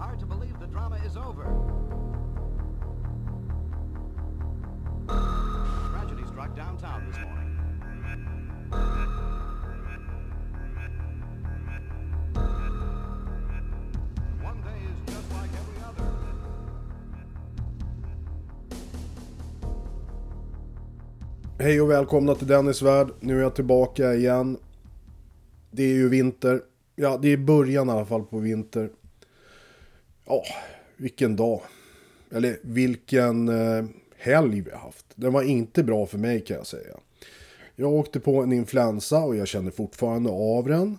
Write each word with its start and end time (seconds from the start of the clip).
hard 0.00 0.18
to 0.18 0.26
believe 0.26 0.58
the 0.58 0.66
drama 0.66 0.96
is 1.06 1.16
over. 1.16 1.44
Tragedy 5.92 6.24
struck 6.32 6.56
downtown 6.56 7.06
this 7.06 7.18
morning. 7.18 7.50
One 14.42 14.60
day 14.62 14.78
is 14.90 15.14
just 15.14 15.28
like 15.32 15.50
every 15.60 15.78
other. 15.88 16.06
Hej 21.58 21.80
och 21.80 21.90
välkomna 21.90 22.34
till 22.34 22.46
Dennis 22.46 22.82
värld. 22.82 23.10
Nu 23.20 23.38
är 23.38 23.42
jag 23.42 23.54
tillbaka 23.54 24.14
igen. 24.14 24.58
Det 25.70 25.82
är 25.82 25.94
ju 25.94 26.08
vinter. 26.08 26.60
Ja, 26.96 27.18
det 27.22 27.28
är 27.28 27.36
början 27.36 27.88
i 27.88 27.92
alla 27.92 28.04
fall 28.04 28.24
på 28.24 28.38
vinter. 28.38 28.90
Ja, 30.30 30.44
vilken 30.96 31.36
dag. 31.36 31.60
Eller 32.30 32.58
vilken 32.62 33.48
eh, 33.48 33.84
helg 34.16 34.60
vi 34.60 34.70
har 34.70 34.78
haft. 34.78 35.06
Den 35.14 35.32
var 35.32 35.42
inte 35.42 35.82
bra 35.82 36.06
för 36.06 36.18
mig 36.18 36.40
kan 36.40 36.56
jag 36.56 36.66
säga. 36.66 36.96
Jag 37.76 37.92
åkte 37.92 38.20
på 38.20 38.42
en 38.42 38.52
influensa 38.52 39.18
och 39.18 39.36
jag 39.36 39.48
känner 39.48 39.70
fortfarande 39.70 40.30
av 40.30 40.66
den. 40.66 40.98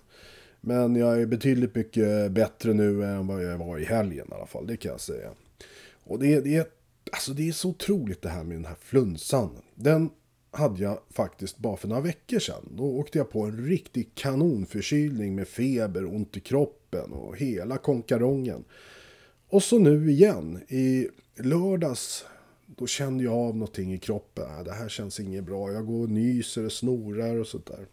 Men 0.60 0.96
jag 0.96 1.22
är 1.22 1.26
betydligt 1.26 1.74
mycket 1.74 2.32
bättre 2.32 2.72
nu 2.72 3.04
än 3.04 3.26
vad 3.26 3.44
jag 3.44 3.58
var 3.58 3.78
i 3.78 3.84
helgen 3.84 4.28
i 4.30 4.34
alla 4.34 4.46
fall, 4.46 4.66
det 4.66 4.76
kan 4.76 4.90
jag 4.90 5.00
säga. 5.00 5.30
Och 6.04 6.18
det, 6.18 6.40
det, 6.40 6.56
är, 6.56 6.66
alltså 7.12 7.32
det 7.32 7.48
är 7.48 7.52
så 7.52 7.68
otroligt 7.68 8.22
det 8.22 8.28
här 8.28 8.44
med 8.44 8.56
den 8.56 8.64
här 8.64 8.76
flunsan. 8.80 9.50
Den 9.74 10.10
hade 10.50 10.82
jag 10.82 10.98
faktiskt 11.10 11.58
bara 11.58 11.76
för 11.76 11.88
några 11.88 12.02
veckor 12.02 12.38
sedan. 12.38 12.68
Då 12.76 12.84
åkte 12.84 13.18
jag 13.18 13.30
på 13.30 13.42
en 13.42 13.66
riktig 13.66 14.14
kanonförkylning 14.14 15.34
med 15.34 15.48
feber, 15.48 16.04
ont 16.04 16.36
i 16.36 16.40
kroppen 16.40 17.12
och 17.12 17.36
hela 17.36 17.76
konkarongen. 17.76 18.64
Och 19.52 19.62
så 19.62 19.78
nu 19.78 20.10
igen, 20.10 20.62
i 20.68 21.08
lördags, 21.36 22.24
då 22.66 22.86
kände 22.86 23.24
jag 23.24 23.34
av 23.34 23.56
någonting 23.56 23.94
i 23.94 23.98
kroppen. 23.98 24.58
Äh, 24.58 24.64
det 24.64 24.72
här 24.72 24.88
känns 24.88 25.20
inget 25.20 25.44
bra, 25.44 25.72
jag 25.72 25.86
går 25.86 26.02
och 26.02 26.10
nyser 26.10 26.64
och 26.64 26.72
snorar 26.72 27.36
och 27.36 27.46
sånt 27.46 27.66
där. 27.66 27.86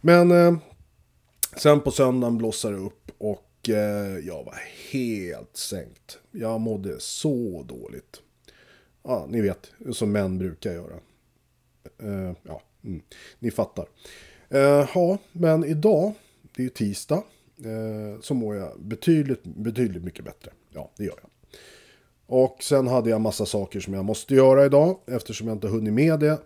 Men 0.00 0.30
eh, 0.30 0.58
sen 1.56 1.80
på 1.80 1.90
söndagen 1.90 2.38
blossade 2.38 2.76
det 2.76 2.82
upp 2.82 3.10
och 3.18 3.68
eh, 3.68 4.18
jag 4.18 4.44
var 4.44 4.58
helt 4.90 5.56
sänkt. 5.56 6.18
Jag 6.30 6.60
mådde 6.60 7.00
så 7.00 7.64
dåligt. 7.68 8.22
Ja, 9.02 9.26
ni 9.28 9.40
vet, 9.40 9.72
som 9.92 10.12
män 10.12 10.38
brukar 10.38 10.72
göra. 10.72 10.96
Eh, 11.98 12.32
ja, 12.42 12.62
mm, 12.84 13.02
ni 13.38 13.50
fattar. 13.50 13.86
Eh, 14.48 14.88
ja, 14.94 15.18
men 15.32 15.64
idag, 15.64 16.12
det 16.56 16.62
är 16.62 16.64
ju 16.64 16.70
tisdag, 16.70 17.22
Eh, 17.64 18.20
så 18.20 18.34
mår 18.34 18.56
jag 18.56 18.80
betydligt, 18.80 19.44
betydligt 19.44 20.04
mycket 20.04 20.24
bättre. 20.24 20.50
Ja, 20.70 20.90
det 20.96 21.04
gör 21.04 21.18
jag. 21.22 21.30
Och 22.26 22.62
sen 22.62 22.86
hade 22.86 23.10
jag 23.10 23.20
massa 23.20 23.46
saker 23.46 23.80
som 23.80 23.94
jag 23.94 24.04
måste 24.04 24.34
göra 24.34 24.66
idag 24.66 24.98
eftersom 25.06 25.48
jag 25.48 25.56
inte 25.56 25.68
hunnit 25.68 25.94
med 25.94 26.20
det. 26.20 26.38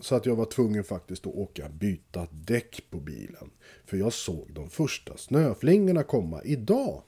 Så 0.00 0.14
att 0.14 0.26
jag 0.26 0.36
var 0.36 0.44
tvungen 0.44 0.84
faktiskt 0.84 1.26
att 1.26 1.34
åka 1.34 1.68
byta 1.68 2.26
däck 2.30 2.82
på 2.90 3.00
bilen. 3.00 3.50
För 3.86 3.96
jag 3.96 4.12
såg 4.12 4.48
de 4.54 4.70
första 4.70 5.16
snöflingorna 5.16 6.02
komma 6.02 6.42
idag. 6.44 7.02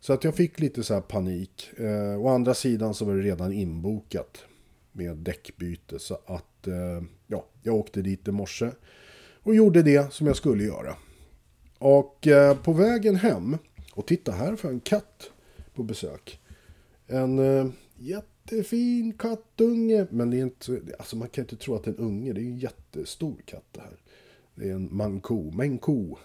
Så 0.00 0.12
att 0.12 0.24
jag 0.24 0.34
fick 0.34 0.60
lite 0.60 0.82
så 0.82 0.94
här 0.94 1.00
panik. 1.00 1.70
Eh, 1.76 2.20
å 2.20 2.28
andra 2.28 2.54
sidan 2.54 2.94
så 2.94 3.04
var 3.04 3.14
det 3.14 3.22
redan 3.22 3.52
inbokat 3.52 4.44
med 4.92 5.16
däckbyte. 5.16 5.98
Så 5.98 6.14
att 6.26 6.66
eh, 6.66 7.02
ja, 7.26 7.46
jag 7.62 7.74
åkte 7.74 8.02
dit 8.02 8.28
i 8.28 8.32
morse 8.32 8.70
och 9.42 9.54
gjorde 9.54 9.82
det 9.82 10.12
som 10.12 10.26
jag 10.26 10.36
skulle 10.36 10.64
göra. 10.64 10.96
Och 11.82 12.26
eh, 12.26 12.56
på 12.56 12.72
vägen 12.72 13.16
hem, 13.16 13.58
och 13.94 14.06
titta 14.06 14.32
här 14.32 14.56
för 14.56 14.68
en 14.68 14.80
katt 14.80 15.30
på 15.74 15.82
besök. 15.82 16.40
En 17.06 17.38
eh, 17.38 17.66
jättefin 17.98 19.12
kattunge, 19.12 20.06
men 20.10 20.30
det 20.30 20.36
är 20.36 20.42
inte, 20.42 20.80
alltså 20.98 21.16
man 21.16 21.28
kan 21.28 21.44
inte 21.44 21.56
tro 21.56 21.74
att 21.74 21.84
det 21.84 21.90
är 21.90 21.94
en 21.94 22.04
unge, 22.04 22.32
det 22.32 22.40
är 22.40 22.44
en 22.44 22.58
jättestor 22.58 23.36
katt 23.44 23.64
det 23.72 23.80
här. 23.80 23.96
Det 24.54 24.70
är 24.70 24.74
en 24.74 24.96
manko, 24.96 25.50
Menko, 25.50 26.16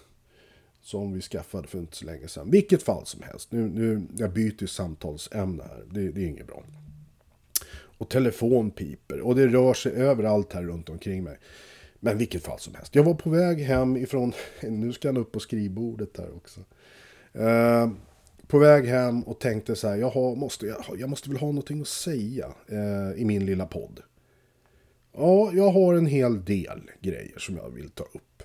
Som 0.80 1.12
vi 1.12 1.20
skaffade 1.20 1.68
för 1.68 1.78
inte 1.78 1.96
så 1.96 2.06
länge 2.06 2.28
sedan. 2.28 2.50
Vilket 2.50 2.82
fall 2.82 3.06
som 3.06 3.22
helst. 3.22 3.52
Nu, 3.52 3.68
nu, 3.68 4.02
jag 4.16 4.32
byter 4.32 4.66
samtalsämne 4.66 5.62
här. 5.62 5.84
Det, 5.90 6.10
det 6.10 6.20
är 6.20 6.26
inget 6.26 6.46
bra. 6.46 6.62
Och 7.70 8.08
telefon 8.08 8.70
piper. 8.70 9.20
Och 9.20 9.34
det 9.34 9.46
rör 9.46 9.74
sig 9.74 9.92
överallt 9.92 10.52
här 10.52 10.62
runt 10.62 10.88
omkring 10.88 11.24
mig. 11.24 11.38
Men 12.00 12.18
vilket 12.18 12.44
fall 12.44 12.58
som 12.58 12.74
helst. 12.74 12.94
Jag 12.94 13.04
var 13.04 13.14
på 13.14 13.30
väg 13.30 13.58
hem 13.60 13.96
ifrån... 13.96 14.32
Nu 14.62 14.92
ska 14.92 15.08
han 15.08 15.16
upp 15.16 15.32
på 15.32 15.40
skrivbordet 15.40 16.14
där 16.14 16.36
också. 16.36 16.60
Eh, 17.32 17.90
på 18.46 18.58
väg 18.58 18.86
hem 18.86 19.22
och 19.22 19.40
tänkte 19.40 19.76
så 19.76 19.88
här. 19.88 19.96
Jag, 19.96 20.10
har, 20.10 20.36
måste, 20.36 20.66
jag, 20.66 20.84
jag 20.98 21.10
måste 21.10 21.30
väl 21.30 21.38
ha 21.38 21.46
någonting 21.46 21.80
att 21.80 21.88
säga 21.88 22.54
eh, 22.68 23.20
i 23.20 23.24
min 23.24 23.46
lilla 23.46 23.66
podd. 23.66 24.00
Ja, 25.12 25.52
jag 25.52 25.70
har 25.70 25.94
en 25.94 26.06
hel 26.06 26.44
del 26.44 26.90
grejer 27.00 27.38
som 27.38 27.56
jag 27.56 27.70
vill 27.70 27.90
ta 27.90 28.04
upp. 28.04 28.42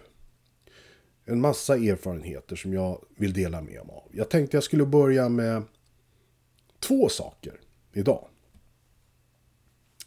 En 1.26 1.42
massa 1.42 1.76
erfarenheter 1.76 2.56
som 2.56 2.74
jag 2.74 3.06
vill 3.16 3.34
dela 3.34 3.62
med 3.62 3.74
mig 3.74 3.78
av. 3.78 4.10
Jag 4.12 4.30
tänkte 4.30 4.58
jag 4.58 4.64
skulle 4.64 4.86
börja 4.86 5.30
med 5.30 5.64
två 6.80 7.10
saker 7.10 7.60
idag. 7.94 8.28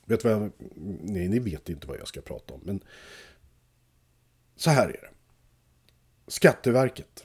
Vet 0.04 0.24
vad 0.24 0.32
jag, 0.32 0.50
nej, 1.02 1.28
ni 1.28 1.38
vet 1.38 1.68
inte 1.68 1.86
vad 1.86 1.98
jag 1.98 2.08
ska 2.08 2.20
prata 2.20 2.54
om. 2.54 2.60
Men 2.64 2.80
så 4.56 4.70
här 4.70 4.88
är 4.88 4.92
det. 4.92 5.10
Skatteverket. 6.26 7.24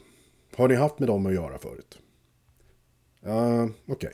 Har 0.55 0.67
ni 0.67 0.75
haft 0.75 0.99
med 0.99 1.09
dem 1.09 1.25
att 1.25 1.33
göra 1.33 1.57
förut? 1.57 1.99
Uh, 3.25 3.63
Okej. 3.63 3.73
Okay. 3.85 4.13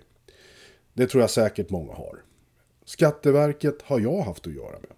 Det 0.94 1.08
tror 1.08 1.22
jag 1.22 1.30
säkert 1.30 1.70
många 1.70 1.94
har. 1.94 2.24
Skatteverket 2.86 3.82
har 3.82 4.00
jag 4.00 4.22
haft 4.22 4.48
att 4.48 4.54
göra 4.54 4.80
med. 4.80 4.92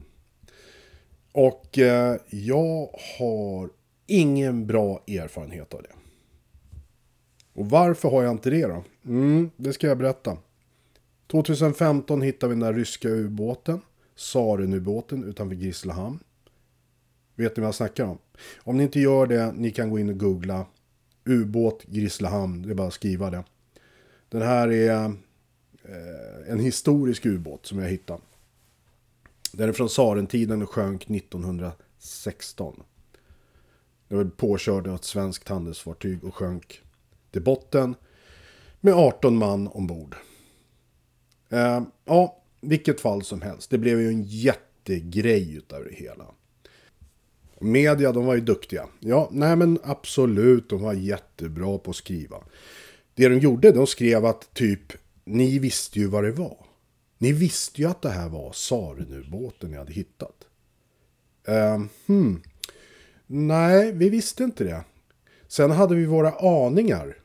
Och 1.31 1.77
uh, 1.77 2.15
jag 2.29 2.99
har 3.17 3.69
ingen 4.07 4.67
bra 4.67 5.03
erfarenhet 5.07 5.73
av 5.73 5.81
det. 5.81 5.93
Och 7.53 7.69
varför 7.69 8.09
har 8.09 8.23
jag 8.23 8.31
inte 8.31 8.49
det 8.49 8.67
då? 8.67 8.83
Mm, 9.05 9.51
det 9.57 9.73
ska 9.73 9.87
jag 9.87 9.97
berätta. 9.97 10.37
2015 11.27 12.21
hittade 12.21 12.49
vi 12.49 12.59
den 12.59 12.73
där 12.73 12.79
ryska 12.79 13.09
ubåten, 13.09 13.81
Sarenubåten 14.15 15.23
utanför 15.23 15.55
Grisslehamn. 15.55 16.19
Vet 17.39 17.57
ni 17.57 17.61
vad 17.61 17.67
jag 17.67 17.75
snackar 17.75 18.05
om? 18.05 18.17
Om 18.57 18.77
ni 18.77 18.83
inte 18.83 18.99
gör 18.99 19.27
det, 19.27 19.51
ni 19.51 19.71
kan 19.71 19.89
gå 19.89 19.99
in 19.99 20.09
och 20.09 20.19
googla 20.19 20.65
ubåt 21.25 21.83
Grisslehamn, 21.83 22.61
det 22.61 22.69
är 22.69 22.75
bara 22.75 22.87
att 22.87 22.93
skriva 22.93 23.29
det. 23.29 23.43
Den 24.29 24.41
här 24.41 24.67
är 24.71 25.05
eh, 25.83 26.51
en 26.51 26.59
historisk 26.59 27.25
ubåt 27.25 27.65
som 27.65 27.79
jag 27.79 27.89
hittade. 27.89 28.21
Den 29.53 29.69
är 29.69 29.73
från 29.73 29.89
Sarentiden 29.89 30.61
och 30.61 30.69
sjönk 30.69 31.09
1916. 31.09 32.83
Den 34.07 34.17
var 34.17 34.25
påkörd 34.25 34.87
av 34.87 34.95
ett 34.95 35.03
svenskt 35.03 35.49
handelsfartyg 35.49 36.23
och 36.23 36.35
sjönk 36.35 36.81
till 37.31 37.43
botten 37.43 37.95
med 38.79 38.93
18 38.93 39.37
man 39.37 39.67
ombord. 39.67 40.15
Eh, 41.49 41.81
ja, 42.05 42.43
vilket 42.61 43.01
fall 43.01 43.23
som 43.23 43.41
helst. 43.41 43.69
Det 43.69 43.77
blev 43.77 43.99
ju 43.99 44.07
en 44.07 44.23
jättegrej 44.23 45.55
utav 45.55 45.83
det 45.83 45.95
hela. 45.95 46.25
Media, 47.59 48.11
de 48.11 48.25
var 48.25 48.35
ju 48.35 48.41
duktiga. 48.41 48.87
Ja, 48.99 49.29
nej 49.31 49.55
men 49.55 49.79
absolut, 49.83 50.69
de 50.69 50.81
var 50.81 50.93
jättebra 50.93 51.77
på 51.77 51.89
att 51.89 51.95
skriva. 51.95 52.37
Det 53.15 53.29
de 53.29 53.39
gjorde, 53.39 53.71
de 53.71 53.87
skrev 53.87 54.25
att 54.25 54.53
typ, 54.53 54.93
ni 55.23 55.59
visste 55.59 55.99
ju 55.99 56.07
vad 56.07 56.23
det 56.23 56.31
var. 56.31 56.57
Ni 57.17 57.31
visste 57.31 57.81
ju 57.81 57.87
att 57.87 58.01
det 58.01 58.09
här 58.09 58.29
var 58.29 58.51
Sarenubåten 58.51 59.71
ni 59.71 59.77
hade 59.77 59.93
hittat. 59.93 60.35
Uh, 61.49 61.85
hmm. 62.07 62.41
Nej, 63.27 63.91
vi 63.91 64.09
visste 64.09 64.43
inte 64.43 64.63
det. 64.63 64.83
Sen 65.47 65.71
hade 65.71 65.95
vi 65.95 66.05
våra 66.05 66.31
aningar. 66.31 67.17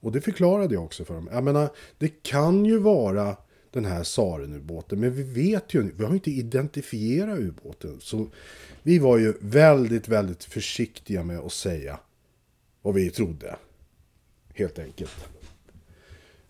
Och 0.00 0.12
det 0.12 0.20
förklarade 0.20 0.74
jag 0.74 0.84
också 0.84 1.04
för 1.04 1.14
dem. 1.14 1.28
Jag 1.32 1.44
menar, 1.44 1.70
det 1.98 2.22
kan 2.22 2.64
ju 2.64 2.78
vara 2.78 3.36
den 3.76 3.84
här 3.84 4.02
Saren-ubåten. 4.02 5.00
Men 5.00 5.12
vi 5.12 5.22
vet 5.22 5.74
ju, 5.74 5.92
vi 5.96 6.02
har 6.04 6.10
ju 6.10 6.16
inte 6.16 6.30
identifierat 6.30 7.38
ubåten. 7.38 7.98
Så 8.00 8.26
vi 8.82 8.98
var 8.98 9.18
ju 9.18 9.34
väldigt, 9.40 10.08
väldigt 10.08 10.44
försiktiga 10.44 11.24
med 11.24 11.38
att 11.38 11.52
säga 11.52 11.98
vad 12.82 12.94
vi 12.94 13.10
trodde. 13.10 13.56
Helt 14.54 14.78
enkelt. 14.78 15.28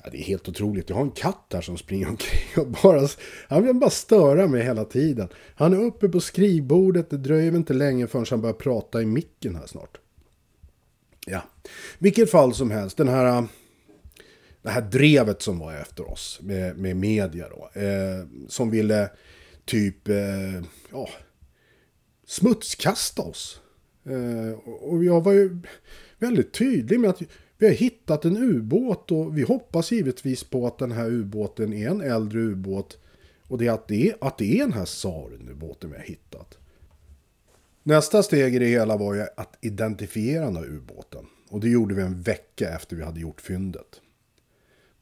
Ja, 0.05 0.11
det 0.11 0.19
är 0.19 0.23
helt 0.23 0.49
otroligt. 0.49 0.89
Jag 0.89 0.97
har 0.97 1.03
en 1.03 1.11
katt 1.11 1.51
här 1.53 1.61
som 1.61 1.79
springer 1.79 2.09
omkring 2.09 2.65
och 2.65 2.67
bara... 2.83 3.09
Han 3.49 3.67
vill 3.67 3.75
bara 3.75 3.91
störa 3.91 4.47
mig 4.47 4.63
hela 4.63 4.85
tiden. 4.85 5.29
Han 5.55 5.73
är 5.73 5.85
uppe 5.85 6.09
på 6.09 6.21
skrivbordet. 6.21 7.11
Det 7.11 7.17
dröjer 7.17 7.51
väl 7.51 7.57
inte 7.59 7.75
länge 7.75 8.07
förrän 8.07 8.27
han 8.31 8.41
börjar 8.41 8.55
prata 8.55 9.03
i 9.03 9.07
micken 9.07 9.57
här 9.57 9.67
snart. 9.67 9.99
Ja, 11.27 11.43
vilket 11.99 12.31
fall 12.31 12.55
som 12.55 12.71
helst, 12.71 12.97
den 12.97 13.09
här, 13.09 13.47
det 14.67 14.73
här 14.73 14.83
drevet 14.83 15.43
som 15.43 15.59
var 15.59 15.75
efter 15.75 16.11
oss 16.11 16.41
med, 16.43 16.79
med 16.79 16.97
media 16.97 17.49
då, 17.49 17.81
eh, 17.81 18.27
som 18.49 18.71
ville 18.71 19.11
typ 19.65 20.09
eh, 20.09 20.63
ja, 20.93 21.09
smutskasta 22.27 23.23
oss. 23.23 23.61
Eh, 24.05 24.59
och 24.65 25.05
jag 25.05 25.25
var 25.25 25.33
ju 25.33 25.59
väldigt 26.19 26.53
tydlig 26.53 27.01
med 27.01 27.11
att 27.11 27.23
Vi 27.59 27.67
har 27.67 27.75
hittat 27.75 28.25
en 28.25 28.37
ubåt 28.37 29.13
och 29.13 29.39
vi 29.39 29.43
hoppas 29.43 29.93
givetvis 29.93 30.45
på 30.45 30.67
att 30.67 30.79
den 30.79 30.93
här 30.93 31.11
ubåten 31.11 31.73
är 31.73 31.89
en 31.91 32.01
äldre 32.01 32.41
ubåt. 32.41 32.99
Och 33.49 33.59
det 33.59 33.67
är 33.67 33.73
att 33.73 33.89
det 33.89 34.09
är, 34.09 34.17
att 34.21 34.39
det 34.39 34.59
är 34.59 34.59
den 34.59 34.73
här 34.73 34.85
Saren-ubåten 34.85 35.91
vi 35.91 35.97
har 35.97 36.05
hittat. 36.05 36.59
Nästa 37.83 38.23
steg 38.23 38.55
i 38.55 38.59
det 38.59 38.67
hela 38.67 38.97
var 38.97 39.15
ju 39.15 39.23
att 39.37 39.57
identifiera 39.61 40.45
den 40.45 40.57
här 40.57 40.67
ubåten. 40.67 41.27
Och 41.49 41.61
det 41.61 41.69
gjorde 41.69 41.95
vi 41.95 42.03
en 42.03 42.23
vecka 42.23 42.69
efter 42.69 42.97
vi 42.97 43.03
hade 43.03 43.21
gjort 43.21 43.41
fyndet. 43.41 44.01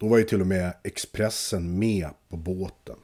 Då 0.05 0.09
var 0.09 0.19
ju 0.19 0.25
till 0.25 0.41
och 0.41 0.47
med 0.47 0.75
Expressen 0.83 1.79
med 1.79 2.09
på 2.29 2.37
båten. 2.37 2.97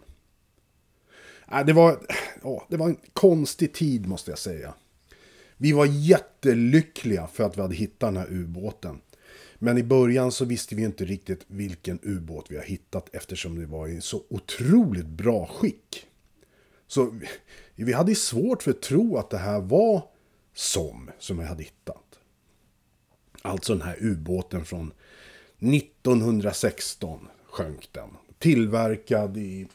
Äh, 1.52 1.64
det, 1.66 1.72
var, 1.72 2.06
ja, 2.42 2.66
det 2.68 2.76
var 2.76 2.88
en 2.88 2.96
konstig 3.12 3.74
tid 3.74 4.06
måste 4.06 4.30
jag 4.30 4.38
säga. 4.38 4.74
Vi 5.56 5.72
var 5.72 5.86
jättelyckliga 5.86 7.26
för 7.26 7.44
att 7.44 7.56
vi 7.56 7.62
hade 7.62 7.74
hittat 7.74 8.00
den 8.00 8.16
här 8.16 8.32
ubåten. 8.32 9.00
Men 9.58 9.78
i 9.78 9.82
början 9.82 10.32
så 10.32 10.44
visste 10.44 10.74
vi 10.74 10.82
inte 10.82 11.04
riktigt 11.04 11.44
vilken 11.46 11.98
ubåt 12.02 12.46
vi 12.48 12.56
har 12.56 12.64
hittat 12.64 13.14
eftersom 13.14 13.58
det 13.58 13.66
var 13.66 13.88
i 13.88 14.00
så 14.00 14.22
otroligt 14.30 15.06
bra 15.06 15.46
skick. 15.46 16.06
Så 16.86 17.20
vi 17.74 17.92
hade 17.92 18.14
svårt 18.14 18.62
för 18.62 18.70
att 18.70 18.82
tro 18.82 19.16
att 19.16 19.30
det 19.30 19.38
här 19.38 19.60
var 19.60 20.02
SOM 20.54 21.10
som 21.18 21.38
vi 21.38 21.44
hade 21.44 21.62
hittat. 21.62 22.18
Alltså 23.42 23.74
den 23.74 23.82
här 23.82 23.96
ubåten 24.00 24.64
från 24.64 24.92
1916 25.60 27.28
sjönk 27.50 27.88
den. 27.92 28.08
Tillverkad 28.38 29.36
i, 29.36 29.66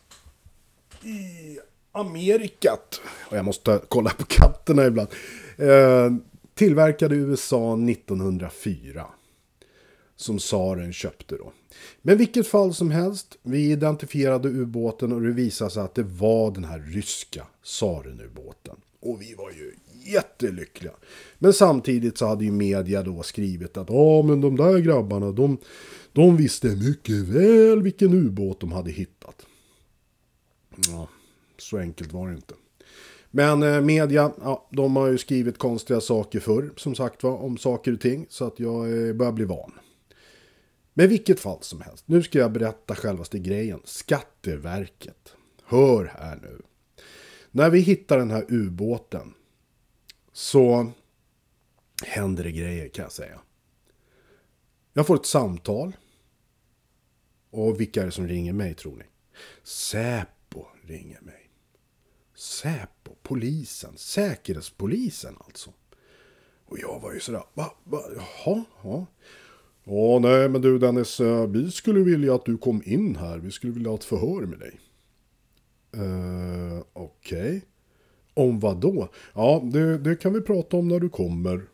i 1.04 1.60
Amerikat. 1.92 3.02
Och 3.30 3.38
jag 3.38 3.46
måste 3.46 3.82
kolla 3.88 4.10
på 4.10 4.26
katterna 4.26 4.86
ibland. 4.86 5.10
Eh, 5.58 6.14
tillverkad 6.54 7.14
i 7.14 7.16
USA 7.16 7.74
1904. 7.74 9.06
Som 10.16 10.38
tsaren 10.38 10.94
köpte 10.94 11.38
då. 11.38 11.52
Men 12.02 12.18
vilket 12.18 12.48
fall 12.48 12.74
som 12.74 12.92
helst, 12.92 13.38
vi 13.44 13.72
identifierade 13.72 14.50
ubåten 14.50 15.14
och 15.14 15.22
det 15.22 15.32
visade 15.32 15.72
sig 15.72 15.84
att 15.84 15.96
det 15.96 16.04
var 16.04 16.52
den 16.52 16.64
här 16.64 16.80
ryska 16.80 17.48
tsaren-ubåten. 17.64 18.76
Och 19.06 19.22
vi 19.22 19.34
var 19.34 19.52
ju 19.52 19.74
jättelyckliga. 20.06 20.94
Men 21.38 21.54
samtidigt 21.54 22.18
så 22.18 22.26
hade 22.26 22.46
ju 22.46 22.52
media 22.52 23.04
då 23.04 23.24
skrivit 23.24 23.78
att 23.78 23.90
ja 23.90 24.22
men 24.22 24.42
de 24.42 24.56
där 24.56 24.80
grabbarna 24.80 25.32
de, 25.32 25.58
de 26.14 26.38
visste 26.38 26.68
mycket 26.68 27.16
väl 27.16 27.82
vilken 27.82 28.14
ubåt 28.14 28.60
de 28.60 28.72
hade 28.72 28.92
hittat. 28.92 29.46
Ja, 30.88 31.08
så 31.58 31.78
enkelt 31.78 32.14
var 32.14 32.28
det 32.28 32.36
inte. 32.36 32.54
Men 33.32 33.64
eh, 33.64 33.82
media, 33.82 34.32
ja, 34.42 34.68
de 34.72 34.96
har 34.96 35.08
ju 35.08 35.18
skrivit 35.18 35.58
konstiga 35.58 36.02
saker 36.02 36.40
förr, 36.40 36.74
som 36.78 36.96
sagt 36.96 37.24
var, 37.24 37.38
om 37.38 37.58
saker 37.58 37.94
och 37.94 38.02
ting. 38.02 38.26
Så 38.30 38.46
att 38.46 38.60
jag 38.60 39.08
eh, 39.08 39.14
börjar 39.14 39.32
bli 39.32 39.46
van. 39.46 39.72
Men 40.94 41.10
vilket 41.10 41.40
fall 41.40 41.62
som 41.62 41.82
helst, 41.82 42.04
nu 42.08 42.24
ska 42.24 42.40
jag 42.40 42.52
berätta 42.52 42.96
självaste 42.96 43.40
grejen. 43.40 43.80
Skatteverket. 43.84 45.34
Hör 45.64 46.06
här 46.20 46.40
nu. 46.42 46.62
När 47.56 47.70
vi 47.70 47.80
hittar 47.80 48.18
den 48.18 48.32
här 48.32 48.46
ubåten 48.50 49.34
så 50.32 50.92
händer 52.04 52.44
det 52.44 52.52
grejer 52.52 52.90
kan 52.90 53.04
jag 53.04 53.12
säga. 53.12 53.42
Jag 54.94 55.08
får 55.08 55.16
ett 55.16 55.26
samtal. 55.26 55.96
Och 57.50 57.82
vilka 57.82 58.02
är 58.02 58.06
det 58.06 58.12
som 58.12 58.28
ringer 58.28 58.54
mig 58.54 58.74
tror 58.74 58.96
ni? 58.96 59.04
Säpo 59.64 60.66
ringer 60.82 61.22
mig. 61.22 61.50
Säpo, 62.36 63.16
polisen, 63.24 63.98
säkerhetspolisen 63.98 65.36
alltså. 65.46 65.74
Och 66.66 66.80
jag 66.80 67.00
var 67.00 67.14
ju 67.14 67.20
sådär, 67.20 67.44
va, 67.54 67.74
va, 67.84 68.02
jaha, 68.16 68.64
ja. 68.84 69.06
Ja, 69.84 70.20
nej 70.20 70.50
men 70.50 70.62
du 70.62 70.80
Dennis, 70.80 71.20
eh, 71.20 71.48
vi 71.48 71.72
skulle 71.72 72.00
vilja 72.00 72.36
att 72.36 72.46
du 72.46 72.58
kom 72.58 72.82
in 72.86 73.16
här. 73.16 73.38
Vi 73.38 73.52
skulle 73.52 73.74
vilja 73.74 73.90
ha 73.90 73.96
ett 73.96 74.04
förhör 74.04 74.42
med 74.42 74.60
dig. 74.60 74.80
Uh, 75.98 76.84
Okej. 76.94 77.40
Okay. 77.40 77.62
Om 78.34 78.60
vad 78.60 78.78
då? 78.78 79.10
Ja, 79.34 79.62
det, 79.64 79.98
det, 79.98 80.16
kan 80.16 80.34
vi 80.34 80.42
prata 80.42 80.78
om 80.78 80.88
när 80.88 81.00
du 81.00 81.10
kommer. 81.10 81.66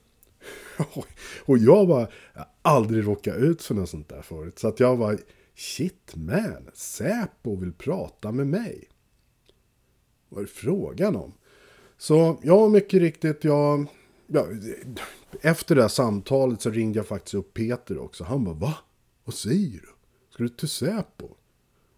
och 1.45 1.57
jag 1.57 1.85
var 1.85 2.13
aldrig 2.61 3.07
råkat 3.07 3.37
ut 3.37 3.61
för 3.61 3.75
något 3.75 3.89
sånt 3.89 4.09
där 4.09 4.21
förut. 4.21 4.59
Så 4.59 4.67
att 4.67 4.79
jag 4.79 4.95
var, 4.95 5.17
shit 5.55 6.15
man, 6.15 6.69
Säpo 6.73 7.55
vill 7.55 7.73
prata 7.73 8.31
med 8.31 8.47
mig. 8.47 8.89
Vad 10.29 10.39
är 10.39 10.45
det 10.45 10.51
frågan 10.51 11.15
om? 11.15 11.33
Så 11.97 12.39
ja, 12.43 12.67
mycket 12.67 13.01
riktigt, 13.01 13.43
jag... 13.43 13.85
Ja, 14.27 14.47
efter 15.41 15.75
det 15.75 15.81
här 15.81 15.89
samtalet 15.89 16.61
så 16.61 16.69
ringde 16.69 16.99
jag 16.99 17.07
faktiskt 17.07 17.33
upp 17.33 17.53
Peter 17.53 17.97
också. 17.97 18.23
Han 18.23 18.43
bara, 18.43 18.55
va? 18.55 18.75
Vad 19.23 19.35
säger 19.35 19.79
du? 19.79 19.89
Ska 20.29 20.43
du 20.43 20.49
till 20.49 20.67
Säpo? 20.67 21.29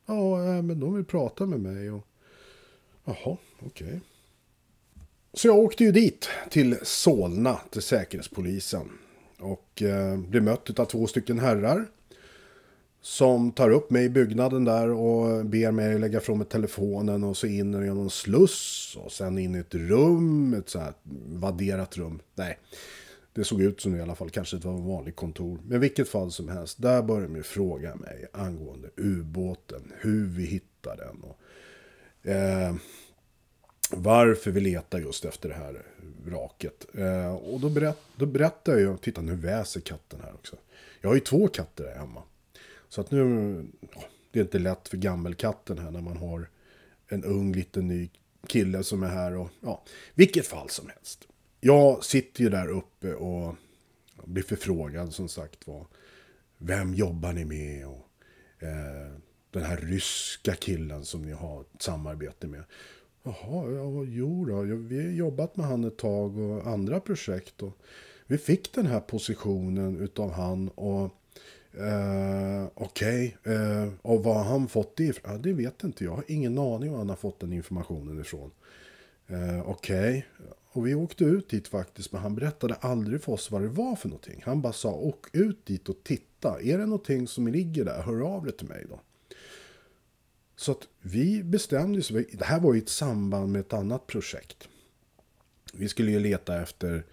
Ja, 0.05 0.45
eh, 0.45 0.61
men 0.61 0.79
de 0.79 0.95
vill 0.95 1.05
prata 1.05 1.45
med 1.45 1.59
mig 1.59 1.91
och... 1.91 2.07
Jaha, 3.05 3.37
okej. 3.59 3.87
Okay. 3.87 3.99
Så 5.33 5.47
jag 5.47 5.57
åkte 5.57 5.83
ju 5.83 5.91
dit 5.91 6.29
till 6.49 6.77
Solna, 6.83 7.59
till 7.69 7.81
Säkerhetspolisen. 7.81 8.89
Och 9.39 9.81
eh, 9.81 10.17
blev 10.17 10.43
mött 10.43 10.79
av 10.79 10.85
två 10.85 11.07
stycken 11.07 11.39
herrar. 11.39 11.85
Som 13.01 13.51
tar 13.51 13.69
upp 13.69 13.89
mig 13.89 14.05
i 14.05 14.09
byggnaden 14.09 14.65
där 14.65 14.89
och 14.89 15.45
ber 15.45 15.71
mig 15.71 15.99
lägga 15.99 16.19
från 16.19 16.45
telefonen 16.45 17.23
och 17.23 17.37
så 17.37 17.47
in 17.47 17.73
genom 17.73 18.03
en 18.03 18.09
sluss. 18.09 18.97
Och 18.99 19.11
sen 19.11 19.37
in 19.37 19.55
i 19.55 19.59
ett 19.59 19.75
rum, 19.75 20.53
ett 20.53 20.69
så 20.69 20.79
här 20.79 20.93
vadderat 21.25 21.97
rum. 21.97 22.21
Nej, 22.35 22.59
det 23.33 23.43
såg 23.43 23.61
ut 23.61 23.81
som 23.81 23.91
det 23.91 23.97
i 23.97 24.01
alla 24.01 24.15
fall. 24.15 24.29
Kanske 24.29 24.57
det 24.57 24.67
var 24.67 24.73
en 24.73 24.87
vanlig 24.87 25.15
kontor. 25.15 25.59
Men 25.67 25.79
vilket 25.79 26.09
fall 26.09 26.31
som 26.31 26.49
helst. 26.49 26.81
Där 26.81 27.01
började 27.01 27.33
de 27.33 27.43
fråga 27.43 27.95
mig 27.95 28.25
angående 28.33 28.89
ubåten. 28.97 29.91
Hur 29.99 30.27
vi 30.27 30.45
hittade 30.45 31.05
den. 31.05 31.21
Och, 31.21 31.39
eh, 32.23 32.75
varför 33.91 34.51
vi 34.51 34.59
letar 34.59 34.99
just 34.99 35.25
efter 35.25 35.49
det 35.49 35.55
här 35.55 35.85
vraket. 36.25 36.85
Eh, 36.93 37.35
och 37.35 37.59
då, 37.59 37.69
berätt, 37.69 37.99
då 38.15 38.25
berättar 38.25 38.77
jag, 38.77 39.01
titta 39.01 39.21
nu 39.21 39.35
väser 39.35 39.81
katten 39.81 40.19
här 40.23 40.33
också. 40.33 40.55
Jag 41.01 41.09
har 41.09 41.15
ju 41.15 41.21
två 41.21 41.47
katter 41.47 41.83
här 41.83 41.95
hemma. 41.95 42.23
Så 42.89 43.01
att 43.01 43.11
nu, 43.11 43.65
det 44.31 44.39
är 44.39 44.43
inte 44.43 44.59
lätt 44.59 44.87
för 44.87 44.97
gammelkatten 44.97 45.77
här 45.77 45.91
när 45.91 46.01
man 46.01 46.17
har 46.17 46.49
en 47.07 47.23
ung 47.23 47.53
liten 47.53 47.87
ny 47.87 48.09
kille 48.47 48.83
som 48.83 49.03
är 49.03 49.07
här 49.07 49.37
och 49.37 49.49
ja, 49.61 49.83
vilket 50.13 50.47
fall 50.47 50.69
som 50.69 50.89
helst. 50.89 51.27
Jag 51.59 52.03
sitter 52.03 52.43
ju 52.43 52.49
där 52.49 52.67
uppe 52.67 53.13
och 53.13 53.55
blir 54.23 54.43
förfrågad 54.43 55.13
som 55.13 55.29
sagt 55.29 55.67
var. 55.67 55.87
Vem 56.57 56.93
jobbar 56.93 57.33
ni 57.33 57.45
med? 57.45 57.87
Och, 57.87 58.07
eh, 58.63 59.13
den 59.53 59.63
här 59.63 59.77
ryska 59.77 60.55
killen 60.55 61.05
som 61.05 61.21
ni 61.21 61.31
har 61.31 61.61
ett 61.61 61.81
samarbete 61.81 62.47
med. 62.47 62.63
Jaha, 63.23 63.71
ja, 63.71 64.03
jo 64.07 64.45
då, 64.45 64.61
vi 64.61 65.03
har 65.03 65.11
jobbat 65.11 65.55
med 65.55 65.65
han 65.65 65.83
ett 65.83 65.97
tag 65.97 66.37
och 66.37 66.67
andra 66.67 66.99
projekt. 66.99 67.61
Och 67.61 67.77
vi 68.27 68.37
fick 68.37 68.73
den 68.73 68.85
här 68.85 68.99
positionen 68.99 69.99
utav 69.99 70.31
han 70.31 70.69
och 70.69 71.03
eh, 71.73 72.67
okej, 72.73 73.37
okay, 73.41 73.55
eh, 73.55 73.89
och 74.01 74.23
vad 74.23 74.35
har 74.35 74.43
han 74.43 74.67
fått 74.67 74.95
det 74.95 75.03
ifrån? 75.03 75.31
Ja, 75.31 75.37
det 75.37 75.53
vet 75.53 75.83
inte 75.83 76.03
jag. 76.03 76.11
Jag 76.11 76.15
har 76.15 76.25
ingen 76.27 76.57
aning 76.57 76.91
var 76.91 76.97
han 76.97 77.09
har 77.09 77.15
fått 77.15 77.39
den 77.39 77.53
informationen 77.53 78.21
ifrån. 78.21 78.51
Eh, 79.27 79.69
okej, 79.69 80.27
okay. 80.39 80.51
och 80.71 80.87
vi 80.87 80.95
åkte 80.95 81.23
ut 81.23 81.49
dit 81.49 81.67
faktiskt, 81.67 82.11
men 82.11 82.21
han 82.21 82.35
berättade 82.35 82.73
aldrig 82.73 83.21
för 83.21 83.31
oss 83.31 83.51
vad 83.51 83.61
det 83.61 83.67
var 83.67 83.95
för 83.95 84.09
någonting. 84.09 84.41
Han 84.45 84.61
bara 84.61 84.73
sa, 84.73 84.91
åk 84.91 85.25
ut 85.35 85.65
dit 85.65 85.89
och 85.89 86.03
titta. 86.03 86.61
Är 86.61 86.77
det 86.77 86.85
någonting 86.85 87.27
som 87.27 87.47
ligger 87.47 87.85
där, 87.85 88.01
hör 88.01 88.21
av 88.21 88.43
dig 88.43 88.57
till 88.57 88.67
mig 88.67 88.85
då. 88.89 88.99
Så 90.63 90.71
att 90.71 90.87
vi 91.01 91.43
bestämde 91.43 91.99
oss, 91.99 92.07
det 92.31 92.45
här 92.45 92.59
var 92.59 92.73
ju 92.73 92.79
ett 92.79 92.89
samband 92.89 93.51
med 93.51 93.59
ett 93.59 93.73
annat 93.73 94.07
projekt. 94.07 94.67
Vi 95.73 95.89
skulle 95.89 96.11
ju 96.11 96.19
leta 96.19 96.61
efter 96.61 97.03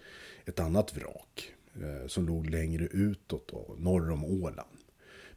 ett 0.45 0.59
annat 0.59 0.97
vrak 0.97 1.53
eh, 1.75 2.07
som 2.07 2.27
låg 2.27 2.49
längre 2.49 2.85
utåt 2.85 3.47
då, 3.47 3.75
norr 3.77 4.11
om 4.11 4.25
Åland. 4.25 4.69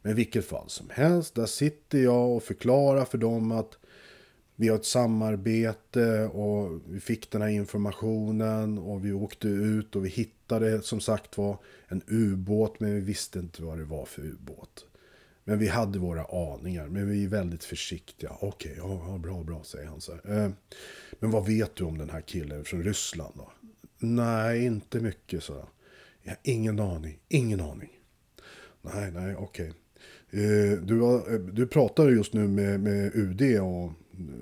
Men 0.03 0.15
vilket 0.15 0.45
fall 0.45 0.69
som 0.69 0.91
helst, 0.91 1.35
där 1.35 1.47
sitter 1.47 1.99
jag 1.99 2.37
och 2.37 2.43
förklarar 2.43 3.05
för 3.05 3.19
dem 3.19 3.53
att 3.53 3.79
vi 4.57 4.69
har 4.69 4.77
ett 4.77 4.85
samarbete 4.85 6.25
och 6.25 6.81
vi 6.89 7.01
fick 7.01 7.31
den 7.31 7.43
här 7.43 7.49
informationen 7.49 8.79
och 8.79 9.05
vi 9.05 9.13
åkte 9.13 9.49
ut 9.49 9.97
och 9.97 10.05
vi 10.05 10.09
hittade 10.09 10.83
som 10.83 11.01
sagt 11.01 11.39
var 11.39 11.59
en 11.89 12.03
ubåt 12.07 12.81
men 12.81 12.95
vi 12.95 13.01
visste 13.01 13.39
inte 13.39 13.63
vad 13.63 13.79
det 13.79 13.85
var 13.85 14.05
för 14.05 14.23
ubåt. 14.23 14.87
Men 15.45 15.59
vi 15.59 15.69
hade 15.69 15.99
våra 15.99 16.25
aningar, 16.25 16.89
men 16.89 17.11
vi 17.11 17.25
är 17.25 17.29
väldigt 17.29 17.65
försiktiga. 17.65 18.31
Okej, 18.41 18.81
okay, 18.81 19.13
ja, 19.13 19.19
bra, 19.19 19.43
bra, 19.43 19.63
säger 19.65 19.87
han 19.87 20.01
så 20.01 20.13
eh, 20.13 20.51
men 21.21 21.31
vad 21.31 21.47
vet 21.47 21.77
du 21.77 21.85
om 21.85 21.99
den 21.99 22.11
här 22.11 22.21
killen 22.21 22.65
från 22.65 22.83
Ryssland 22.83 23.35
då? 23.37 23.53
Nej, 23.99 24.65
inte 24.65 25.01
mycket, 25.01 25.43
så. 25.43 25.69
Jag 26.23 26.31
har 26.31 26.39
ingen 26.43 26.81
aning, 26.81 27.19
ingen 27.29 27.61
aning. 27.61 27.91
Nej, 28.83 29.11
nej, 29.13 29.37
okej. 29.37 29.69
Okay. 29.69 29.81
Eh, 30.43 30.79
du, 30.79 31.15
eh, 31.17 31.41
du 31.41 31.67
pratar 31.67 32.09
just 32.09 32.33
nu 32.33 32.49
med, 32.49 32.81
med 32.81 33.15
UD 33.15 33.61
och 33.61 33.93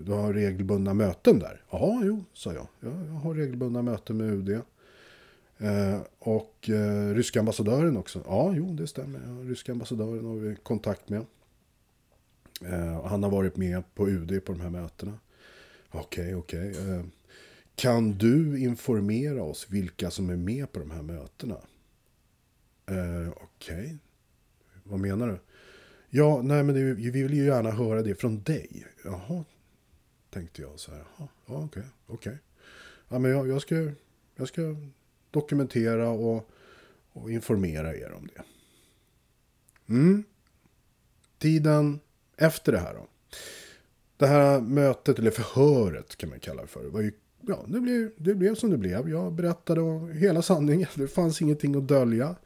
du 0.05 0.13
har 0.13 0.33
regelbundna 0.33 0.95
möten 0.95 1.39
där. 1.39 1.63
Ja, 1.71 2.01
jo, 2.05 2.25
sa 2.33 2.53
jag. 2.53 2.67
jag. 2.81 2.93
Jag 2.93 3.15
har 3.15 3.35
regelbundna 3.35 3.83
möten 3.83 4.17
med 4.17 4.33
UD. 4.33 4.61
Eh, 5.63 6.01
och 6.19 6.71
eh, 6.71 7.15
ryska 7.15 7.41
ambassadören 7.41 7.97
också. 7.97 8.23
Ja, 8.27 8.55
jo, 8.57 8.75
det 8.75 8.87
stämmer. 8.87 9.21
Ja, 9.27 9.51
ryska 9.51 9.73
ambassadören 9.73 10.25
har 10.25 10.35
vi 10.35 10.57
kontakt 10.57 11.09
med. 11.09 11.27
Eh, 12.65 13.05
han 13.05 13.23
har 13.23 13.31
varit 13.31 13.57
med 13.57 13.95
på 13.95 14.09
UD 14.09 14.45
på 14.45 14.53
de 14.53 14.61
här 14.61 14.71
mötena. 14.71 15.19
Okej, 15.91 16.35
okej. 16.35 16.71
Eh, 16.71 17.05
kan 17.75 18.13
du 18.13 18.59
informera 18.59 19.43
oss 19.43 19.67
vilka 19.71 20.11
som 20.11 20.31
är 20.31 20.37
med 20.37 20.73
på 20.73 20.81
de 20.81 20.91
här 20.91 21.03
mötena? 21.03 21.57
Eh, 22.87 23.33
okej. 23.37 23.99
Vad 24.85 25.01
menar 25.01 25.29
du? 25.29 25.39
Ja, 26.11 26.43
nej 26.43 26.63
men 26.63 26.75
det, 26.75 26.95
vi 26.95 27.11
vill 27.11 27.35
ju 27.35 27.45
gärna 27.45 27.71
höra 27.71 28.03
det 28.03 28.15
från 28.15 28.43
dig. 28.43 28.87
Jaha, 29.05 29.45
tänkte 30.31 30.63
jag 30.63 30.81
så 30.81 30.91
här. 30.91 31.05
Jaha, 31.19 31.29
ja, 31.47 31.65
okej, 31.65 31.85
okej. 32.07 32.39
Ja, 33.09 33.19
men 33.19 33.31
jag, 33.31 33.49
jag, 33.49 33.63
ska, 33.63 33.91
jag 34.37 34.49
ska 34.49 34.77
dokumentera 35.33 36.09
och, 36.09 36.51
och 37.13 37.31
informera 37.31 37.97
er 37.97 38.13
om 38.13 38.29
det. 38.35 38.43
Mm. 39.89 40.25
Tiden 41.39 42.01
efter 42.37 42.73
det 42.73 42.79
här 42.79 42.95
då. 42.95 43.07
Det 44.17 44.27
här 44.27 44.61
mötet, 44.61 45.19
eller 45.19 45.31
förhöret 45.31 46.17
kan 46.17 46.29
man 46.31 46.41
kalla 46.41 46.63
det 46.63 46.69
för, 46.69 46.85
var 46.85 47.01
ju 47.01 47.13
ja, 47.47 47.65
det 47.67 47.81
blev, 47.81 48.11
det 48.17 48.35
blev 48.35 48.55
som 48.55 48.71
det 48.71 48.79
blev. 48.79 49.09
Jag 49.09 49.33
berättade 49.33 50.13
hela 50.15 50.43
sanningen. 50.43 50.89
Det 50.95 51.09
fanns 51.09 51.43
ingenting 51.43 51.77
att 51.77 51.89
dölja. 51.89 52.37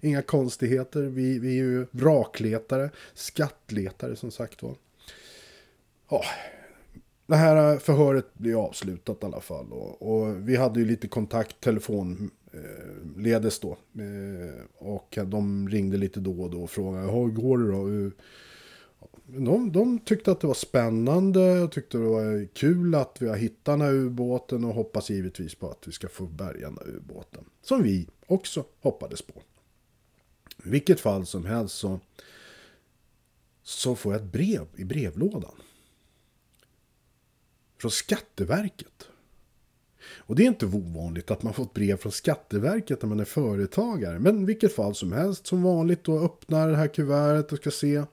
Inga 0.00 0.22
konstigheter. 0.22 1.02
Vi, 1.02 1.38
vi 1.38 1.48
är 1.48 1.64
ju 1.64 1.86
vrakletare, 1.90 2.90
skattletare 3.14 4.16
som 4.16 4.30
sagt 4.30 4.62
var. 4.62 4.74
Ja, 6.10 6.24
det 7.26 7.36
här 7.36 7.78
förhöret 7.78 8.34
blev 8.34 8.58
avslutat 8.58 9.22
i 9.22 9.26
alla 9.26 9.40
fall. 9.40 9.72
Och, 9.72 10.02
och 10.02 10.48
vi 10.48 10.56
hade 10.56 10.80
ju 10.80 10.86
lite 10.86 11.08
kontakt 11.08 11.60
telefonledes 11.60 13.58
eh, 13.58 13.68
då. 13.68 13.76
Eh, 14.02 14.64
och 14.78 15.18
de 15.26 15.68
ringde 15.68 15.96
lite 15.96 16.20
då 16.20 16.42
och 16.42 16.50
då 16.50 16.62
och 16.62 16.70
frågade 16.70 17.12
hur 17.12 17.28
går 17.28 17.58
det 17.58 17.72
då? 17.72 18.10
de, 19.26 19.72
de 19.72 19.98
tyckte 19.98 20.32
att 20.32 20.40
det 20.40 20.46
var 20.46 20.54
spännande 20.54 21.60
och 21.60 21.72
tyckte 21.72 21.98
det 21.98 22.04
var 22.04 22.46
kul 22.54 22.94
att 22.94 23.16
vi 23.20 23.28
har 23.28 23.36
hittat 23.36 23.64
den 23.64 23.80
här 23.80 23.92
ubåten 23.92 24.64
och 24.64 24.74
hoppas 24.74 25.10
givetvis 25.10 25.54
på 25.54 25.70
att 25.70 25.88
vi 25.88 25.92
ska 25.92 26.08
få 26.08 26.26
bärga 26.26 26.70
den 26.70 26.78
här 26.78 26.96
ubåten. 26.96 27.44
Som 27.62 27.82
vi 27.82 28.08
också 28.26 28.64
hoppades 28.80 29.22
på. 29.22 29.42
I 30.64 30.68
vilket 30.68 31.00
fall 31.00 31.26
som 31.26 31.44
helst 31.44 31.74
så, 31.74 32.00
så 33.62 33.94
får 33.94 34.12
jag 34.12 34.22
ett 34.22 34.32
brev 34.32 34.66
i 34.76 34.84
brevlådan. 34.84 35.54
Från 37.78 37.90
Skatteverket. 37.90 39.08
Och 40.26 40.36
det 40.36 40.42
är 40.42 40.46
inte 40.46 40.66
ovanligt 40.66 41.30
att 41.30 41.42
man 41.42 41.54
får 41.54 41.68
brev 41.74 41.96
från 41.96 42.12
Skatteverket 42.12 43.02
när 43.02 43.08
man 43.08 43.20
är 43.20 43.24
företagare. 43.24 44.18
Men 44.18 44.42
i 44.42 44.44
vilket 44.44 44.74
fall 44.74 44.94
som 44.94 45.12
helst, 45.12 45.46
som 45.46 45.62
vanligt, 45.62 46.04
då 46.04 46.20
öppnar 46.20 46.68
det 46.68 46.76
här 46.76 46.88
kuvertet 46.88 47.52
och 47.52 47.58
ska 47.58 47.70
se 47.70 48.04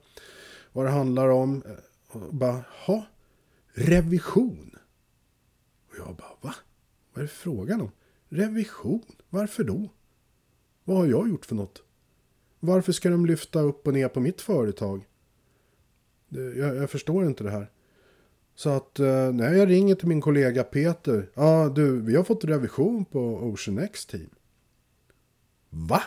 vad 0.72 0.84
det 0.84 0.90
handlar 0.90 1.28
om. 1.28 1.62
Och 2.08 2.34
bara, 2.34 2.64
ha, 2.86 3.06
revision. 3.72 4.76
Och 5.88 5.94
jag 5.98 6.16
bara, 6.16 6.36
va? 6.40 6.54
Vad 7.12 7.22
är 7.22 7.26
det 7.26 7.32
frågan 7.32 7.80
om? 7.80 7.90
Revision? 8.28 9.02
Varför 9.28 9.64
då? 9.64 9.88
Vad 10.84 10.96
har 10.96 11.06
jag 11.06 11.28
gjort 11.28 11.46
för 11.46 11.54
något? 11.54 11.82
Varför 12.60 12.92
ska 12.92 13.10
de 13.10 13.26
lyfta 13.26 13.60
upp 13.60 13.86
och 13.86 13.94
ner 13.94 14.08
på 14.08 14.20
mitt 14.20 14.40
företag? 14.40 15.08
Jag, 16.28 16.76
jag 16.76 16.90
förstår 16.90 17.26
inte 17.26 17.44
det 17.44 17.50
här. 17.50 17.70
Så 18.54 18.70
att 18.70 18.98
eh, 18.98 19.32
när 19.32 19.54
jag 19.54 19.70
ringer 19.70 19.94
till 19.94 20.08
min 20.08 20.20
kollega 20.20 20.64
Peter. 20.64 21.30
Ja 21.34 21.42
ah, 21.42 21.68
du, 21.68 22.00
vi 22.00 22.16
har 22.16 22.24
fått 22.24 22.44
revision 22.44 23.04
på 23.04 23.20
Ocean 23.20 23.78
X 23.78 24.06
team. 24.06 24.30
Va? 25.70 26.02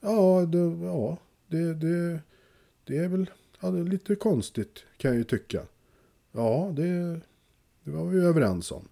Ja, 0.00 0.46
det, 0.46 0.86
ja, 0.86 1.18
det, 1.46 1.74
det, 1.74 2.20
det 2.84 2.96
är 2.96 3.08
väl 3.08 3.30
Ja, 3.60 3.70
det 3.70 3.80
är 3.80 3.84
lite 3.84 4.14
konstigt 4.14 4.84
kan 4.96 5.10
jag 5.10 5.18
ju 5.18 5.24
tycka. 5.24 5.62
Ja, 6.32 6.72
det, 6.76 7.20
det 7.84 7.90
var 7.90 8.04
vi 8.04 8.20
överens 8.20 8.72
om. 8.72 8.88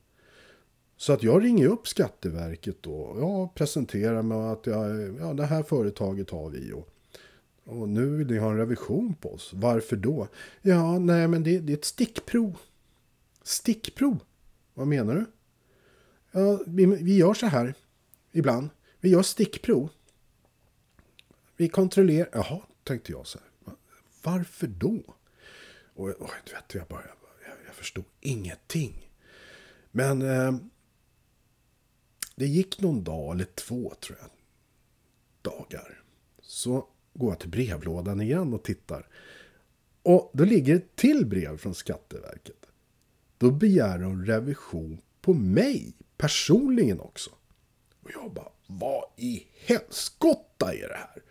Så 0.96 1.12
att 1.12 1.22
jag 1.22 1.44
ringer 1.44 1.68
upp 1.68 1.88
Skatteverket 1.88 2.76
då. 2.80 3.16
Jag 3.18 3.54
presenterar 3.54 4.22
mig 4.22 4.38
att 4.38 4.66
jag, 4.66 5.14
ja, 5.20 5.32
det 5.32 5.46
här 5.46 5.62
företaget 5.62 6.30
har 6.30 6.50
vi. 6.50 6.72
Och, 6.72 6.88
och 7.64 7.88
nu 7.88 8.16
vill 8.16 8.26
ni 8.26 8.38
ha 8.38 8.50
en 8.50 8.56
revision 8.56 9.14
på 9.14 9.34
oss. 9.34 9.50
Varför 9.54 9.96
då? 9.96 10.28
Ja, 10.62 10.98
nej 10.98 11.28
men 11.28 11.42
det, 11.42 11.58
det 11.58 11.72
är 11.72 11.76
ett 11.76 11.84
stickprov. 11.84 12.56
Stickprov? 13.44 14.18
Vad 14.74 14.86
menar 14.86 15.14
du? 15.14 15.26
Ja, 16.30 16.60
vi, 16.66 16.86
vi 16.86 17.16
gör 17.16 17.34
så 17.34 17.46
här 17.46 17.74
ibland. 18.32 18.68
Vi 19.00 19.10
gör 19.10 19.22
stickprov. 19.22 19.90
Vi 21.56 21.68
kontrollerar... 21.68 22.28
Jaha, 22.32 22.62
tänkte 22.84 23.12
jag 23.12 23.26
så 23.26 23.38
här. 23.38 23.76
Varför 24.22 24.66
då? 24.66 25.02
Och, 25.94 26.08
och 26.08 26.30
du 26.46 26.52
vet, 26.52 26.74
jag, 26.74 26.86
bara, 26.86 27.04
jag, 27.46 27.56
jag 27.66 27.74
förstod 27.74 28.04
ingenting. 28.20 29.10
Men 29.90 30.22
eh, 30.22 30.56
det 32.36 32.46
gick 32.46 32.80
någon 32.80 33.04
dag 33.04 33.34
eller 33.34 33.44
två 33.44 33.94
tror 34.00 34.18
jag. 34.20 34.30
Dagar. 35.42 36.02
Så 36.40 36.88
går 37.14 37.30
jag 37.30 37.40
till 37.40 37.50
brevlådan 37.50 38.20
igen 38.20 38.54
och 38.54 38.62
tittar. 38.62 39.08
Och 40.02 40.30
då 40.34 40.44
ligger 40.44 40.76
ett 40.76 40.96
till 40.96 41.26
brev 41.26 41.56
från 41.56 41.74
Skatteverket. 41.74 42.66
Då 43.44 43.50
begär 43.50 43.98
de 43.98 44.24
revision 44.24 45.00
på 45.20 45.34
mig 45.34 45.92
personligen 46.16 47.00
också. 47.00 47.30
Och 48.02 48.10
jag 48.14 48.32
bara, 48.32 48.48
vad 48.66 49.04
i 49.16 49.46
helskotta 49.66 50.74
är 50.74 50.88
det 50.88 50.94
här? 50.94 51.22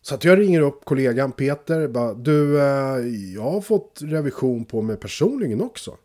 Så 0.00 0.14
att 0.14 0.24
jag 0.24 0.38
ringer 0.38 0.60
upp 0.60 0.84
kollegan 0.84 1.32
Peter. 1.32 1.88
Bara, 1.88 2.14
du, 2.14 2.60
eh, 2.60 2.98
jag 3.34 3.42
har 3.42 3.60
fått 3.60 3.98
revision 4.02 4.64
på 4.64 4.82
mig 4.82 4.96
personligen 4.96 5.60
också. 5.60 5.96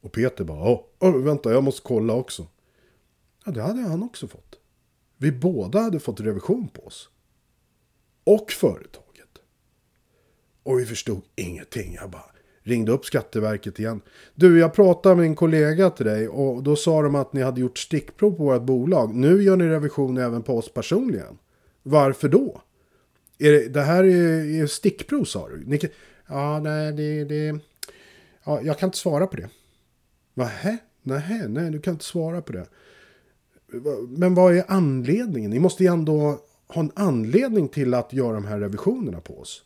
Och 0.00 0.12
Peter 0.12 0.44
bara, 0.44 0.78
Åh, 0.98 1.16
vänta 1.16 1.52
jag 1.52 1.64
måste 1.64 1.82
kolla 1.82 2.12
också. 2.12 2.46
Ja, 3.44 3.52
det 3.52 3.62
hade 3.62 3.80
han 3.80 4.02
också 4.02 4.28
fått. 4.28 4.58
Vi 5.16 5.32
båda 5.32 5.80
hade 5.80 6.00
fått 6.00 6.20
revision 6.20 6.68
på 6.68 6.86
oss. 6.86 7.08
Och 8.24 8.52
företaget. 8.52 9.38
Och 10.62 10.78
vi 10.78 10.86
förstod 10.86 11.22
ingenting. 11.36 11.94
Jag 11.94 12.10
bara 12.10 12.37
ringde 12.68 12.92
upp 12.92 13.04
Skatteverket 13.04 13.78
igen. 13.78 14.00
Du, 14.34 14.58
jag 14.58 14.74
pratade 14.74 15.16
med 15.16 15.24
en 15.24 15.34
kollega 15.34 15.90
till 15.90 16.06
dig 16.06 16.28
och 16.28 16.62
då 16.62 16.76
sa 16.76 17.02
de 17.02 17.14
att 17.14 17.32
ni 17.32 17.42
hade 17.42 17.60
gjort 17.60 17.78
stickprov 17.78 18.30
på 18.30 18.44
vårt 18.44 18.62
bolag. 18.62 19.14
Nu 19.14 19.42
gör 19.42 19.56
ni 19.56 19.68
revision 19.68 20.18
även 20.18 20.42
på 20.42 20.58
oss 20.58 20.72
personligen. 20.72 21.38
Varför 21.82 22.28
då? 22.28 22.62
Är 23.38 23.52
det, 23.52 23.68
det 23.68 23.82
här 23.82 24.04
är, 24.04 24.62
är 24.62 24.66
stickprov 24.66 25.24
sa 25.24 25.48
du? 25.48 25.64
Ni, 25.66 25.80
ja, 26.28 26.60
nej, 26.60 26.92
det, 26.92 27.24
det... 27.24 27.58
Ja, 28.44 28.60
jag 28.62 28.78
kan 28.78 28.86
inte 28.86 28.98
svara 28.98 29.26
på 29.26 29.36
det. 29.36 29.48
Nähä? 30.34 30.78
Nej, 31.02 31.48
nej, 31.48 31.70
du 31.70 31.80
kan 31.80 31.94
inte 31.94 32.04
svara 32.04 32.42
på 32.42 32.52
det. 32.52 32.66
Men 34.08 34.34
vad 34.34 34.56
är 34.56 34.64
anledningen? 34.68 35.50
Ni 35.50 35.58
måste 35.58 35.82
ju 35.82 35.92
ändå 35.92 36.38
ha 36.66 36.80
en 36.80 36.92
anledning 36.94 37.68
till 37.68 37.94
att 37.94 38.12
göra 38.12 38.32
de 38.32 38.44
här 38.44 38.60
revisionerna 38.60 39.20
på 39.20 39.40
oss. 39.40 39.62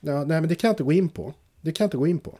Ja, 0.00 0.24
nej, 0.24 0.40
men 0.40 0.48
det 0.48 0.54
kan 0.54 0.68
jag 0.68 0.72
inte 0.72 0.82
gå 0.82 0.92
in 0.92 1.08
på. 1.08 1.34
Det 1.60 1.72
kan 1.72 1.84
jag 1.84 1.86
inte 1.88 1.96
gå 1.96 2.06
in 2.06 2.18
på. 2.18 2.38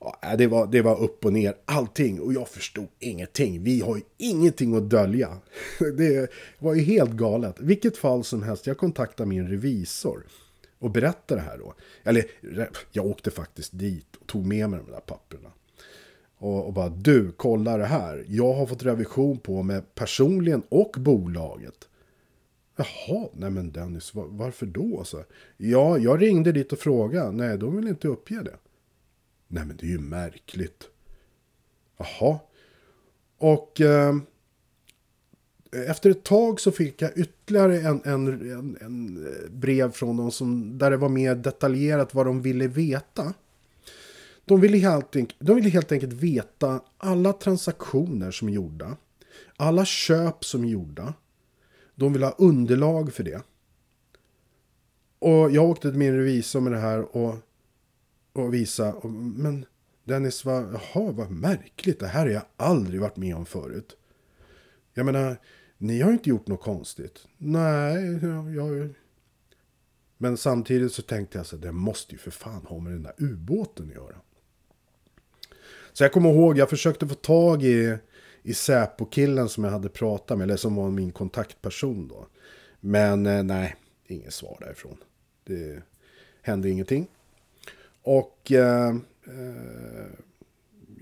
Ja, 0.00 0.36
det, 0.38 0.46
var, 0.46 0.66
det 0.66 0.82
var 0.82 1.00
upp 1.00 1.24
och 1.24 1.32
ner 1.32 1.54
allting 1.64 2.20
och 2.20 2.32
jag 2.32 2.48
förstod 2.48 2.88
ingenting. 2.98 3.62
Vi 3.62 3.80
har 3.80 3.96
ju 3.96 4.02
ingenting 4.16 4.76
att 4.76 4.90
dölja. 4.90 5.38
Det 5.96 6.30
var 6.58 6.74
ju 6.74 6.82
helt 6.82 7.10
galet. 7.10 7.60
Vilket 7.60 7.96
fall 7.96 8.24
som 8.24 8.42
helst, 8.42 8.66
jag 8.66 8.78
kontaktade 8.78 9.28
min 9.28 9.48
revisor 9.48 10.26
och 10.78 10.90
berättade 10.90 11.40
det 11.40 11.44
här 11.44 11.58
då. 11.58 11.74
Eller 12.04 12.24
jag 12.92 13.06
åkte 13.06 13.30
faktiskt 13.30 13.78
dit 13.78 14.16
och 14.20 14.26
tog 14.26 14.46
med 14.46 14.70
mig 14.70 14.80
de 14.86 14.92
där 14.92 15.00
papperna. 15.00 15.48
Och, 16.38 16.66
och 16.66 16.72
bara 16.72 16.88
du, 16.88 17.32
kolla 17.36 17.76
det 17.76 17.86
här. 17.86 18.24
Jag 18.28 18.54
har 18.54 18.66
fått 18.66 18.82
revision 18.82 19.38
på 19.38 19.62
mig 19.62 19.82
personligen 19.94 20.62
och 20.68 20.94
bolaget. 20.98 21.87
Jaha, 22.78 23.28
nej 23.32 23.50
men 23.50 23.72
Dennis, 23.72 24.14
var, 24.14 24.26
varför 24.26 24.66
då? 24.66 25.04
Så, 25.04 25.24
ja, 25.56 25.98
jag 25.98 26.22
ringde 26.22 26.52
dit 26.52 26.72
och 26.72 26.78
frågade. 26.78 27.32
Nej, 27.32 27.58
de 27.58 27.76
vill 27.76 27.88
inte 27.88 28.08
uppge 28.08 28.42
det. 28.42 28.56
Nej 29.48 29.64
men 29.64 29.76
det 29.76 29.86
är 29.86 29.90
ju 29.90 29.98
märkligt. 29.98 30.84
Jaha. 31.96 32.38
Och 33.38 33.80
eh, 33.80 34.16
efter 35.72 36.10
ett 36.10 36.22
tag 36.22 36.60
så 36.60 36.72
fick 36.72 37.02
jag 37.02 37.18
ytterligare 37.18 37.80
en, 37.80 38.00
en, 38.04 38.26
en, 38.50 38.78
en, 38.80 39.26
eh, 39.26 39.50
brev 39.50 39.92
från 39.92 40.16
dem 40.16 40.30
som, 40.30 40.78
där 40.78 40.90
det 40.90 40.96
var 40.96 41.08
mer 41.08 41.34
detaljerat 41.34 42.14
vad 42.14 42.26
de 42.26 42.42
ville 42.42 42.66
veta. 42.66 43.34
De 44.44 44.60
ville, 44.60 44.78
helt 44.78 45.16
enkelt, 45.16 45.40
de 45.40 45.56
ville 45.56 45.68
helt 45.68 45.92
enkelt 45.92 46.12
veta 46.12 46.80
alla 46.98 47.32
transaktioner 47.32 48.30
som 48.30 48.48
är 48.48 48.52
gjorda. 48.52 48.96
Alla 49.56 49.84
köp 49.84 50.44
som 50.44 50.64
är 50.64 50.68
gjorda. 50.68 51.14
De 51.98 52.12
vill 52.12 52.22
ha 52.22 52.34
underlag 52.38 53.12
för 53.12 53.24
det. 53.24 53.42
Och 55.18 55.50
jag 55.50 55.64
åkte 55.64 55.90
till 55.90 55.98
min 55.98 56.16
revisor 56.16 56.60
med 56.60 56.72
det 56.72 56.78
här 56.78 57.16
och 57.16 57.36
och 58.32 58.54
visa. 58.54 58.94
Men 59.36 59.64
Dennis, 60.04 60.44
vad, 60.44 60.64
jaha, 60.64 61.12
vad 61.12 61.30
märkligt. 61.30 62.00
Det 62.00 62.06
här 62.06 62.20
har 62.20 62.32
jag 62.32 62.42
aldrig 62.56 63.00
varit 63.00 63.16
med 63.16 63.36
om 63.36 63.46
förut. 63.46 63.96
Jag 64.94 65.06
menar, 65.06 65.36
ni 65.78 66.00
har 66.00 66.10
ju 66.10 66.16
inte 66.16 66.30
gjort 66.30 66.46
något 66.46 66.62
konstigt. 66.62 67.26
Nej, 67.36 68.18
jag... 68.22 68.54
jag... 68.54 68.94
Men 70.20 70.36
samtidigt 70.36 70.92
så 70.92 71.02
tänkte 71.02 71.38
jag 71.38 71.46
så 71.46 71.56
det 71.56 71.72
måste 71.72 72.12
ju 72.12 72.18
för 72.18 72.30
fan 72.30 72.66
ha 72.66 72.78
med 72.78 72.92
den 72.92 73.02
där 73.02 73.14
ubåten 73.18 73.88
att 73.88 73.94
göra. 73.94 74.16
Så 75.92 76.04
jag 76.04 76.12
kommer 76.12 76.30
ihåg, 76.30 76.58
jag 76.58 76.70
försökte 76.70 77.08
få 77.08 77.14
tag 77.14 77.62
i, 77.62 77.96
i 78.48 78.54
Säpo-killen 78.54 79.48
som 79.48 79.64
jag 79.64 79.70
hade 79.70 79.88
pratat 79.88 80.38
med, 80.38 80.44
eller 80.44 80.56
som 80.56 80.74
var 80.74 80.90
min 80.90 81.12
kontaktperson 81.12 82.08
då. 82.08 82.26
Men 82.80 83.26
eh, 83.26 83.42
nej, 83.42 83.76
inget 84.06 84.34
svar 84.34 84.56
därifrån. 84.60 84.96
Det 85.44 85.82
hände 86.42 86.70
ingenting. 86.70 87.06
Och 88.02 88.52
eh, 88.52 88.88
eh 88.88 90.06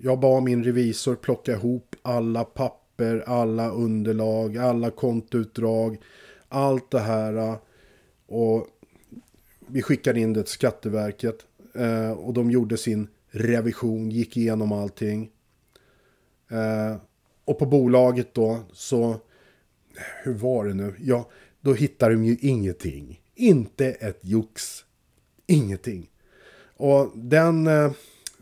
jag 0.03 0.21
bad 0.21 0.43
min 0.43 0.65
revisor 0.65 1.15
plocka 1.15 1.53
ihop 1.53 1.97
alla 2.03 2.45
papper, 2.45 3.25
alla 3.27 3.71
underlag, 3.71 4.57
alla 4.57 4.91
kontoutdrag, 4.91 5.99
allt 6.49 6.91
det 6.91 7.01
här. 7.01 7.37
Eh, 7.37 7.57
och 8.27 8.67
vi 9.67 9.83
skickade 9.83 10.21
in 10.21 10.33
det 10.33 10.43
till 10.43 10.53
Skatteverket. 10.53 11.47
Eh, 11.75 12.11
och 12.11 12.35
de 12.35 12.51
gjorde 12.51 12.77
sin 12.77 13.09
revision, 13.29 14.11
gick 14.11 14.37
igenom 14.37 14.73
allting. 14.73 15.31
Eh, 16.51 16.97
och 17.47 17.59
på 17.59 17.67
bolaget 17.67 18.35
då 18.35 18.59
så, 18.73 19.17
hur 20.23 20.35
var 20.35 20.65
det 20.65 20.75
nu? 20.75 20.95
Ja, 20.99 21.31
då 21.61 21.73
hittar 21.73 22.11
de 22.11 22.25
ju 22.25 22.37
ingenting. 22.41 23.21
Inte 23.35 23.87
ett 23.87 24.19
jox. 24.21 24.85
Ingenting. 25.47 26.11
Och 26.77 27.13
den, 27.15 27.67
eh, 27.67 27.93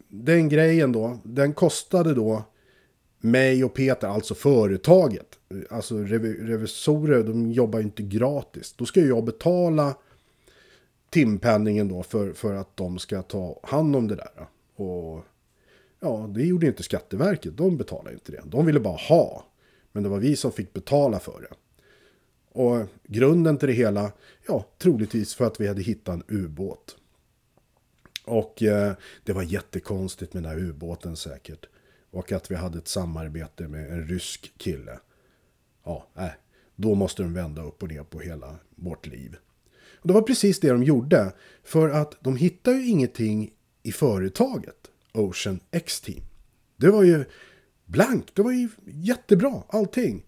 den 0.09 0.49
grejen 0.49 0.93
då, 0.93 1.19
den 1.23 1.53
kostade 1.53 2.15
då 2.15 2.43
mig 3.19 3.65
och 3.65 3.75
Peter, 3.75 4.09
alltså 4.09 4.35
företaget. 4.35 5.27
Alltså 5.71 5.99
revisorer, 5.99 7.23
de 7.23 7.53
jobbar 7.53 7.79
ju 7.79 7.85
inte 7.85 8.03
gratis. 8.03 8.75
Då 8.77 8.85
ska 8.85 9.01
jag 9.01 9.25
betala 9.25 9.95
timpenningen 11.11 11.89
då 11.89 12.03
för, 12.03 12.33
för 12.33 12.55
att 12.55 12.77
de 12.77 12.99
ska 12.99 13.23
ta 13.23 13.61
hand 13.63 13.97
om 13.97 14.09
det 14.09 14.17
där. 14.17 14.47
Och 14.77 15.25
ja, 16.05 16.31
det 16.35 16.45
gjorde 16.45 16.67
inte 16.67 16.83
Skatteverket. 16.83 17.57
De 17.57 17.77
betalade 17.77 18.15
inte 18.15 18.33
det. 18.33 18.43
De 18.45 18.67
ville 18.67 18.81
bara 18.81 18.97
ha. 18.97 19.47
Men 19.93 20.03
det 20.03 20.09
var 20.09 20.19
vi 20.19 20.37
som 20.37 20.53
fick 20.53 20.73
betala 20.73 21.21
för 21.21 21.41
det. 21.41 21.57
Och 22.61 22.87
grunden 23.05 23.59
till 23.59 23.69
det 23.69 23.75
hela, 23.75 24.13
ja, 24.49 24.67
troligtvis 24.79 25.35
för 25.35 25.47
att 25.47 25.61
vi 25.61 25.69
hade 25.69 25.83
hittat 25.83 26.15
en 26.15 26.23
ubåt. 26.29 26.97
Och 28.25 28.63
eh, 28.63 28.93
det 29.25 29.33
var 29.33 29.43
jättekonstigt 29.43 30.35
med 30.35 30.43
den 30.43 30.53
här 30.53 30.59
ubåten 30.59 31.17
säkert. 31.17 31.67
Och 32.11 32.33
att 32.33 32.51
vi 32.51 32.55
hade 32.55 32.79
ett 32.79 32.89
samarbete 32.89 33.69
med 33.69 33.93
en 33.93 34.07
rysk 34.09 34.53
kille. 34.57 34.99
Ja, 35.85 36.07
äh, 36.17 36.29
då 36.77 36.95
måste 36.95 37.23
de 37.23 37.35
vända 37.35 37.63
upp 37.63 37.83
och 37.83 37.89
ner 37.89 38.05
på 38.05 38.21
hela 38.21 38.57
vårt 38.75 39.07
liv. 39.07 39.37
Och 39.95 40.09
det 40.09 40.15
var 40.15 40.23
precis 40.23 40.61
det 40.61 40.71
de 40.71 40.83
gjorde. 40.83 41.33
För 41.63 41.89
att 41.89 42.17
de 42.21 42.37
hittade 42.37 42.77
ju 42.77 42.89
ingenting 42.89 43.53
i 43.83 43.93
företaget 43.93 44.84
Ocean 45.15 45.61
X-Team. 45.71 46.21
Det 46.77 46.91
var 46.91 47.03
ju 47.03 47.25
blankt, 47.85 48.35
det 48.35 48.43
var 48.43 48.53
ju 48.53 48.69
jättebra 48.85 49.63
allting. 49.69 50.27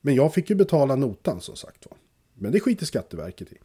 Men 0.00 0.14
jag 0.14 0.34
fick 0.34 0.50
ju 0.50 0.56
betala 0.56 0.96
notan 0.96 1.40
som 1.40 1.56
sagt 1.56 1.86
var. 1.86 1.98
Men 2.34 2.52
det 2.52 2.60
skiter 2.60 2.86
Skatteverket 2.86 3.52
i. 3.52 3.56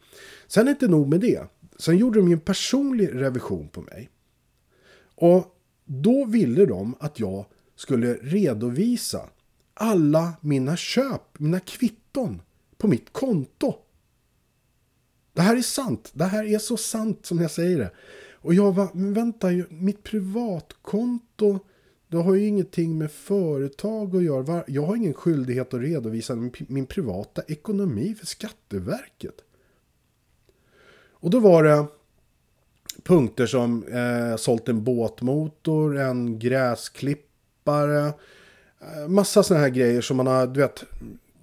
Sen 0.46 0.66
är 0.66 0.70
inte 0.70 0.88
nog 0.88 1.08
med 1.08 1.20
det. 1.20 1.42
Sen 1.78 1.96
gjorde 1.96 2.18
de 2.18 2.28
ju 2.28 2.32
en 2.32 2.40
personlig 2.40 3.14
revision 3.14 3.68
på 3.68 3.80
mig. 3.80 4.10
Och 5.14 5.56
då 5.84 6.24
ville 6.24 6.66
de 6.66 6.94
att 7.00 7.20
jag 7.20 7.46
skulle 7.76 8.14
redovisa 8.14 9.30
alla 9.74 10.32
mina 10.40 10.76
köp, 10.76 11.38
mina 11.38 11.60
kvitton 11.60 12.42
på 12.76 12.88
mitt 12.88 13.12
konto. 13.12 13.74
Det 15.32 15.42
här 15.42 15.56
är 15.56 15.62
sant. 15.62 16.10
Det 16.14 16.24
här 16.24 16.44
är 16.44 16.58
så 16.58 16.76
sant 16.76 17.26
som 17.26 17.38
jag 17.38 17.50
säger 17.50 17.78
det. 17.78 17.90
Och 18.44 18.54
jag 18.54 18.72
var, 18.72 18.88
men 18.92 19.14
vänta, 19.14 19.48
mitt 19.68 20.02
privatkonto, 20.02 21.58
det 22.08 22.16
har 22.16 22.34
ju 22.34 22.46
ingenting 22.46 22.98
med 22.98 23.10
företag 23.10 24.16
att 24.16 24.22
göra. 24.22 24.64
Jag 24.66 24.82
har 24.82 24.96
ingen 24.96 25.14
skyldighet 25.14 25.74
att 25.74 25.80
redovisa 25.80 26.50
min 26.68 26.86
privata 26.86 27.42
ekonomi 27.48 28.14
för 28.18 28.26
Skatteverket. 28.26 29.34
Och 31.10 31.30
då 31.30 31.40
var 31.40 31.64
det 31.64 31.86
punkter 33.02 33.46
som 33.46 33.84
eh, 33.84 34.36
sålt 34.36 34.68
en 34.68 34.84
båtmotor, 34.84 35.98
en 35.98 36.38
gräsklippare, 36.38 38.06
eh, 38.80 39.08
massa 39.08 39.42
sådana 39.42 39.64
här 39.64 39.70
grejer 39.70 40.00
som 40.00 40.16
man 40.16 40.26
har, 40.26 40.46
du 40.46 40.60
vet, 40.60 40.84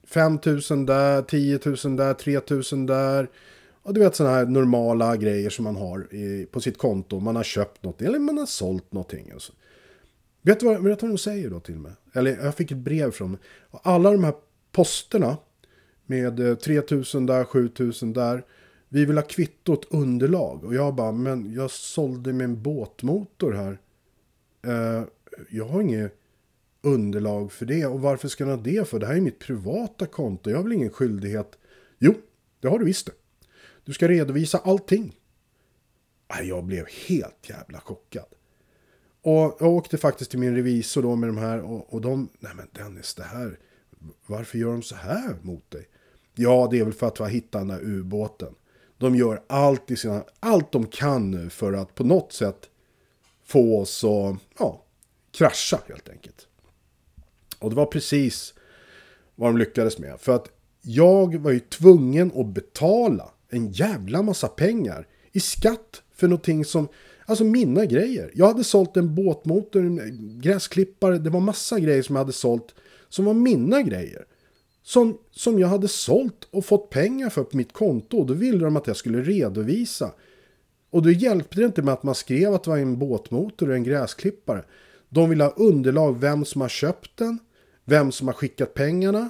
5 0.07 0.39
000 0.45 0.85
där, 0.85 1.21
10 1.21 1.59
000 1.65 1.95
där, 1.95 2.13
3 2.13 2.41
000 2.77 2.85
där. 2.85 3.29
Ja, 3.83 3.91
du 3.91 3.99
vet 3.99 4.15
sådana 4.15 4.35
här 4.35 4.45
normala 4.45 5.17
grejer 5.17 5.49
som 5.49 5.63
man 5.63 5.75
har 5.75 6.13
i, 6.13 6.45
på 6.51 6.61
sitt 6.61 6.77
konto. 6.77 7.19
Man 7.19 7.35
har 7.35 7.43
köpt 7.43 7.83
något 7.83 8.01
eller 8.01 8.19
man 8.19 8.37
har 8.37 8.45
sålt 8.45 8.91
någonting. 8.91 9.31
Alltså. 9.33 9.53
Vet 10.41 10.59
du 10.59 10.65
vad, 10.65 10.83
vet 10.83 10.99
du 10.99 11.05
vad 11.05 11.15
de 11.15 11.17
säger 11.17 11.49
då 11.49 11.59
till 11.59 11.79
mig? 11.79 11.91
Eller 12.13 12.43
jag 12.43 12.55
fick 12.55 12.71
ett 12.71 12.77
brev 12.77 13.11
från 13.11 13.37
Alla 13.71 14.11
de 14.11 14.23
här 14.23 14.33
posterna 14.71 15.37
med 16.05 16.39
eh, 16.39 16.55
3000 16.55 17.25
där, 17.25 17.43
7000 17.43 18.13
där. 18.13 18.45
Vi 18.89 19.05
vill 19.05 19.17
ha 19.17 19.23
kvittot 19.23 19.87
underlag. 19.89 20.63
Och 20.63 20.75
jag 20.75 20.95
bara, 20.95 21.11
men 21.11 21.53
jag 21.53 21.71
sålde 21.71 22.33
min 22.33 22.61
båtmotor 22.61 23.51
här. 23.51 23.79
Uh, 24.67 25.03
jag 25.49 25.65
har 25.65 25.81
inget 25.81 26.13
underlag 26.81 27.51
för 27.51 27.65
det. 27.65 27.85
Och 27.85 28.01
varför 28.01 28.27
ska 28.27 28.43
jag 28.43 28.57
ha 28.57 28.63
det 28.63 28.87
för? 28.87 28.99
Det 28.99 29.05
här 29.05 29.15
är 29.15 29.21
mitt 29.21 29.39
privata 29.39 30.05
konto. 30.05 30.49
Jag 30.49 30.57
har 30.57 30.63
väl 30.63 30.73
ingen 30.73 30.89
skyldighet. 30.89 31.57
Jo, 31.99 32.13
det 32.59 32.67
har 32.67 32.79
du 32.79 32.85
visst 32.85 33.05
det. 33.05 33.11
Du 33.83 33.93
ska 33.93 34.07
redovisa 34.07 34.57
allting. 34.57 35.17
Jag 36.43 36.63
blev 36.63 36.85
helt 37.07 37.49
jävla 37.49 37.79
chockad. 37.79 38.25
Och 39.21 39.57
jag 39.59 39.63
åkte 39.63 39.97
faktiskt 39.97 40.31
till 40.31 40.39
min 40.39 40.55
revisor 40.55 41.01
då 41.01 41.15
med 41.15 41.29
de 41.29 41.37
här 41.37 41.59
och, 41.61 41.93
och 41.93 42.01
de, 42.01 42.29
nej 42.39 42.51
men 42.55 42.67
Dennis 42.71 43.13
det 43.15 43.23
här, 43.23 43.59
varför 44.25 44.57
gör 44.57 44.71
de 44.71 44.81
så 44.81 44.95
här 44.95 45.35
mot 45.41 45.71
dig? 45.71 45.87
Ja, 46.35 46.67
det 46.71 46.79
är 46.79 46.83
väl 46.83 46.93
för 46.93 47.07
att 47.07 47.19
vi 47.19 47.23
har 47.23 47.31
hittat 47.31 47.61
den 47.61 47.67
där 47.67 47.81
ubåten. 47.83 48.55
De 48.97 49.15
gör 49.15 49.43
allt, 49.47 49.91
i 49.91 49.95
sina, 49.95 50.23
allt 50.39 50.71
de 50.71 50.87
kan 50.87 51.31
nu 51.31 51.49
för 51.49 51.73
att 51.73 51.95
på 51.95 52.03
något 52.03 52.33
sätt 52.33 52.69
få 53.43 53.79
oss 53.79 54.03
att 54.03 54.35
ja, 54.59 54.85
krascha 55.31 55.79
helt 55.87 56.09
enkelt. 56.09 56.47
Och 57.59 57.69
det 57.69 57.75
var 57.75 57.85
precis 57.85 58.53
vad 59.35 59.49
de 59.49 59.57
lyckades 59.57 59.99
med. 59.99 60.19
För 60.19 60.35
att 60.35 60.49
jag 60.81 61.35
var 61.35 61.51
ju 61.51 61.59
tvungen 61.59 62.31
att 62.35 62.47
betala 62.47 63.30
en 63.51 63.71
jävla 63.71 64.21
massa 64.21 64.47
pengar 64.47 65.07
i 65.31 65.39
skatt 65.39 66.01
för 66.15 66.27
någonting 66.27 66.65
som, 66.65 66.87
alltså 67.25 67.43
mina 67.43 67.85
grejer. 67.85 68.31
Jag 68.33 68.47
hade 68.47 68.63
sålt 68.63 68.97
en 68.97 69.15
båtmotor, 69.15 69.85
en 69.85 70.39
gräsklippare, 70.41 71.17
det 71.17 71.29
var 71.29 71.39
massa 71.39 71.79
grejer 71.79 72.03
som 72.03 72.15
jag 72.15 72.23
hade 72.23 72.33
sålt 72.33 72.75
som 73.13 73.25
var 73.25 73.33
mina 73.33 73.81
grejer. 73.81 74.25
Som, 74.83 75.17
som 75.31 75.59
jag 75.59 75.67
hade 75.67 75.87
sålt 75.87 76.47
och 76.51 76.65
fått 76.65 76.89
pengar 76.89 77.29
för 77.29 77.43
på 77.43 77.57
mitt 77.57 77.73
konto. 77.73 78.17
Och 78.17 78.25
då 78.25 78.33
ville 78.33 78.65
de 78.65 78.77
att 78.77 78.87
jag 78.87 78.97
skulle 78.97 79.21
redovisa. 79.21 80.11
Och 80.89 81.01
då 81.01 81.11
hjälpte 81.11 81.59
det 81.59 81.65
inte 81.65 81.81
med 81.81 81.93
att 81.93 82.03
man 82.03 82.15
skrev 82.15 82.53
att 82.53 82.63
det 82.63 82.69
var 82.69 82.77
en 82.77 82.99
båtmotor 82.99 83.69
och 83.69 83.75
en 83.75 83.83
gräsklippare. 83.83 84.63
De 85.09 85.29
ville 85.29 85.43
ha 85.43 85.51
underlag, 85.51 86.19
vem 86.19 86.45
som 86.45 86.61
har 86.61 86.69
köpt 86.69 87.17
den, 87.17 87.39
vem 87.85 88.11
som 88.11 88.27
har 88.27 88.33
skickat 88.33 88.73
pengarna 88.73 89.29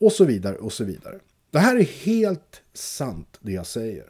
och 0.00 0.12
så 0.12 0.24
vidare 0.24 0.56
och 0.56 0.72
så 0.72 0.84
vidare. 0.84 1.20
Det 1.54 1.60
här 1.60 1.76
är 1.76 1.84
helt 1.84 2.62
sant 2.72 3.38
det 3.40 3.52
jag 3.52 3.66
säger. 3.66 4.08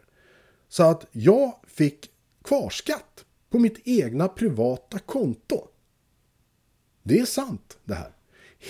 Så 0.69 0.83
att 0.83 1.07
jag 1.13 1.55
fick 1.67 2.11
kvarskatt 2.45 3.25
på 3.51 3.59
mitt 3.59 3.79
egna 3.85 4.29
privata 4.29 4.99
konto. 4.99 5.69
Det 7.03 7.19
är 7.19 7.25
sant 7.25 7.79
det 7.85 7.95
här. 7.95 8.11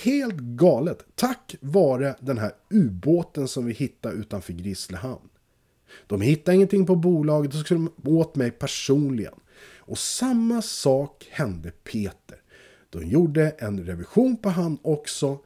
Helt 0.03 0.37
galet. 0.37 1.07
Tack 1.15 1.57
vare 1.61 2.17
den 2.21 2.39
här 2.39 2.53
ubåten 2.71 3.49
som 3.49 3.67
vi 3.67 3.73
hittade 3.73 4.15
utanför 4.15 4.53
Grisslehamn. 4.53 5.29
De 6.07 6.21
hittade 6.21 6.55
ingenting 6.55 6.87
på 6.87 6.97
bolaget, 6.97 7.55
och 7.55 7.61
skulle 7.61 7.89
åt 8.05 8.37
mig 8.37 8.51
personligen. 8.51 9.41
Och 9.79 9.99
samma 9.99 10.63
sak 10.63 11.29
hände 11.31 11.71
Peter. 11.71 12.43
De 12.91 13.07
gjorde 13.07 13.51
en 13.51 13.85
revision 13.87 14.37
på 14.37 14.49
han 14.49 14.79
också 14.83 15.39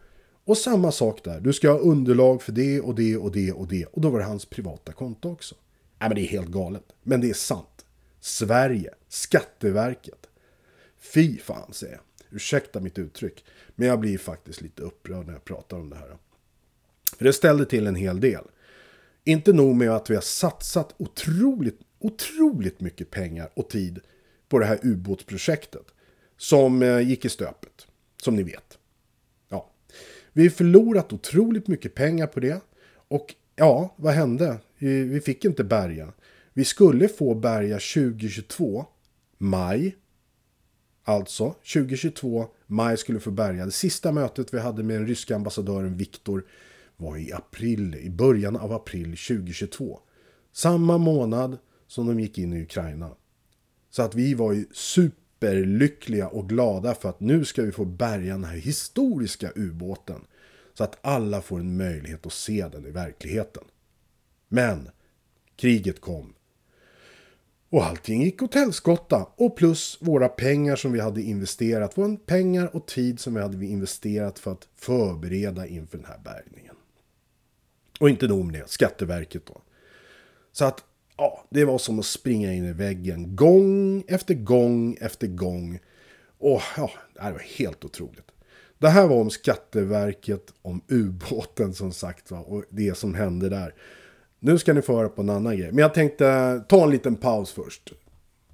och 0.48 0.58
samma 0.58 0.92
sak 0.92 1.24
där. 1.24 1.40
Du 1.40 1.52
ska 1.52 1.70
ha 1.70 1.78
underlag 1.78 2.42
för 2.42 2.52
det 2.52 2.80
och 2.80 2.94
det 2.94 3.16
och 3.16 3.32
det 3.32 3.52
och 3.52 3.68
det. 3.68 3.86
Och 3.86 4.00
då 4.00 4.10
var 4.10 4.18
det 4.18 4.24
hans 4.24 4.44
privata 4.44 4.92
konto 4.92 5.32
också. 5.32 5.54
Nej 5.98 6.08
men 6.08 6.16
det 6.16 6.22
är 6.22 6.28
helt 6.28 6.48
galet. 6.48 6.84
Men 7.02 7.20
det 7.20 7.30
är 7.30 7.34
sant. 7.34 7.86
Sverige. 8.20 8.94
Skatteverket. 9.08 10.26
Fy 10.98 11.38
fan 11.38 11.72
säger 11.72 11.92
jag. 11.92 12.02
Ursäkta 12.30 12.80
mitt 12.80 12.98
uttryck. 12.98 13.44
Men 13.74 13.88
jag 13.88 14.00
blir 14.00 14.18
faktiskt 14.18 14.60
lite 14.60 14.82
upprörd 14.82 15.26
när 15.26 15.32
jag 15.32 15.44
pratar 15.44 15.76
om 15.76 15.90
det 15.90 15.96
här. 15.96 16.16
För 17.16 17.24
det 17.24 17.32
ställde 17.32 17.64
till 17.64 17.86
en 17.86 17.96
hel 17.96 18.20
del. 18.20 18.44
Inte 19.24 19.52
nog 19.52 19.76
med 19.76 19.90
att 19.90 20.10
vi 20.10 20.14
har 20.14 20.22
satsat 20.22 20.94
otroligt, 20.96 21.80
otroligt 21.98 22.80
mycket 22.80 23.10
pengar 23.10 23.50
och 23.54 23.70
tid 23.70 24.00
på 24.48 24.58
det 24.58 24.66
här 24.66 24.78
ubåtsprojektet. 24.82 25.86
som 26.36 26.82
eh, 26.82 27.00
gick 27.00 27.24
i 27.24 27.28
stöpet, 27.28 27.86
som 28.22 28.36
ni 28.36 28.42
vet. 28.42 28.77
Vi 30.38 30.44
har 30.44 30.50
förlorat 30.50 31.12
otroligt 31.12 31.68
mycket 31.68 31.94
pengar 31.94 32.26
på 32.26 32.40
det. 32.40 32.60
Och 33.08 33.34
ja, 33.56 33.94
vad 33.96 34.14
hände? 34.14 34.58
Vi, 34.78 35.02
vi 35.02 35.20
fick 35.20 35.44
inte 35.44 35.64
bärga. 35.64 36.12
Vi 36.52 36.64
skulle 36.64 37.08
få 37.08 37.34
bärga 37.34 37.74
2022, 37.74 38.86
maj. 39.38 39.96
Alltså, 41.04 41.54
2022, 41.72 42.46
maj 42.66 42.96
skulle 42.96 43.20
få 43.20 43.30
bärga. 43.30 43.64
Det 43.64 43.70
sista 43.70 44.12
mötet 44.12 44.54
vi 44.54 44.58
hade 44.58 44.82
med 44.82 44.96
den 44.96 45.06
ryska 45.06 45.36
ambassadören 45.36 45.96
Viktor 45.96 46.44
var 46.96 47.16
i 47.16 47.32
april, 47.32 47.94
i 47.94 48.10
början 48.10 48.56
av 48.56 48.72
april 48.72 49.04
2022. 49.04 50.00
Samma 50.52 50.98
månad 50.98 51.58
som 51.86 52.06
de 52.06 52.20
gick 52.20 52.38
in 52.38 52.52
i 52.52 52.62
Ukraina. 52.62 53.10
Så 53.90 54.02
att 54.02 54.14
vi 54.14 54.34
var 54.34 54.52
ju 54.52 54.66
superlyckliga 54.72 56.28
och 56.28 56.48
glada 56.48 56.94
för 56.94 57.08
att 57.08 57.20
nu 57.20 57.44
ska 57.44 57.62
vi 57.62 57.72
få 57.72 57.84
bärga 57.84 58.32
den 58.32 58.44
här 58.44 58.56
historiska 58.56 59.52
ubåten. 59.54 60.20
Så 60.78 60.84
att 60.84 60.98
alla 61.00 61.42
får 61.42 61.60
en 61.60 61.76
möjlighet 61.76 62.26
att 62.26 62.32
se 62.32 62.68
den 62.72 62.86
i 62.86 62.90
verkligheten. 62.90 63.64
Men 64.48 64.90
kriget 65.56 66.00
kom. 66.00 66.34
Och 67.70 67.84
allting 67.84 68.22
gick 68.22 68.42
åt 68.42 68.54
helskotta. 68.54 69.28
Och 69.36 69.56
plus 69.56 69.98
våra 70.00 70.28
pengar 70.28 70.76
som 70.76 70.92
vi 70.92 71.00
hade 71.00 71.22
investerat. 71.22 71.98
Våra 71.98 72.16
pengar 72.16 72.76
och 72.76 72.86
tid 72.86 73.20
som 73.20 73.34
vi 73.34 73.40
hade 73.40 73.66
investerat 73.66 74.38
för 74.38 74.52
att 74.52 74.68
förbereda 74.76 75.66
inför 75.66 75.98
den 75.98 76.06
här 76.06 76.18
bärgningen. 76.18 76.74
Och 78.00 78.10
inte 78.10 78.26
nog 78.26 78.44
med 78.44 78.60
det, 78.60 78.68
Skatteverket 78.68 79.46
då. 79.46 79.62
Så 80.52 80.64
att, 80.64 80.84
ja, 81.16 81.44
det 81.50 81.64
var 81.64 81.78
som 81.78 81.98
att 81.98 82.06
springa 82.06 82.52
in 82.52 82.64
i 82.64 82.72
väggen. 82.72 83.36
Gång 83.36 84.04
efter 84.08 84.34
gång 84.34 84.96
efter 85.00 85.26
gång. 85.26 85.78
Och 86.38 86.62
ja, 86.76 86.90
det 87.14 87.20
var 87.20 87.56
helt 87.58 87.84
otroligt. 87.84 88.30
Det 88.78 88.88
här 88.88 89.06
var 89.06 89.16
om 89.16 89.30
Skatteverket, 89.30 90.54
om 90.62 90.82
ubåten 90.88 91.74
som 91.74 91.92
sagt 91.92 92.30
va, 92.30 92.38
och 92.38 92.64
det 92.70 92.98
som 92.98 93.14
hände 93.14 93.48
där. 93.48 93.74
Nu 94.40 94.58
ska 94.58 94.72
ni 94.72 94.82
få 94.82 94.96
höra 94.96 95.08
på 95.08 95.22
en 95.22 95.30
annan 95.30 95.56
grej. 95.56 95.72
Men 95.72 95.78
jag 95.78 95.94
tänkte 95.94 96.60
ta 96.68 96.84
en 96.84 96.90
liten 96.90 97.16
paus 97.16 97.52
först. 97.52 97.92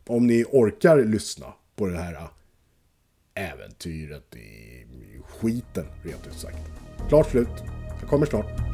Om 0.07 0.27
ni 0.27 0.45
orkar 0.45 1.05
lyssna 1.05 1.47
på 1.77 1.87
det 1.87 1.99
här 1.99 2.13
äh, 2.13 3.51
äventyret 3.53 4.37
i 4.37 4.87
skiten, 5.29 5.87
rent 6.03 6.27
ut 6.27 6.35
sagt. 6.35 6.59
Klart 7.09 7.31
slut. 7.31 7.49
Jag 8.01 8.11
kommer 8.11 8.27
snart. 8.27 8.74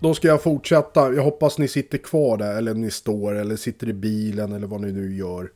Då 0.00 0.14
ska 0.14 0.28
jag 0.28 0.42
fortsätta. 0.42 1.12
Jag 1.12 1.22
hoppas 1.22 1.58
ni 1.58 1.68
sitter 1.68 1.98
kvar 1.98 2.36
där, 2.36 2.56
eller 2.56 2.74
ni 2.74 2.90
står, 2.90 3.34
eller 3.34 3.56
sitter 3.56 3.88
i 3.88 3.92
bilen, 3.92 4.52
eller 4.52 4.66
vad 4.66 4.80
ni 4.80 4.92
nu 4.92 5.16
gör. 5.16 5.52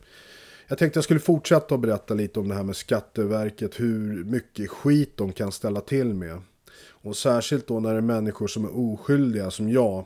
Jag 0.67 0.77
tänkte 0.77 0.97
jag 0.97 1.03
skulle 1.03 1.19
fortsätta 1.19 1.75
att 1.75 1.81
berätta 1.81 2.13
lite 2.13 2.39
om 2.39 2.47
det 2.47 2.55
här 2.55 2.63
med 2.63 2.75
Skatteverket, 2.75 3.79
hur 3.79 4.23
mycket 4.23 4.69
skit 4.69 5.17
de 5.17 5.33
kan 5.33 5.51
ställa 5.51 5.81
till 5.81 6.13
med. 6.13 6.41
Och 6.89 7.17
särskilt 7.17 7.67
då 7.67 7.79
när 7.79 7.91
det 7.91 7.97
är 7.97 8.01
människor 8.01 8.47
som 8.47 8.65
är 8.65 8.77
oskyldiga, 8.77 9.51
som 9.51 9.69
jag, 9.69 10.05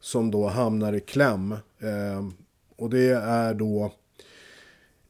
som 0.00 0.30
då 0.30 0.46
hamnar 0.46 0.92
i 0.92 1.00
kläm. 1.00 1.52
Eh, 1.78 2.28
och 2.76 2.90
det 2.90 3.08
är 3.10 3.54
då 3.54 3.92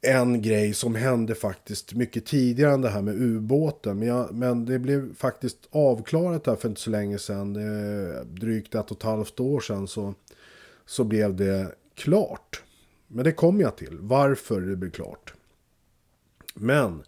en 0.07 0.43
grej 0.43 0.75
som 0.75 0.95
hände 0.95 1.35
faktiskt 1.35 1.95
mycket 1.95 2.27
tidigare 2.27 2.73
än 2.73 2.81
det 2.81 2.89
här 2.89 3.03
med 3.03 3.23
ubåten. 3.23 3.99
Men, 3.99 4.09
jag, 4.09 4.35
men 4.35 4.65
det 4.65 4.79
blev 4.79 5.15
faktiskt 5.15 5.59
avklarat 5.71 6.47
här 6.47 6.57
för 6.57 6.69
inte 6.69 6.81
så 6.81 6.91
länge 6.91 7.19
sedan. 7.19 7.55
drygt 8.25 8.75
ett 8.75 8.91
och 8.91 8.97
ett 8.97 9.03
halvt 9.03 9.41
år 9.41 9.61
sedan 9.61 9.89
så, 9.89 10.15
så 10.87 11.05
blev 11.05 11.37
det 11.37 11.75
klart. 11.95 12.63
Men 13.09 13.25
det 13.25 13.33
kommer 13.33 13.63
jag 13.63 13.77
till. 13.77 13.99
Varför 14.01 14.61
det 14.61 14.77
blev 14.77 14.91
klart. 14.91 15.35
Men 16.55 17.03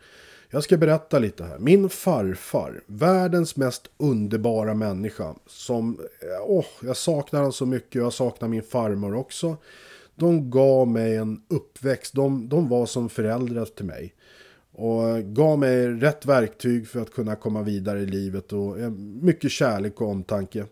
jag 0.50 0.64
ska 0.64 0.76
berätta 0.76 1.18
lite 1.18 1.44
här. 1.44 1.58
Min 1.58 1.88
farfar, 1.88 2.82
världens 2.86 3.56
mest 3.56 3.90
underbara 3.96 4.74
människa. 4.74 5.34
Som, 5.46 5.98
eh, 6.00 6.44
åh, 6.44 6.66
jag 6.82 6.96
saknar 6.96 7.40
honom 7.40 7.52
så 7.52 7.66
mycket. 7.66 8.00
Och 8.00 8.06
Jag 8.06 8.12
saknar 8.12 8.48
min 8.48 8.62
farmor 8.62 9.14
också 9.14 9.56
de 10.18 10.50
gav 10.50 10.88
mig 10.88 11.16
en 11.16 11.42
uppväxt. 11.48 12.14
De, 12.14 12.48
de 12.48 12.68
var 12.68 12.86
som 12.86 13.08
föräldrar 13.08 13.64
till 13.64 13.84
mig. 13.84 14.14
Och 14.72 15.22
gav 15.22 15.58
mig 15.58 15.86
rätt 15.88 16.26
verktyg 16.26 16.88
för 16.88 17.00
att 17.00 17.12
kunna 17.12 17.36
komma 17.36 17.62
vidare 17.62 18.00
i 18.00 18.06
livet. 18.06 18.52
Och 18.52 18.78
eh, 18.78 18.90
mycket 19.22 19.50
kärlek 19.50 20.00
och 20.00 20.08
omtanke. 20.08 20.66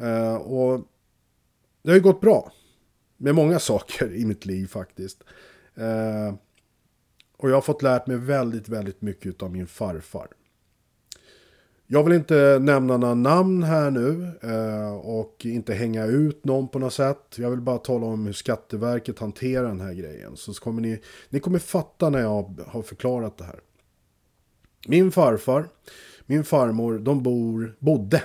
Uh, 0.00 0.34
och 0.34 0.80
det 1.82 1.90
har 1.90 1.96
ju 1.96 2.02
gått 2.02 2.20
bra. 2.20 2.52
Med 3.16 3.34
många 3.34 3.58
saker 3.70 4.14
i 4.14 4.26
mitt 4.26 4.46
liv 4.46 4.66
faktiskt. 4.66 5.24
Uh, 5.78 6.34
och 7.36 7.50
jag 7.50 7.54
har 7.54 7.62
fått 7.62 7.82
lärt 7.82 8.06
mig 8.06 8.16
väldigt, 8.16 8.68
väldigt 8.68 9.02
mycket 9.02 9.42
av 9.42 9.52
min 9.52 9.66
farfar. 9.66 10.28
Jag 11.86 12.04
vill 12.04 12.12
inte 12.12 12.58
nämna 12.62 12.96
några 12.96 13.14
namn 13.14 13.62
här 13.62 13.90
nu 13.90 14.30
eh, 14.42 14.94
och 14.94 15.46
inte 15.46 15.74
hänga 15.74 16.04
ut 16.04 16.44
någon 16.44 16.68
på 16.68 16.78
något 16.78 16.92
sätt. 16.92 17.34
Jag 17.36 17.50
vill 17.50 17.60
bara 17.60 17.78
tala 17.78 18.06
om 18.06 18.26
hur 18.26 18.32
Skatteverket 18.32 19.18
hanterar 19.18 19.68
den 19.68 19.80
här 19.80 19.92
grejen. 19.92 20.36
Så 20.36 20.54
kommer 20.54 20.82
ni, 20.82 21.00
ni 21.28 21.40
kommer 21.40 21.58
fatta 21.58 22.10
när 22.10 22.20
jag 22.20 22.60
har 22.66 22.82
förklarat 22.82 23.38
det 23.38 23.44
här. 23.44 23.60
Min 24.86 25.12
farfar, 25.12 25.68
min 26.26 26.44
farmor, 26.44 26.98
de 26.98 27.22
bor, 27.22 27.76
bodde, 27.78 28.22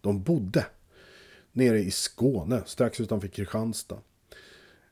de 0.00 0.22
bodde 0.22 0.66
nere 1.52 1.78
i 1.78 1.90
Skåne, 1.90 2.62
strax 2.66 3.00
utanför 3.00 3.28
Kristianstad. 3.28 3.98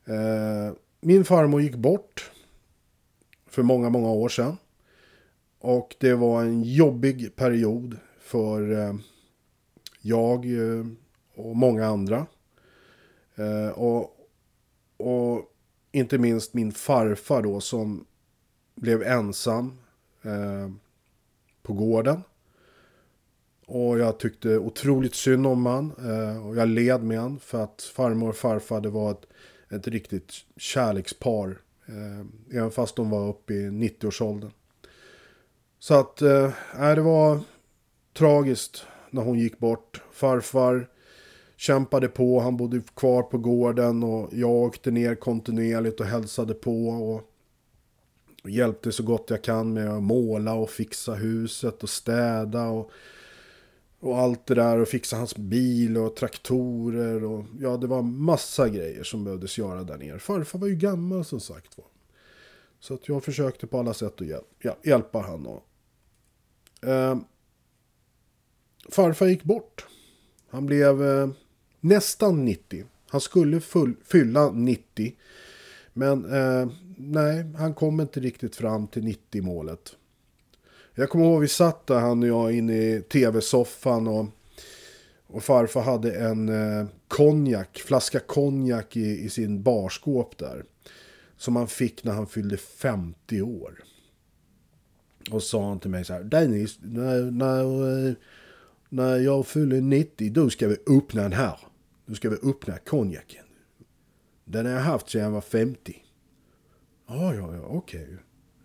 Eh, 0.05 0.73
min 1.01 1.25
farmor 1.25 1.61
gick 1.61 1.75
bort 1.75 2.31
för 3.49 3.63
många, 3.63 3.89
många 3.89 4.09
år 4.09 4.29
sedan. 4.29 4.57
Och 5.65 5.95
det 5.99 6.13
var 6.13 6.41
en 6.41 6.63
jobbig 6.63 7.35
period 7.35 7.97
för 8.19 8.71
eh, 8.71 8.95
jag 10.01 10.45
eh, 10.45 10.85
och 11.35 11.55
många 11.55 11.85
andra. 11.85 12.25
Eh, 13.35 13.69
och, 13.69 14.17
och 14.97 15.53
inte 15.91 16.17
minst 16.17 16.53
min 16.53 16.71
farfar 16.71 17.41
då 17.41 17.61
som 17.61 18.05
blev 18.75 19.03
ensam 19.03 19.77
på 21.61 21.73
gården. 21.73 22.21
Och 23.65 23.99
jag 23.99 24.19
tyckte 24.19 24.57
otroligt 24.57 25.15
synd 25.15 25.47
om 25.47 25.65
han. 25.65 25.91
och 26.45 26.55
jag 26.55 26.67
led 26.67 27.03
med 27.03 27.19
han 27.19 27.39
för 27.39 27.63
att 27.63 27.81
farmor 27.81 28.29
och 28.29 28.35
farfar 28.35 28.81
det 28.81 28.89
var 28.89 29.11
ett, 29.11 29.25
ett 29.69 29.87
riktigt 29.87 30.33
kärlekspar. 30.57 31.61
även 32.51 32.71
fast 32.71 32.95
de 32.95 33.09
var 33.09 33.29
uppe 33.29 33.53
i 33.53 33.69
90-årsåldern. 33.69 34.51
Så 35.85 35.93
att, 35.93 36.21
eh, 36.21 36.51
det 36.95 37.01
var 37.01 37.39
tragiskt 38.13 38.83
när 39.09 39.21
hon 39.21 39.39
gick 39.39 39.59
bort. 39.59 40.01
Farfar 40.11 40.89
kämpade 41.55 42.07
på, 42.07 42.39
han 42.39 42.57
bodde 42.57 42.81
kvar 42.95 43.23
på 43.23 43.37
gården 43.37 44.03
och 44.03 44.29
jag 44.31 44.51
åkte 44.51 44.91
ner 44.91 45.15
kontinuerligt 45.15 45.99
och 45.99 46.05
hälsade 46.05 46.53
på. 46.53 46.87
Och 46.87 47.21
hjälpte 48.49 48.91
så 48.91 49.03
gott 49.03 49.29
jag 49.29 49.43
kan 49.43 49.73
med 49.73 49.89
att 49.89 50.03
måla 50.03 50.53
och 50.53 50.69
fixa 50.69 51.13
huset 51.13 51.83
och 51.83 51.89
städa 51.89 52.67
och, 52.67 52.91
och 53.99 54.17
allt 54.17 54.45
det 54.45 54.55
där 54.55 54.77
och 54.77 54.87
fixa 54.87 55.17
hans 55.17 55.35
bil 55.35 55.97
och 55.97 56.15
traktorer 56.15 57.23
och 57.23 57.45
ja, 57.59 57.77
det 57.77 57.87
var 57.87 58.01
massa 58.01 58.69
grejer 58.69 59.03
som 59.03 59.23
behövdes 59.23 59.57
göra 59.57 59.83
där 59.83 59.97
nere. 59.97 60.19
Farfar 60.19 60.59
var 60.59 60.67
ju 60.67 60.75
gammal 60.75 61.25
som 61.25 61.39
sagt 61.39 61.77
var. 61.77 61.87
Så 62.79 62.93
att 62.93 63.07
jag 63.07 63.23
försökte 63.23 63.67
på 63.67 63.79
alla 63.79 63.93
sätt 63.93 64.21
att 64.21 64.27
hjäl 64.27 64.43
hjälpa 64.83 65.19
honom. 65.19 65.61
Eh, 66.87 67.17
farfar 68.89 69.27
gick 69.27 69.43
bort. 69.43 69.85
Han 70.49 70.65
blev 70.65 71.03
eh, 71.03 71.29
nästan 71.79 72.45
90. 72.45 72.85
Han 73.09 73.21
skulle 73.21 73.61
full, 73.61 73.95
fylla 74.03 74.51
90. 74.51 75.13
Men 75.93 76.25
eh, 76.33 76.67
nej, 76.97 77.45
han 77.57 77.73
kom 77.73 78.01
inte 78.01 78.19
riktigt 78.19 78.55
fram 78.55 78.87
till 78.87 79.03
90-målet. 79.03 79.95
Jag 80.95 81.09
kommer 81.09 81.25
ihåg 81.25 81.41
vi 81.41 81.47
satt 81.47 81.87
där, 81.87 81.99
han 81.99 82.23
och 82.23 82.29
jag, 82.29 82.51
inne 82.51 82.73
i 82.73 83.01
tv-soffan 83.01 84.07
och, 84.07 84.25
och 85.27 85.43
farfar 85.43 85.81
hade 85.81 86.15
en 86.15 86.49
eh, 86.49 86.85
konjak, 87.07 87.81
flaska 87.85 88.19
konjak 88.19 88.97
i, 88.97 89.25
i 89.25 89.29
sin 89.29 89.63
barskåp 89.63 90.37
där. 90.37 90.63
Som 91.37 91.55
han 91.55 91.67
fick 91.67 92.03
när 92.03 92.13
han 92.13 92.27
fyllde 92.27 92.57
50 92.57 93.41
år. 93.41 93.83
Och 95.31 95.43
sa 95.43 95.67
han 95.67 95.79
till 95.79 95.89
mig 95.89 96.05
så 96.05 96.13
här, 96.13 96.23
Dennis, 96.23 96.79
när, 96.81 97.31
när, 97.31 98.07
eh, 98.07 98.13
när 98.89 99.17
jag 99.17 99.47
fyller 99.47 99.81
90, 99.81 100.31
då 100.31 100.49
ska 100.49 100.67
vi 100.67 100.77
öppna 100.87 101.21
den 101.21 101.33
här. 101.33 101.59
Då 102.05 102.15
ska 102.15 102.29
vi 102.29 102.49
öppna 102.49 102.77
konjaken. 102.77 103.45
Den 104.45 104.65
har 104.65 104.73
jag 104.73 104.79
haft 104.79 105.09
sedan 105.09 105.21
jag 105.21 105.31
var 105.31 105.41
50. 105.41 106.03
Ja, 107.07 107.33
ja, 107.35 107.55
ja, 107.55 107.61
okej. 107.61 108.07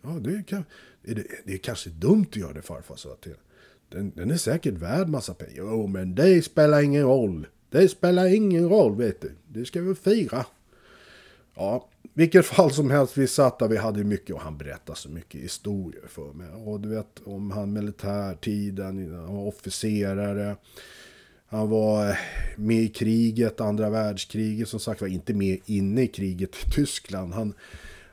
Ja, 0.03 0.09
det, 0.09 0.43
kan, 0.47 0.65
är 1.05 1.15
det, 1.15 1.25
det 1.45 1.53
är 1.53 1.59
kanske 1.59 1.91
dumt 1.91 2.27
att 2.31 2.37
göra 2.37 2.53
det 2.53 2.63
farfar, 2.63 2.97
sa 2.97 3.09
jag 3.09 3.21
till 3.21 3.35
den, 3.91 4.13
den 4.17 4.31
är 4.31 4.37
säkert 4.37 4.75
värd 4.75 5.09
massa 5.09 5.35
pengar. 5.35 5.55
Jo, 5.57 5.87
men 5.87 6.15
det 6.15 6.45
spelar 6.45 6.83
ingen 6.83 7.03
roll. 7.03 7.47
Det 7.71 7.89
spelar 7.89 8.27
ingen 8.27 8.69
roll, 8.69 8.97
vet 8.97 9.21
du. 9.21 9.33
Det 9.49 9.65
ska 9.65 9.81
vi 9.81 9.95
fira. 9.95 10.47
Ja, 11.61 11.89
vilket 12.15 12.47
fall 12.47 12.71
som 12.71 12.91
helst, 12.91 13.19
vi 13.19 13.27
satt 13.27 13.59
där, 13.59 13.69
vi 13.69 13.77
hade 13.77 14.05
mycket 14.05 14.35
och 14.35 14.41
han 14.41 14.59
berättade 14.59 14.99
så 14.99 15.09
mycket 15.09 15.41
historier 15.41 16.07
för 16.09 16.33
mig. 16.33 16.51
Och 16.51 16.81
du 16.81 16.89
vet 16.89 17.21
om 17.25 17.51
han 17.51 17.73
militärtiden, 17.73 19.15
han 19.15 19.37
var 19.37 19.47
officerare. 19.47 20.57
Han 21.47 21.71
var 21.71 22.19
med 22.57 22.77
i 22.77 22.89
kriget, 22.89 23.61
andra 23.61 23.91
världskriget, 23.91 24.69
som 24.69 24.81
sagt 24.81 25.01
var 25.01 25.09
inte 25.09 25.35
med 25.35 25.61
inne 25.67 26.03
i 26.03 26.07
kriget 26.07 26.57
i 26.57 26.71
Tyskland. 26.71 27.35
Han, 27.35 27.55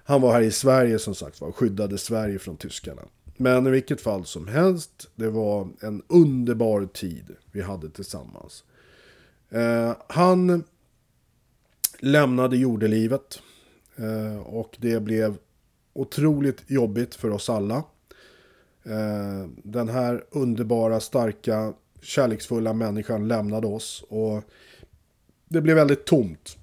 han 0.04 0.22
var 0.22 0.34
här 0.34 0.42
i 0.42 0.52
Sverige 0.52 1.00
som 1.00 1.16
sagt 1.16 1.42
var, 1.42 1.52
skyddade 1.52 1.98
Sverige 1.98 2.40
från 2.40 2.58
tyskarna. 2.58 3.02
Men 3.38 3.68
i 3.68 3.70
vilket 3.70 4.02
fall 4.02 4.26
som 4.26 4.48
helst, 4.48 5.10
det 5.16 5.30
var 5.30 5.70
en 5.82 6.04
underbar 6.08 6.86
tid 6.86 7.36
vi 7.52 7.62
hade 7.62 7.90
tillsammans. 7.90 8.64
Eh, 9.50 9.96
han 10.08 10.64
lämnade 12.00 12.58
jordelivet 12.58 13.42
eh, 13.96 14.38
och 14.38 14.78
det 14.80 15.00
blev 15.00 15.38
otroligt 15.94 16.64
jobbigt 16.68 17.16
för 17.16 17.30
oss 17.30 17.50
alla. 17.50 17.84
Eh, 18.84 19.50
den 19.64 19.90
här 19.90 20.24
underbara, 20.30 21.00
starka, 21.00 21.74
kärleksfulla 22.02 22.74
människan 22.74 23.28
lämnade 23.28 23.68
oss 23.68 24.04
och 24.10 24.44
det 25.48 25.62
blev 25.62 25.76
väldigt 25.76 26.06
tomt. 26.06 26.58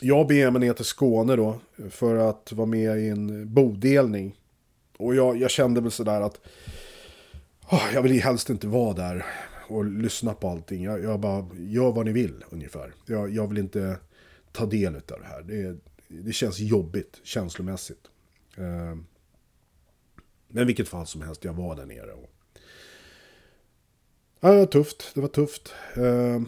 Jag 0.00 0.26
beger 0.26 0.50
mig 0.50 0.60
ner 0.60 0.72
till 0.72 0.84
Skåne 0.84 1.36
då 1.36 1.58
för 1.90 2.16
att 2.16 2.52
vara 2.52 2.66
med 2.66 2.98
i 2.98 3.08
en 3.08 3.54
bodelning 3.54 4.36
och 4.98 5.14
jag, 5.14 5.36
jag 5.36 5.50
kände 5.50 5.80
väl 5.80 5.90
sådär 5.90 6.20
att 6.20 6.40
oh, 7.70 7.82
jag 7.94 8.02
vill 8.02 8.22
helst 8.22 8.50
inte 8.50 8.66
vara 8.66 8.94
där 8.94 9.26
och 9.68 9.84
lyssna 9.84 10.34
på 10.34 10.48
allting. 10.48 10.84
Jag, 10.84 11.02
jag 11.02 11.20
bara, 11.20 11.48
gör 11.58 11.92
vad 11.92 12.06
ni 12.06 12.12
vill 12.12 12.44
ungefär. 12.50 12.92
Jag, 13.06 13.30
jag 13.30 13.48
vill 13.48 13.58
inte 13.58 13.98
ta 14.52 14.66
del 14.66 14.94
av 14.94 15.02
det 15.20 15.26
här. 15.26 15.42
Det, 15.42 15.76
det 16.08 16.32
känns 16.32 16.58
jobbigt 16.58 17.20
känslomässigt. 17.22 18.10
Eh, 18.56 18.96
men 20.48 20.66
vilket 20.66 20.88
fall 20.88 21.06
som 21.06 21.22
helst, 21.22 21.44
jag 21.44 21.52
var 21.52 21.76
där 21.76 21.86
nere. 21.86 22.12
Och... 22.12 22.30
Ja, 24.40 24.50
det 24.52 24.58
var 24.58 24.66
tufft. 24.66 25.10
Det 25.14 25.20
var 25.20 25.28
tufft. 25.28 25.74
Eh, 25.96 26.42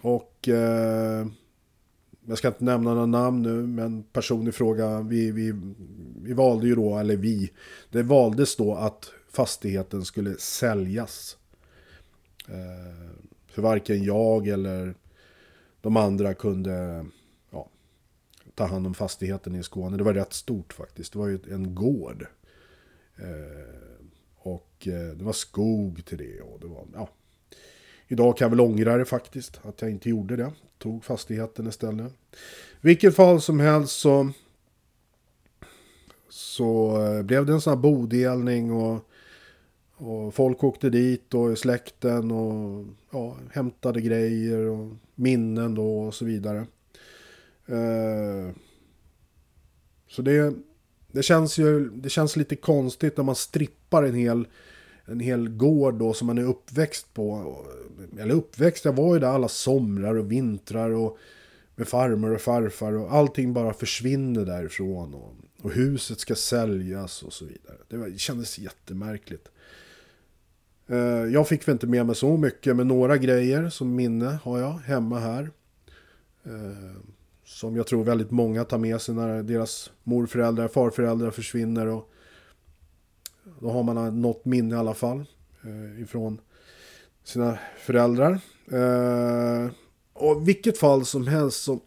och 0.00 0.48
eh, 0.48 1.26
jag 2.26 2.38
ska 2.38 2.48
inte 2.48 2.64
nämna 2.64 2.94
några 2.94 3.06
namn 3.06 3.42
nu, 3.42 3.66
men 3.66 4.02
person 4.02 4.48
i 4.48 4.52
fråga, 4.52 5.00
vi, 5.00 5.30
vi, 5.30 5.52
vi 6.22 6.32
valde 6.32 6.66
ju 6.66 6.74
då, 6.74 6.98
eller 6.98 7.16
vi, 7.16 7.52
det 7.90 8.02
valdes 8.02 8.56
då 8.56 8.74
att 8.74 9.12
fastigheten 9.30 10.04
skulle 10.04 10.34
säljas. 10.34 11.36
Eh, 12.52 13.10
för 13.46 13.62
varken 13.62 14.04
jag 14.04 14.48
eller 14.48 14.94
de 15.80 15.96
andra 15.96 16.34
kunde 16.34 17.06
ja, 17.50 17.68
ta 18.54 18.64
hand 18.64 18.86
om 18.86 18.94
fastigheten 18.94 19.54
i 19.54 19.62
Skåne. 19.62 19.96
Det 19.96 20.04
var 20.04 20.14
rätt 20.14 20.32
stort 20.32 20.72
faktiskt. 20.72 21.12
Det 21.12 21.18
var 21.18 21.28
ju 21.28 21.38
en 21.50 21.74
gård. 21.74 22.26
Eh, 23.16 24.06
och 24.36 24.88
eh, 24.88 25.16
det 25.16 25.24
var 25.24 25.32
skog 25.32 26.04
till 26.04 26.18
det. 26.18 26.40
Och 26.40 26.60
det 26.60 26.66
var, 26.66 26.86
ja. 26.94 27.08
Idag 28.08 28.36
kan 28.36 28.44
jag 28.44 28.50
väl 28.50 28.60
ångra 28.60 28.96
det 28.96 29.04
faktiskt, 29.04 29.60
att 29.62 29.82
jag 29.82 29.90
inte 29.90 30.10
gjorde 30.10 30.36
det. 30.36 30.52
Tog 30.78 31.04
fastigheten 31.04 31.66
istället. 31.66 32.12
Vilket 32.80 33.16
fall 33.16 33.40
som 33.40 33.60
helst 33.60 33.98
så, 33.98 34.30
så 36.28 36.98
blev 37.24 37.46
det 37.46 37.52
en 37.52 37.60
sån 37.60 37.70
här 37.70 37.82
bodelning 37.82 38.72
och 38.72 39.08
och 40.02 40.34
folk 40.34 40.64
åkte 40.64 40.90
dit 40.90 41.34
och 41.34 41.58
släkten 41.58 42.30
och 42.30 42.84
ja, 43.10 43.36
hämtade 43.52 44.00
grejer 44.00 44.58
och 44.58 44.88
minnen 45.14 45.74
då 45.74 46.00
och 46.00 46.14
så 46.14 46.24
vidare. 46.24 46.66
Eh, 47.66 48.54
så 50.08 50.22
det, 50.22 50.54
det 51.12 51.22
känns 51.22 51.58
ju 51.58 51.90
det 51.90 52.10
känns 52.10 52.36
lite 52.36 52.56
konstigt 52.56 53.16
när 53.16 53.24
man 53.24 53.34
strippar 53.34 54.02
en 54.02 54.14
hel, 54.14 54.46
en 55.04 55.20
hel 55.20 55.48
gård 55.48 55.94
då 55.94 56.12
som 56.12 56.26
man 56.26 56.38
är 56.38 56.44
uppväxt 56.44 57.14
på. 57.14 57.56
Eller 58.18 58.34
uppväxt, 58.34 58.84
jag 58.84 58.96
var 58.96 59.14
ju 59.14 59.20
där 59.20 59.28
alla 59.28 59.48
somrar 59.48 60.14
och 60.14 60.32
vintrar 60.32 60.90
och 60.90 61.18
med 61.74 61.88
farmor 61.88 62.34
och 62.34 62.40
farfar 62.40 62.92
och 62.92 63.14
allting 63.14 63.52
bara 63.52 63.74
försvinner 63.74 64.44
därifrån. 64.44 65.14
Och, 65.14 65.34
och 65.62 65.72
huset 65.72 66.20
ska 66.20 66.34
säljas 66.34 67.22
och 67.22 67.32
så 67.32 67.44
vidare. 67.44 67.76
Det, 67.88 67.96
var, 67.96 68.08
det 68.08 68.18
kändes 68.18 68.58
jättemärkligt. 68.58 69.48
Eh, 70.92 71.32
jag 71.32 71.48
fick 71.48 71.68
väl 71.68 71.72
inte 71.72 71.86
med 71.86 72.06
mig 72.06 72.14
så 72.14 72.36
mycket, 72.36 72.76
men 72.76 72.88
några 72.88 73.16
grejer 73.16 73.68
som 73.68 73.94
minne 73.94 74.38
har 74.42 74.58
jag 74.58 74.72
hemma 74.72 75.18
här. 75.18 75.50
Eh, 76.44 76.96
som 77.44 77.76
jag 77.76 77.86
tror 77.86 78.04
väldigt 78.04 78.30
många 78.30 78.64
tar 78.64 78.78
med 78.78 79.00
sig 79.00 79.14
när 79.14 79.42
deras 79.42 79.90
morföräldrar, 80.02 80.68
farföräldrar 80.68 81.30
försvinner. 81.30 81.86
Och 81.86 82.10
då 83.60 83.70
har 83.70 83.82
man 83.82 84.20
något 84.20 84.44
minne 84.44 84.74
i 84.74 84.78
alla 84.78 84.94
fall 84.94 85.24
eh, 85.64 86.02
ifrån 86.02 86.40
sina 87.24 87.58
föräldrar. 87.78 88.40
Och 90.12 90.48
vilket 90.48 90.78
fall 90.78 91.06
som 91.06 91.26
helst 91.26 91.62
så... 91.62 91.80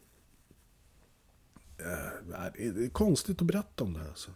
Det 2.58 2.84
är 2.86 2.90
konstigt 2.90 3.42
att 3.42 3.48
berätta 3.48 3.84
om 3.84 3.94
det 3.94 4.00
här. 4.00 4.08
Alltså. 4.08 4.32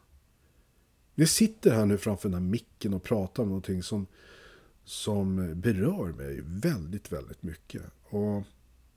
Vi 1.16 1.28
sitter 1.28 1.72
här 1.72 1.86
nu 1.86 1.98
framför 1.98 2.30
den 2.30 2.42
här 2.44 2.50
micken 2.50 2.94
och 2.94 3.04
pratar 3.04 3.44
om 3.44 3.50
någonting 3.50 3.84
som 3.84 4.08
som 4.90 5.54
berör 5.62 6.14
mig 6.14 6.42
väldigt, 6.44 7.12
väldigt 7.12 7.44
mycket. 7.44 7.82
Och, 8.04 8.44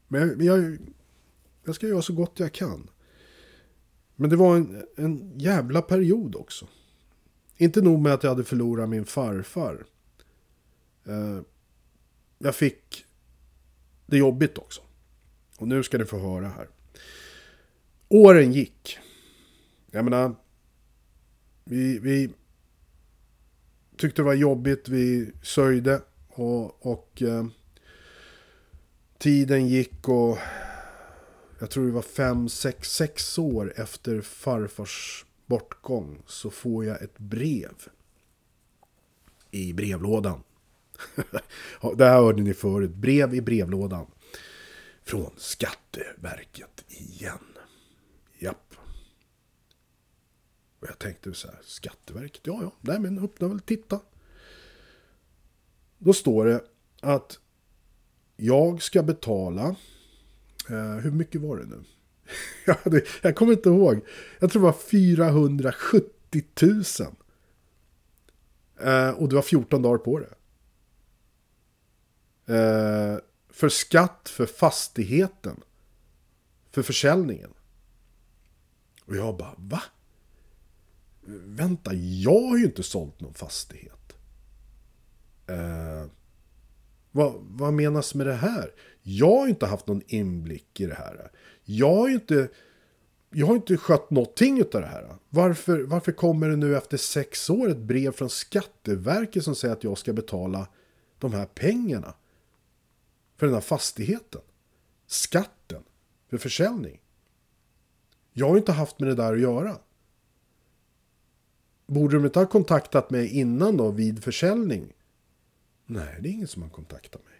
men 0.09 0.44
jag, 0.44 0.78
jag 1.64 1.74
ska 1.74 1.87
göra 1.87 2.02
så 2.02 2.12
gott 2.12 2.40
jag 2.40 2.52
kan. 2.52 2.90
Men 4.16 4.31
det 4.31 4.37
var 4.37 4.57
en, 4.57 4.83
en 4.96 5.38
jävla 5.38 5.83
period 5.83 6.37
också. 6.37 6.68
Inte 7.57 7.83
nog 7.83 8.00
med 8.00 8.12
att 8.12 8.22
jag 8.22 8.31
hade 8.31 8.44
förlorat 8.44 8.88
min 8.88 9.05
farfar. 9.05 9.85
Eh, 11.05 11.40
jag 12.38 12.55
fick 12.55 13.05
det 14.07 14.16
jobbigt 14.18 14.59
också. 14.59 14.83
Och 15.59 15.68
nu 15.68 15.83
ska 15.83 15.98
ni 15.98 16.05
få 16.05 16.18
höra 16.18 16.48
här. 16.48 16.68
Åren 18.09 18.52
gick. 18.52 18.98
Jag 19.90 20.05
menar, 20.05 20.35
vi, 21.64 21.98
vi 21.98 22.31
tyckte 24.02 24.22
det 24.22 24.26
var 24.26 24.34
jobbigt, 24.34 24.88
vi 24.88 25.32
sörjde 25.42 26.02
och, 26.28 26.86
och 26.86 27.22
eh, 27.22 27.46
tiden 29.18 29.68
gick 29.68 30.08
och 30.08 30.38
jag 31.58 31.70
tror 31.70 31.86
det 31.86 31.92
var 31.92 32.02
fem, 32.02 32.48
sex, 32.48 32.92
sex 32.92 33.38
år 33.38 33.72
efter 33.76 34.20
farfars 34.20 35.24
bortgång 35.46 36.22
så 36.26 36.50
får 36.50 36.84
jag 36.84 37.02
ett 37.02 37.18
brev 37.18 37.74
i 39.50 39.72
brevlådan. 39.72 40.42
det 41.96 42.04
här 42.04 42.14
hörde 42.14 42.42
ni 42.42 42.54
förut, 42.54 42.94
brev 42.94 43.34
i 43.34 43.40
brevlådan. 43.40 44.06
Från 45.04 45.30
Skatteverket 45.36 46.84
igen. 46.88 47.58
Japp. 48.38 48.74
Och 50.82 50.88
jag 50.88 50.98
tänkte 50.98 51.34
så 51.34 51.48
här, 51.48 51.58
Skatteverket, 51.62 52.40
ja 52.44 52.58
ja, 52.62 52.72
nej 52.80 52.98
men 52.98 53.18
öppna 53.18 53.48
väl, 53.48 53.60
titta. 53.60 54.00
Då 55.98 56.12
står 56.12 56.44
det 56.44 56.64
att 57.00 57.38
jag 58.36 58.82
ska 58.82 59.02
betala, 59.02 59.76
eh, 60.70 60.94
hur 60.96 61.10
mycket 61.10 61.40
var 61.40 61.56
det 61.56 61.64
nu? 61.64 61.84
jag 63.22 63.36
kommer 63.36 63.52
inte 63.52 63.68
ihåg. 63.68 64.00
Jag 64.38 64.52
tror 64.52 64.62
det 64.62 64.66
var 64.66 64.72
470 64.72 66.44
000. 66.62 66.84
Eh, 68.80 69.10
och 69.10 69.28
det 69.28 69.34
var 69.34 69.42
14 69.42 69.82
dagar 69.82 69.98
på 69.98 70.18
det. 70.18 70.34
Eh, 72.54 73.18
för 73.50 73.68
skatt 73.68 74.28
för 74.28 74.46
fastigheten. 74.46 75.62
För 76.70 76.82
försäljningen. 76.82 77.50
Och 79.04 79.16
jag 79.16 79.36
bara, 79.36 79.54
va? 79.56 79.82
Vänta, 81.44 81.94
jag 81.94 82.40
har 82.48 82.58
ju 82.58 82.64
inte 82.64 82.82
sålt 82.82 83.20
någon 83.20 83.35
fastighet. 83.35 84.16
Eh, 85.46 86.04
vad, 87.11 87.35
vad 87.40 87.72
menas 87.72 88.14
med 88.14 88.26
det 88.26 88.35
här? 88.35 88.70
Jag 89.02 89.38
har 89.38 89.48
inte 89.48 89.66
haft 89.66 89.87
någon 89.87 90.02
inblick 90.06 90.80
i 90.80 90.87
det 90.87 90.94
här. 90.94 91.30
Jag 91.64 91.94
har 91.94 92.08
ju 92.08 92.14
inte, 92.14 92.48
jag 93.30 93.46
har 93.46 93.54
inte 93.54 93.76
skött 93.76 94.11
någonting 94.11 94.62
av 94.62 94.80
det 94.80 94.87
här. 94.87 95.16
Varför, 95.28 95.82
varför 95.82 96.12
kommer 96.12 96.48
det 96.48 96.56
nu 96.56 96.76
efter 96.76 96.96
sex 96.96 97.50
år 97.50 97.70
ett 97.70 97.78
brev 97.78 98.12
från 98.12 98.30
Skatteverket 98.30 99.44
som 99.44 99.54
säger 99.54 99.74
att 99.74 99.85
jag 99.85 99.98
ska 99.98 100.12
betala 100.12 100.68
de 101.18 101.32
här 101.32 101.46
pengarna? 101.46 102.14
för 103.42 103.46
den 103.46 103.54
här 103.54 103.61
fastigheten. 103.61 104.40
Skatten 105.06 105.82
för 106.30 106.38
försäljning. 106.38 107.00
Jag 108.32 108.46
har 108.46 108.54
ju 108.54 108.58
inte 108.58 108.72
haft 108.72 109.00
med 109.00 109.08
det 109.08 109.14
där 109.14 109.32
att 109.32 109.40
göra. 109.40 109.78
Borde 111.92 112.16
de 112.16 112.24
inte 112.24 112.38
ha 112.38 112.46
kontaktat 112.46 113.11
mig 113.11 113.28
innan 113.28 113.76
då 113.76 113.90
vid 113.90 114.24
försäljning? 114.24 114.92
Nej, 115.87 116.18
det 116.20 116.28
är 116.28 116.33
ingen 116.33 116.48
som 116.48 116.62
har 116.62 116.70
kontaktat 116.70 117.24
mig. 117.24 117.35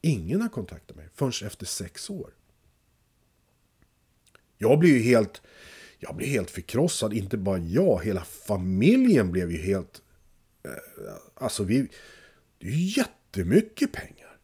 Ingen 0.00 0.40
har 0.40 0.48
kontaktat 0.48 0.96
mig 0.96 1.08
förrän 1.14 1.46
efter 1.46 1.66
sex 1.66 2.10
år. 2.10 2.34
Jag 4.58 4.78
blir 4.78 4.90
ju 4.90 5.02
helt, 5.02 5.42
jag 5.98 6.16
blir 6.16 6.26
helt 6.26 6.50
förkrossad. 6.50 7.12
Inte 7.12 7.36
bara 7.36 7.58
jag, 7.58 8.04
hela 8.04 8.24
familjen 8.24 9.32
blev 9.32 9.52
ju 9.52 9.58
helt... 9.58 10.02
Eh, 10.62 11.14
alltså 11.34 11.64
vi... 11.64 11.88
Det 12.58 12.66
är 12.66 12.70
ju 12.70 13.00
jättemycket 13.00 13.92
pengar. 13.92 14.38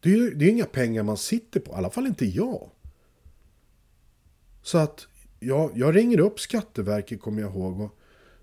Det 0.00 0.08
är 0.08 0.16
ju 0.16 0.34
det 0.34 0.44
är 0.44 0.50
inga 0.50 0.66
pengar 0.66 1.02
man 1.02 1.16
sitter 1.16 1.60
på, 1.60 1.72
i 1.72 1.74
alla 1.74 1.90
fall 1.90 2.06
inte 2.06 2.26
jag. 2.26 2.70
Så 4.62 4.78
att 4.78 5.08
jag, 5.42 5.70
jag 5.74 5.96
ringer 5.96 6.20
upp 6.20 6.40
Skatteverket, 6.40 7.20
kommer 7.20 7.42
jag 7.42 7.50
ihåg, 7.50 7.80
och 7.80 7.98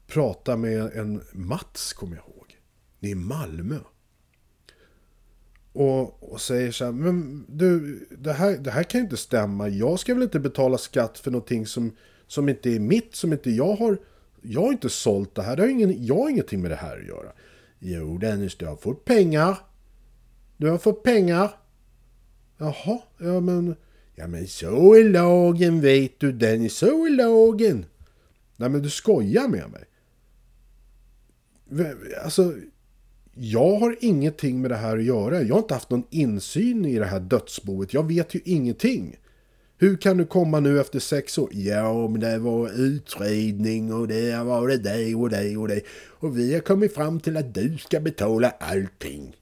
pratar 0.08 0.58
med 0.58 0.92
en 0.94 1.22
Mats, 1.32 1.94
kommer 1.94 2.16
jag 2.16 2.26
ihåg. 2.26 2.58
Det 3.00 3.12
är 3.12 3.16
Malmö. 3.16 3.80
Och, 5.74 6.32
och 6.32 6.42
säger 6.42 6.72
så 6.72 6.86
här, 6.86 6.92
men 6.92 7.46
du, 7.48 8.00
det 8.18 8.34
här, 8.34 8.58
det 8.58 8.72
här 8.72 8.84
kan 8.84 9.00
ju 9.00 9.04
inte 9.04 9.18
stämma. 9.18 9.70
Jag 9.70 10.00
ska 10.00 10.14
väl 10.14 10.24
inte 10.24 10.40
betala 10.40 10.78
skatt 10.78 11.20
för 11.20 11.32
någonting 11.32 11.66
som, 11.66 11.96
som 12.28 12.50
inte 12.50 12.70
är 12.70 12.80
mitt, 12.80 13.16
som 13.16 13.34
inte 13.34 13.52
jag 13.52 13.76
har. 13.76 13.98
Jag 14.42 14.62
har 14.62 14.72
inte 14.72 14.90
sålt 14.90 15.36
det 15.36 15.42
här, 15.42 15.56
det 15.56 15.62
har 15.62 15.70
ingen, 15.70 16.06
jag 16.06 16.16
har 16.16 16.30
ingenting 16.30 16.62
med 16.62 16.72
det 16.72 16.76
här 16.76 16.98
att 16.98 17.08
göra. 17.08 17.32
Jo 17.80 18.18
Dennis, 18.18 18.56
du 18.56 18.66
har 18.66 18.76
fått 18.76 19.06
pengar. 19.06 19.58
Du 20.58 20.70
har 20.70 20.78
fått 20.78 21.04
pengar. 21.04 21.52
Jaha, 22.58 23.02
ja 23.18 23.40
men... 23.40 23.76
Ja 24.20 24.28
men 24.28 24.48
så 24.48 24.96
är 24.96 25.04
lagen 25.04 25.82
vet 25.82 26.20
du 26.20 26.32
Dennis, 26.32 26.74
så 26.74 27.06
är 27.06 27.10
lagen. 27.10 27.86
Nej 28.58 28.70
men 28.70 28.82
du 28.82 28.90
skojar 28.90 29.48
med 29.48 29.66
mig. 29.70 29.84
Alltså, 32.24 32.54
jag 33.34 33.80
har 33.80 33.96
ingenting 34.00 34.62
med 34.62 34.72
det 34.72 34.78
här 34.78 34.98
att 34.98 35.04
göra. 35.04 35.42
Jag 35.42 35.56
har 35.56 35.62
inte 35.62 35.74
haft 35.74 35.90
någon 35.90 36.08
insyn 36.10 36.86
i 36.86 37.00
det 37.00 37.06
här 37.06 37.20
dödsboet. 37.20 37.94
Jag 37.94 38.08
vet 38.08 38.36
ju 38.36 38.40
ingenting. 38.46 39.16
Hur 39.78 39.98
kan 39.98 40.18
du 40.18 40.26
komma 40.26 40.60
nu 40.60 40.80
efter 40.80 41.00
sex 41.00 41.38
år? 41.38 41.50
Ja, 41.52 42.08
men 42.08 42.22
det 42.22 42.38
var 42.38 42.70
utredning 42.70 43.94
och 43.94 44.08
det 44.08 44.44
var 44.44 44.68
det 44.68 44.78
dig 44.78 45.16
och 45.16 45.30
det 45.30 45.58
och 45.58 45.68
det. 45.68 45.82
Och 46.20 46.38
vi 46.38 46.54
har 46.54 46.62
kommit 46.62 46.94
fram 46.94 47.20
till 47.20 47.38
att 47.38 47.54
du 47.54 47.78
ska 47.78 48.00
betala 48.00 48.50
allting. 48.50 49.36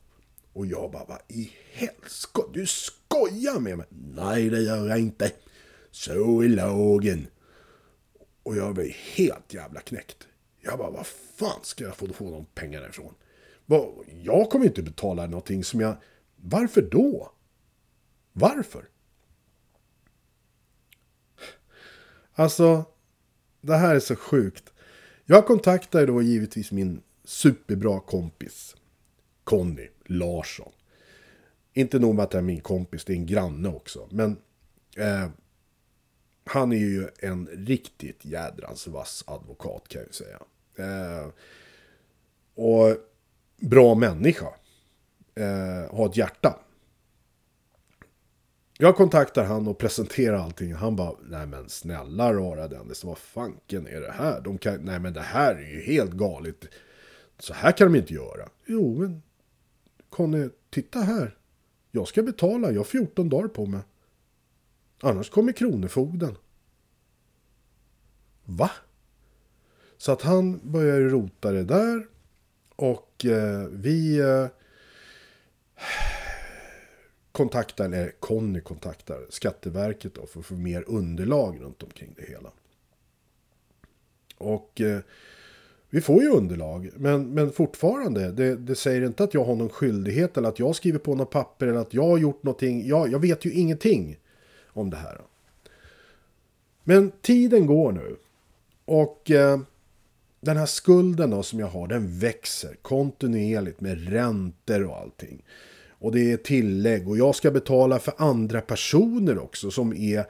Och 0.54 0.66
jag 0.66 0.92
bara, 0.92 1.06
vad 1.06 1.20
i 1.28 1.52
helskotta? 1.74 2.50
Du 2.54 2.66
skojar 3.08 3.60
med 3.60 3.78
mig? 3.78 3.88
Nej, 3.90 4.50
det 4.50 4.62
gör 4.62 4.88
jag 4.88 5.00
inte. 5.00 5.32
Så 5.92 6.42
är 6.44 6.50
lagen. 6.50 7.28
Och 8.44 8.56
jag 8.56 8.74
blev 8.74 8.88
helt 9.16 9.54
jävla 9.54 9.80
knäckt. 9.80 10.28
Jag 10.62 10.78
bara, 10.78 10.90
vad 10.90 11.08
fan 11.08 11.60
ska 11.64 11.84
jag 11.84 11.96
få, 11.96 12.08
få 12.08 12.32
de 12.32 12.46
pengarna 12.46 12.88
ifrån? 12.88 13.14
Jag 14.24 14.50
kommer 14.50 14.66
inte 14.66 14.84
betala 14.84 15.28
någonting 15.28 15.64
som 15.64 15.80
jag... 15.82 15.96
Varför 16.36 16.82
då? 16.82 17.32
Varför? 18.34 18.86
Alltså, 22.34 22.86
det 23.62 23.76
här 23.76 23.96
är 23.96 24.00
så 24.00 24.16
sjukt. 24.16 24.74
Jag 25.26 25.48
kontaktade 25.48 26.06
då 26.06 26.22
givetvis 26.22 26.72
min 26.72 27.02
superbra 27.24 28.00
kompis 28.00 28.76
Conny 29.44 29.88
Larsson. 30.06 30.72
Inte 31.78 32.00
nog 32.00 32.16
med 32.16 32.24
att 32.24 32.32
det 32.32 32.38
är 32.38 32.42
min 32.42 32.62
kompis, 32.62 33.06
det 33.06 33.14
är 33.14 33.18
en 33.18 33.26
granne 33.26 33.70
också. 33.70 34.08
Men 34.12 34.38
eh, 34.96 35.30
han 36.46 36.72
är 36.72 36.78
ju 36.78 37.08
en 37.20 37.48
riktigt 37.48 38.26
jädrans 38.26 38.88
vass 38.88 39.24
advokat 39.28 39.88
kan 39.88 40.02
jag 40.02 40.08
ju 40.08 40.14
säga. 40.14 40.40
Eh, 40.78 41.28
och 42.56 42.98
bra 43.58 43.96
människa. 43.96 44.48
Eh, 45.36 45.96
har 45.96 46.10
ett 46.10 46.18
hjärta. 46.18 46.60
Jag 48.78 48.96
kontaktar 48.96 49.44
han 49.44 49.68
och 49.68 49.78
presenterar 49.78 50.38
allting. 50.38 50.74
Han 50.74 50.96
bara, 50.96 51.16
nej 51.24 51.48
men 51.48 51.70
snälla 51.70 52.34
rara 52.34 52.68
Dennis, 52.68 53.04
vad 53.04 53.18
fanken 53.18 53.88
är 53.88 54.02
det 54.02 54.12
här? 54.12 54.42
De 54.42 54.58
kan, 54.58 54.82
nej 54.82 55.00
men 55.00 55.14
det 55.14 55.22
här 55.22 55.56
är 55.56 55.70
ju 55.70 55.82
helt 55.82 56.12
galet. 56.12 56.66
Så 57.40 57.54
här 57.54 57.72
kan 57.72 57.92
de 57.92 58.00
inte 58.00 58.14
göra. 58.14 58.50
Jo, 58.66 59.00
men 59.00 59.22
Conny, 60.10 60.50
titta 60.70 61.00
här. 61.00 61.38
Jag 61.92 62.08
ska 62.08 62.24
betala, 62.24 62.72
jag 62.72 62.80
har 62.80 62.86
14 62.86 63.30
dagar 63.30 63.48
på 63.48 63.66
mig. 63.66 63.82
Annars 65.02 65.30
kommer 65.30 65.52
kronofogden. 65.52 66.38
Va? 68.46 68.72
Så 69.98 70.12
att 70.12 70.22
han 70.22 70.72
börjar 70.72 71.00
rota 71.00 71.52
det 71.52 71.64
där. 71.64 72.08
Och 72.76 73.26
eh, 73.26 73.68
vi 73.72 74.20
eh, 74.20 74.48
kontaktar, 77.32 77.86
eller 77.86 78.12
Conny 78.20 78.62
kontaktar 78.62 79.26
Skatteverket 79.30 80.16
då 80.16 80.26
för 80.26 80.40
att 80.40 80.46
få 80.46 80.54
mer 80.54 80.84
underlag 80.88 81.62
runt 81.62 81.84
omkring 81.84 82.14
det 82.18 82.26
hela. 82.26 82.52
Och 84.38 84.82
eh, 84.82 85.00
vi 85.90 86.02
får 86.02 86.24
ju 86.24 86.30
underlag, 86.30 86.90
men, 86.96 87.34
men 87.34 87.52
fortfarande, 87.52 88.32
det, 88.32 88.56
det, 88.56 88.76
säger 88.76 89.06
inte 89.06 89.24
att 89.24 89.34
jag 89.34 89.46
har 89.46 89.56
någon 89.56 89.70
skyldighet 89.70 90.38
eller 90.38 90.50
att 90.50 90.60
jag 90.60 90.76
skriver 90.76 91.00
på 91.00 91.16
något 91.16 91.30
papper 91.30 91.68
eller 91.68 91.80
att 91.80 91.94
jag 91.94 92.04
har 92.04 92.18
gjort 92.18 92.44
någonting. 92.44 92.88
Jag, 92.88 93.12
jag 93.12 93.20
vet 93.20 93.46
ju 93.46 93.52
ingenting 93.52 94.18
om 94.68 94.90
det 94.90 94.98
här. 94.98 95.22
Men 96.84 97.12
tiden 97.22 97.66
går 97.66 97.92
nu. 97.92 98.16
Och 98.86 99.32
eh, 99.32 99.60
den 100.42 100.58
här 100.58 100.66
skulden 100.66 101.30
då 101.30 101.44
som 101.44 101.60
jag 101.60 101.68
har, 101.68 101.88
den 101.88 102.20
växer 102.20 102.76
kontinuerligt 102.82 103.82
med 103.82 104.10
räntor 104.10 104.84
och 104.86 104.98
allting. 104.98 105.44
Och 106.00 106.12
det 106.12 106.32
är 106.32 106.38
tillägg 106.38 107.10
och 107.10 107.18
jag 107.18 107.36
ska 107.36 107.52
betala 107.52 108.00
för 108.00 108.14
andra 108.18 108.62
personer 108.62 109.38
också 109.38 109.72
som 109.72 109.94
är 109.94 110.26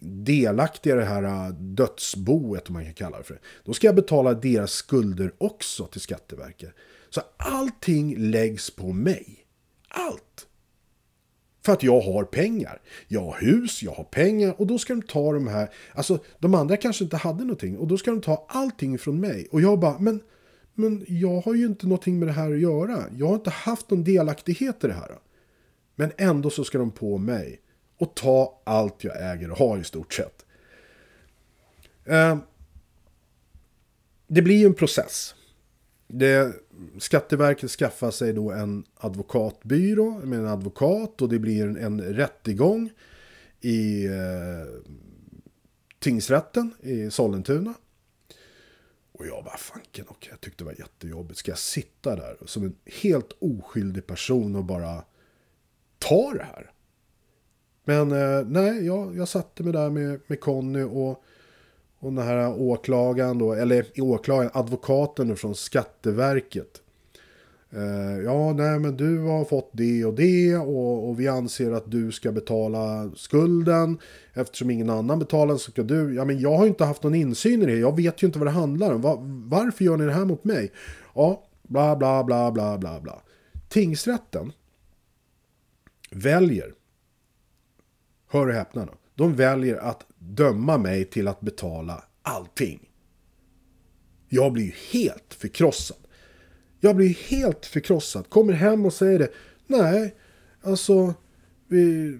delaktiga 0.00 0.94
i 0.94 0.98
det 0.98 1.04
här 1.04 1.22
äh, 1.22 1.54
dödsboet, 1.54 2.68
om 2.68 2.72
man 2.72 2.84
kan 2.84 2.94
kalla 2.94 3.18
det 3.18 3.24
för. 3.24 3.34
det. 3.34 3.40
Då 3.64 3.72
ska 3.72 3.86
jag 3.86 3.96
betala 3.96 4.34
deras 4.34 4.72
skulder 4.72 5.32
också 5.38 5.86
till 5.86 6.00
Skatteverket. 6.00 6.74
Så 7.10 7.20
allting 7.36 8.30
läggs 8.30 8.70
på 8.70 8.92
mig. 8.92 9.46
Allt! 9.88 10.46
För 11.64 11.72
att 11.72 11.82
jag 11.82 12.00
har 12.00 12.24
pengar. 12.24 12.80
Jag 13.08 13.20
har 13.20 13.40
hus, 13.40 13.82
jag 13.82 13.92
har 13.92 14.04
pengar 14.04 14.54
och 14.60 14.66
då 14.66 14.78
ska 14.78 14.94
de 14.94 15.02
ta 15.02 15.32
de 15.32 15.46
här... 15.46 15.70
Alltså, 15.94 16.18
de 16.38 16.54
andra 16.54 16.76
kanske 16.76 17.04
inte 17.04 17.16
hade 17.16 17.44
någonting 17.44 17.78
och 17.78 17.86
då 17.86 17.98
ska 17.98 18.10
de 18.10 18.20
ta 18.20 18.46
allting 18.48 18.98
från 18.98 19.20
mig. 19.20 19.48
Och 19.50 19.60
jag 19.60 19.78
bara, 19.78 19.98
men, 19.98 20.20
men 20.74 21.04
jag 21.08 21.40
har 21.40 21.54
ju 21.54 21.66
inte 21.66 21.86
någonting 21.86 22.18
med 22.18 22.28
det 22.28 22.32
här 22.32 22.52
att 22.52 22.60
göra. 22.60 23.04
Jag 23.16 23.26
har 23.26 23.34
inte 23.34 23.50
haft 23.50 23.90
någon 23.90 24.04
delaktighet 24.04 24.84
i 24.84 24.86
det 24.86 24.92
här. 24.92 25.18
Men 25.94 26.12
ändå 26.16 26.50
så 26.50 26.64
ska 26.64 26.78
de 26.78 26.90
på 26.90 27.18
mig 27.18 27.60
och 27.98 28.14
ta 28.14 28.62
allt 28.64 29.04
jag 29.04 29.32
äger 29.32 29.50
och 29.50 29.58
har 29.58 29.78
i 29.78 29.84
stort 29.84 30.14
sett. 30.14 30.44
Eh, 32.04 32.38
det 34.26 34.42
blir 34.42 34.56
ju 34.56 34.66
en 34.66 34.74
process. 34.74 35.34
Det, 36.06 36.52
Skatteverket 36.98 37.70
skaffar 37.70 38.10
sig 38.10 38.32
då 38.32 38.52
en 38.52 38.84
advokatbyrå 38.96 40.18
med 40.24 40.38
en 40.38 40.46
advokat 40.46 41.22
och 41.22 41.28
det 41.28 41.38
blir 41.38 41.66
en, 41.66 41.76
en 41.76 42.00
rättegång 42.00 42.90
i 43.60 44.06
eh, 44.06 44.82
tingsrätten 45.98 46.74
i 46.80 47.10
Sollentuna. 47.10 47.74
Och 49.12 49.26
jag 49.26 49.44
bara, 49.44 49.56
fanken, 49.56 50.04
okej, 50.08 50.28
jag 50.30 50.40
tyckte 50.40 50.64
det 50.64 50.66
var 50.66 50.78
jättejobbigt. 50.78 51.38
Ska 51.38 51.50
jag 51.50 51.58
sitta 51.58 52.16
där 52.16 52.36
som 52.46 52.64
en 52.64 52.76
helt 53.02 53.32
oskyldig 53.38 54.06
person 54.06 54.56
och 54.56 54.64
bara 54.64 55.04
ta 55.98 56.32
det 56.32 56.44
här? 56.44 56.70
Men 57.88 58.12
eh, 58.12 58.46
nej, 58.46 58.86
jag, 58.86 59.16
jag 59.16 59.28
satte 59.28 59.62
mig 59.62 59.72
där 59.72 59.90
med, 59.90 60.20
med 60.26 60.40
Conny 60.40 60.82
och, 60.82 61.10
och 61.98 62.12
den 62.12 62.18
här 62.18 62.60
åklagaren 62.60 63.38
då, 63.38 63.52
eller 63.52 63.86
åklagaren, 63.96 64.50
advokaten 64.54 65.36
från 65.36 65.54
Skatteverket. 65.54 66.82
Eh, 67.70 68.24
ja, 68.24 68.52
nej 68.52 68.78
men 68.78 68.96
du 68.96 69.18
har 69.18 69.44
fått 69.44 69.70
det 69.72 70.04
och 70.04 70.14
det 70.14 70.56
och, 70.56 71.08
och, 71.08 71.20
vi 71.20 71.28
anser 71.28 71.72
att 71.72 71.90
du 71.90 72.12
ska 72.12 72.32
betala 72.32 73.10
skulden. 73.16 73.98
Eftersom 74.34 74.70
ingen 74.70 74.90
annan 74.90 75.18
betalar 75.18 75.56
så 75.56 75.70
ska 75.70 75.82
du... 75.82 76.14
Ja, 76.14 76.24
men 76.24 76.40
jag 76.40 76.56
har 76.56 76.66
inte 76.66 76.84
haft 76.84 77.02
någon 77.02 77.14
insyn 77.14 77.62
i 77.62 77.66
det. 77.66 77.76
Jag 77.76 77.96
vet 77.96 78.22
ju 78.22 78.26
inte 78.26 78.38
vad 78.38 78.48
det 78.48 78.52
handlar 78.52 78.94
om. 78.94 79.00
Va, 79.00 79.16
varför 79.48 79.84
gör 79.84 79.96
ni 79.96 80.04
det 80.04 80.12
här 80.12 80.24
mot 80.24 80.44
mig? 80.44 80.72
Ja, 81.14 81.42
bla 81.62 81.96
bla 81.96 82.24
bla 82.24 82.52
bla 82.52 82.78
bla 82.78 83.00
bla. 83.00 83.22
Tingsrätten 83.68 84.52
väljer 86.10 86.72
hör 88.36 88.46
och 88.46 88.54
häpna 88.54 88.86
då, 88.86 88.92
de 89.14 89.34
väljer 89.34 89.76
att 89.76 90.06
döma 90.18 90.78
mig 90.78 91.04
till 91.04 91.28
att 91.28 91.40
betala 91.40 92.04
allting. 92.22 92.90
Jag 94.28 94.52
blir 94.52 94.64
ju 94.64 94.72
helt 94.92 95.34
förkrossad. 95.34 95.96
Jag 96.80 96.96
blir 96.96 97.14
helt 97.14 97.66
förkrossad. 97.66 98.30
Kommer 98.30 98.52
hem 98.52 98.86
och 98.86 98.92
säger 98.92 99.18
det. 99.18 99.30
Nej, 99.66 100.14
alltså, 100.62 101.14
vi, 101.68 102.12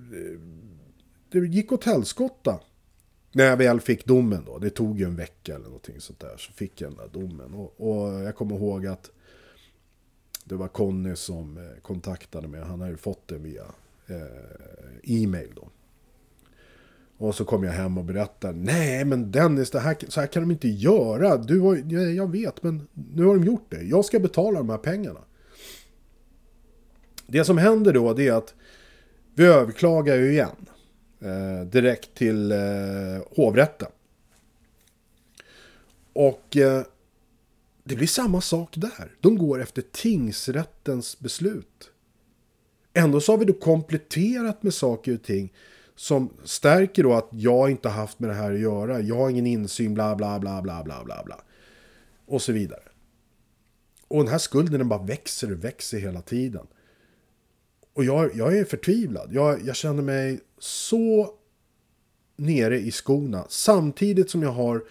det 1.30 1.38
gick 1.38 1.72
åt 1.72 1.84
helskotta. 1.84 2.60
När 3.32 3.44
jag 3.44 3.56
väl 3.56 3.80
fick 3.80 4.04
domen 4.04 4.44
då, 4.46 4.58
det 4.58 4.70
tog 4.70 4.98
ju 4.98 5.04
en 5.04 5.16
vecka 5.16 5.54
eller 5.54 5.64
någonting 5.64 6.00
sånt 6.00 6.20
där, 6.20 6.36
så 6.36 6.52
fick 6.52 6.80
jag 6.80 6.90
den 6.90 6.98
där 6.98 7.20
domen. 7.20 7.54
Och, 7.54 7.74
och 7.80 8.22
jag 8.22 8.36
kommer 8.36 8.56
ihåg 8.56 8.86
att 8.86 9.10
det 10.44 10.54
var 10.54 10.68
Conny 10.68 11.16
som 11.16 11.56
eh, 11.56 11.80
kontaktade 11.82 12.48
mig, 12.48 12.60
han 12.60 12.80
hade 12.80 12.92
ju 12.92 12.96
fått 12.96 13.28
den 13.28 13.42
via 13.42 13.64
eh, 14.06 15.22
e-mail 15.22 15.52
då. 15.54 15.68
Och 17.18 17.34
så 17.34 17.44
kom 17.44 17.64
jag 17.64 17.72
hem 17.72 17.98
och 17.98 18.04
berättade, 18.04 18.58
nej 18.58 19.04
men 19.04 19.32
Dennis, 19.32 19.70
det 19.70 19.80
här, 19.80 19.96
så 20.08 20.20
här 20.20 20.26
kan 20.26 20.42
de 20.42 20.50
inte 20.50 20.68
göra. 20.68 21.36
Du 21.36 21.60
har, 21.60 21.92
jag 22.16 22.30
vet, 22.30 22.62
men 22.62 22.88
nu 23.14 23.24
har 23.24 23.34
de 23.34 23.44
gjort 23.44 23.66
det. 23.70 23.82
Jag 23.82 24.04
ska 24.04 24.18
betala 24.20 24.58
de 24.58 24.70
här 24.70 24.78
pengarna. 24.78 25.20
Det 27.26 27.44
som 27.44 27.58
händer 27.58 27.92
då, 27.92 28.14
det 28.14 28.28
är 28.28 28.32
att 28.32 28.54
vi 29.34 29.44
överklagar 29.44 30.16
ju 30.16 30.32
igen. 30.32 30.66
Eh, 31.20 31.66
direkt 31.66 32.14
till 32.14 32.52
eh, 32.52 32.58
hovrätten. 33.36 33.88
Och 36.12 36.56
eh, 36.56 36.82
det 37.84 37.96
blir 37.96 38.06
samma 38.06 38.40
sak 38.40 38.74
där. 38.76 39.12
De 39.20 39.38
går 39.38 39.62
efter 39.62 39.82
tingsrättens 39.82 41.18
beslut. 41.18 41.90
Ändå 42.94 43.20
så 43.20 43.32
har 43.32 43.38
vi 43.38 43.44
då 43.44 43.52
kompletterat 43.52 44.62
med 44.62 44.74
saker 44.74 45.14
och 45.14 45.22
ting 45.22 45.52
som 45.96 46.30
stärker 46.44 47.02
då 47.02 47.14
att 47.14 47.28
jag 47.30 47.70
inte 47.70 47.88
haft 47.88 48.18
med 48.18 48.30
det 48.30 48.34
här 48.34 48.52
att 48.52 48.60
göra. 48.60 49.00
Jag 49.00 49.16
har 49.16 49.30
ingen 49.30 49.46
insyn, 49.46 49.94
bla 49.94 50.16
bla 50.16 50.38
bla 50.38 50.62
bla 50.62 50.84
bla 50.84 51.04
bla 51.04 51.22
bla. 51.24 51.40
Och 52.26 52.42
så 52.42 52.52
vidare. 52.52 52.82
Och 54.08 54.22
den 54.22 54.32
här 54.32 54.38
skulden 54.38 54.78
den 54.78 54.88
bara 54.88 55.02
växer 55.02 55.52
och 55.52 55.64
växer 55.64 55.98
hela 55.98 56.22
tiden. 56.22 56.66
Och 57.92 58.04
jag, 58.04 58.36
jag 58.36 58.58
är 58.58 58.64
förtvivlad. 58.64 59.28
Jag, 59.32 59.66
jag 59.66 59.76
känner 59.76 60.02
mig 60.02 60.40
så 60.58 61.34
nere 62.36 62.78
i 62.78 62.90
skorna. 62.90 63.46
Samtidigt 63.48 64.30
som 64.30 64.42
jag 64.42 64.52
har 64.52 64.84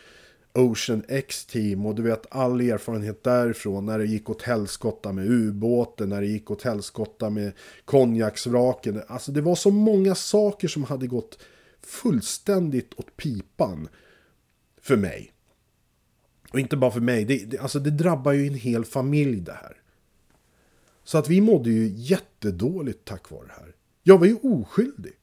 Ocean 0.56 1.04
X-team 1.08 1.86
och 1.86 1.96
du 1.96 2.02
vet 2.02 2.26
all 2.30 2.62
erfarenhet 2.62 3.24
därifrån 3.24 3.86
när 3.86 4.00
det 4.00 4.06
gick 4.06 4.30
åt 4.30 4.42
helskotta 4.42 5.12
med 5.12 5.26
ubåten, 5.26 6.10
när 6.10 6.22
det 6.22 6.28
gick 6.28 6.52
åt 6.52 6.62
helskotta 6.62 7.30
med 7.30 7.52
konjaksvraken. 7.86 9.02
Alltså 9.08 9.32
det 9.32 9.42
var 9.42 9.56
så 9.56 9.72
många 9.72 10.16
saker 10.16 10.68
som 10.68 10.84
hade 10.84 11.08
gått 11.08 11.40
fullständigt 11.82 12.94
åt 12.94 13.18
pipan 13.18 13.88
för 14.82 14.98
mig. 14.98 15.32
Och 16.52 16.60
inte 16.60 16.78
bara 16.78 16.92
för 16.92 17.02
mig, 17.02 17.26
det, 17.26 17.46
det, 17.46 17.58
alltså 17.58 17.80
det 17.80 17.92
drabbar 17.92 18.32
ju 18.32 18.48
en 18.48 18.54
hel 18.54 18.86
familj 18.86 19.42
det 19.42 19.54
här. 19.62 19.78
Så 21.04 21.18
att 21.18 21.30
vi 21.30 21.42
mådde 21.42 21.70
ju 21.70 21.88
jättedåligt 21.96 23.06
tack 23.06 23.32
vare 23.32 23.46
det 23.48 23.54
här. 23.54 23.76
Jag 24.04 24.18
var 24.18 24.26
ju 24.26 24.36
oskyldig. 24.36 25.14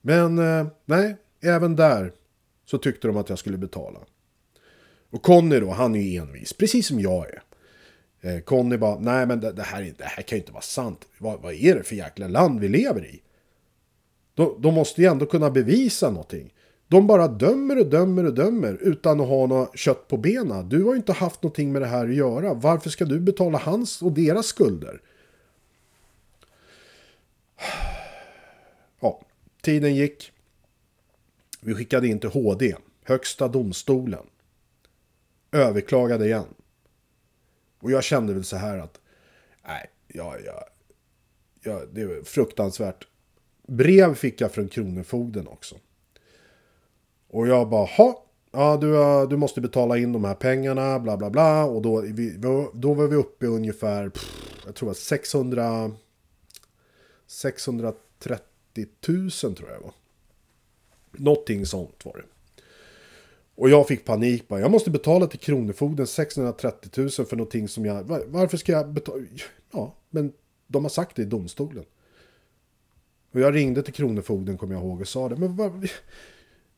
Men 0.00 0.38
eh, 0.38 0.66
nej, 0.84 1.16
även 1.40 1.76
där 1.76 2.12
så 2.70 2.78
tyckte 2.78 3.06
de 3.06 3.16
att 3.16 3.28
jag 3.28 3.38
skulle 3.38 3.58
betala. 3.58 3.98
Och 5.10 5.22
Conny 5.22 5.60
då, 5.60 5.70
han 5.70 5.94
är 5.94 6.00
ju 6.00 6.18
envis, 6.18 6.52
precis 6.52 6.86
som 6.86 7.00
jag 7.00 7.26
är. 7.28 7.42
Eh, 8.20 8.40
Conny 8.40 8.76
bara, 8.76 8.98
nej 8.98 9.26
men 9.26 9.40
det, 9.40 9.52
det, 9.52 9.62
här, 9.62 9.94
det 9.98 10.04
här 10.04 10.22
kan 10.22 10.36
ju 10.36 10.40
inte 10.40 10.52
vara 10.52 10.62
sant. 10.62 11.08
Vad, 11.18 11.40
vad 11.40 11.52
är 11.52 11.74
det 11.74 11.82
för 11.82 11.96
jäkla 11.96 12.28
land 12.28 12.60
vi 12.60 12.68
lever 12.68 13.04
i? 13.06 13.22
De, 14.34 14.56
de 14.58 14.74
måste 14.74 15.02
ju 15.02 15.08
ändå 15.08 15.26
kunna 15.26 15.50
bevisa 15.50 16.10
någonting. 16.10 16.54
De 16.88 17.06
bara 17.06 17.28
dömer 17.28 17.78
och 17.78 17.86
dömer 17.86 18.26
och 18.26 18.34
dömer 18.34 18.78
utan 18.80 19.20
att 19.20 19.28
ha 19.28 19.46
något 19.46 19.78
kött 19.78 20.08
på 20.08 20.16
benen. 20.16 20.68
Du 20.68 20.84
har 20.84 20.90
ju 20.90 20.96
inte 20.96 21.12
haft 21.12 21.42
någonting 21.42 21.72
med 21.72 21.82
det 21.82 21.88
här 21.88 22.08
att 22.08 22.14
göra. 22.14 22.54
Varför 22.54 22.90
ska 22.90 23.04
du 23.04 23.20
betala 23.20 23.58
hans 23.58 24.02
och 24.02 24.12
deras 24.12 24.46
skulder? 24.46 25.00
Ja, 29.00 29.20
tiden 29.62 29.94
gick. 29.94 30.32
Vi 31.60 31.74
skickade 31.74 32.08
in 32.08 32.20
till 32.20 32.30
HD, 32.30 32.74
Högsta 33.04 33.48
domstolen. 33.48 34.26
Överklagade 35.52 36.26
igen. 36.26 36.54
Och 37.80 37.90
jag 37.90 38.04
kände 38.04 38.34
väl 38.34 38.44
så 38.44 38.56
här 38.56 38.78
att, 38.78 39.00
nej, 39.66 39.90
ja, 40.08 40.36
ja, 40.44 40.64
ja, 41.62 41.82
det 41.92 42.06
var 42.06 42.22
fruktansvärt. 42.22 43.06
Brev 43.66 44.14
fick 44.14 44.40
jag 44.40 44.52
från 44.52 44.68
Kronofogden 44.68 45.48
också. 45.48 45.76
Och 47.28 47.48
jag 47.48 47.68
bara, 47.68 47.86
ha, 47.86 48.24
ja 48.52 48.76
du, 48.76 48.92
du 49.30 49.36
måste 49.36 49.60
betala 49.60 49.98
in 49.98 50.12
de 50.12 50.24
här 50.24 50.34
pengarna, 50.34 50.98
bla 50.98 51.16
bla 51.16 51.30
bla. 51.30 51.64
Och 51.64 51.82
då, 51.82 52.00
vi, 52.00 52.36
då 52.74 52.94
var 52.94 53.06
vi 53.06 53.16
uppe 53.16 53.46
i 53.46 53.48
ungefär, 53.48 54.08
pff, 54.08 54.62
jag 54.66 54.74
tror 54.74 54.90
att 54.90 54.96
600, 54.96 55.92
630 57.26 58.86
000 59.08 59.30
tror 59.30 59.70
jag 59.70 59.80
var. 59.80 59.92
Någonting 61.12 61.66
sånt 61.66 62.04
var 62.04 62.12
det. 62.12 62.24
Och 63.54 63.70
jag 63.70 63.86
fick 63.88 64.04
panik 64.04 64.48
bara. 64.48 64.60
Jag 64.60 64.70
måste 64.70 64.90
betala 64.90 65.26
till 65.26 65.38
Kronofogden 65.38 66.06
630 66.06 66.90
000 66.96 67.10
för 67.10 67.36
någonting 67.36 67.68
som 67.68 67.84
jag... 67.84 68.04
Varför 68.26 68.56
ska 68.56 68.72
jag 68.72 68.92
betala? 68.92 69.24
Ja, 69.72 69.94
men 70.10 70.32
de 70.66 70.84
har 70.84 70.90
sagt 70.90 71.16
det 71.16 71.22
i 71.22 71.24
domstolen. 71.24 71.84
Och 73.32 73.40
jag 73.40 73.54
ringde 73.54 73.82
till 73.82 73.94
Kronofogden, 73.94 74.58
kommer 74.58 74.74
jag 74.74 74.84
ihåg, 74.84 75.00
och 75.00 75.08
sa 75.08 75.28
det. 75.28 75.36
Men 75.36 75.56
vad, 75.56 75.88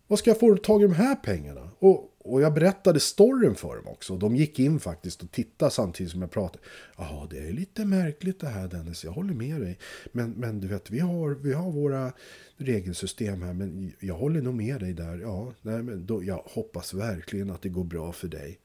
vad 0.06 0.18
ska 0.18 0.30
jag 0.30 0.40
få 0.40 0.56
tag 0.56 0.80
i 0.80 0.84
de 0.84 0.94
här 0.94 1.14
pengarna? 1.14 1.70
Och, 1.78 2.09
och 2.24 2.40
jag 2.40 2.54
berättade 2.54 3.00
storyn 3.00 3.54
för 3.54 3.76
dem 3.76 3.86
också. 3.88 4.16
De 4.16 4.36
gick 4.36 4.58
in 4.58 4.80
faktiskt 4.80 5.22
och 5.22 5.30
tittade 5.30 5.70
samtidigt 5.70 6.12
som 6.12 6.20
jag 6.22 6.30
pratade. 6.30 6.64
Ja, 6.96 7.26
det 7.30 7.38
är 7.38 7.52
lite 7.52 7.84
märkligt 7.84 8.40
det 8.40 8.48
här 8.48 8.68
Dennis, 8.68 9.04
jag 9.04 9.12
håller 9.12 9.34
med 9.34 9.60
dig. 9.60 9.78
Men, 10.12 10.30
men 10.30 10.60
du 10.60 10.68
vet, 10.68 10.90
vi 10.90 10.98
har, 10.98 11.30
vi 11.30 11.52
har 11.52 11.70
våra 11.70 12.12
regelsystem 12.56 13.42
här, 13.42 13.52
men 13.52 13.92
jag 14.00 14.14
håller 14.14 14.42
nog 14.42 14.54
med 14.54 14.80
dig 14.80 14.92
där. 14.92 15.18
Ja, 15.18 15.52
nej, 15.62 15.82
men 15.82 16.06
då, 16.06 16.24
jag 16.24 16.42
hoppas 16.46 16.94
verkligen 16.94 17.50
att 17.50 17.62
det 17.62 17.68
går 17.68 17.84
bra 17.84 18.12
för 18.12 18.28
dig. 18.28 18.58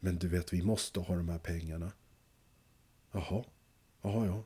Men 0.00 0.18
du 0.18 0.28
vet, 0.28 0.52
vi 0.52 0.62
måste 0.62 1.00
ha 1.00 1.16
de 1.16 1.28
här 1.28 1.38
pengarna. 1.38 1.92
Jaha, 3.12 3.44
jaha, 4.02 4.26
ja. 4.26 4.44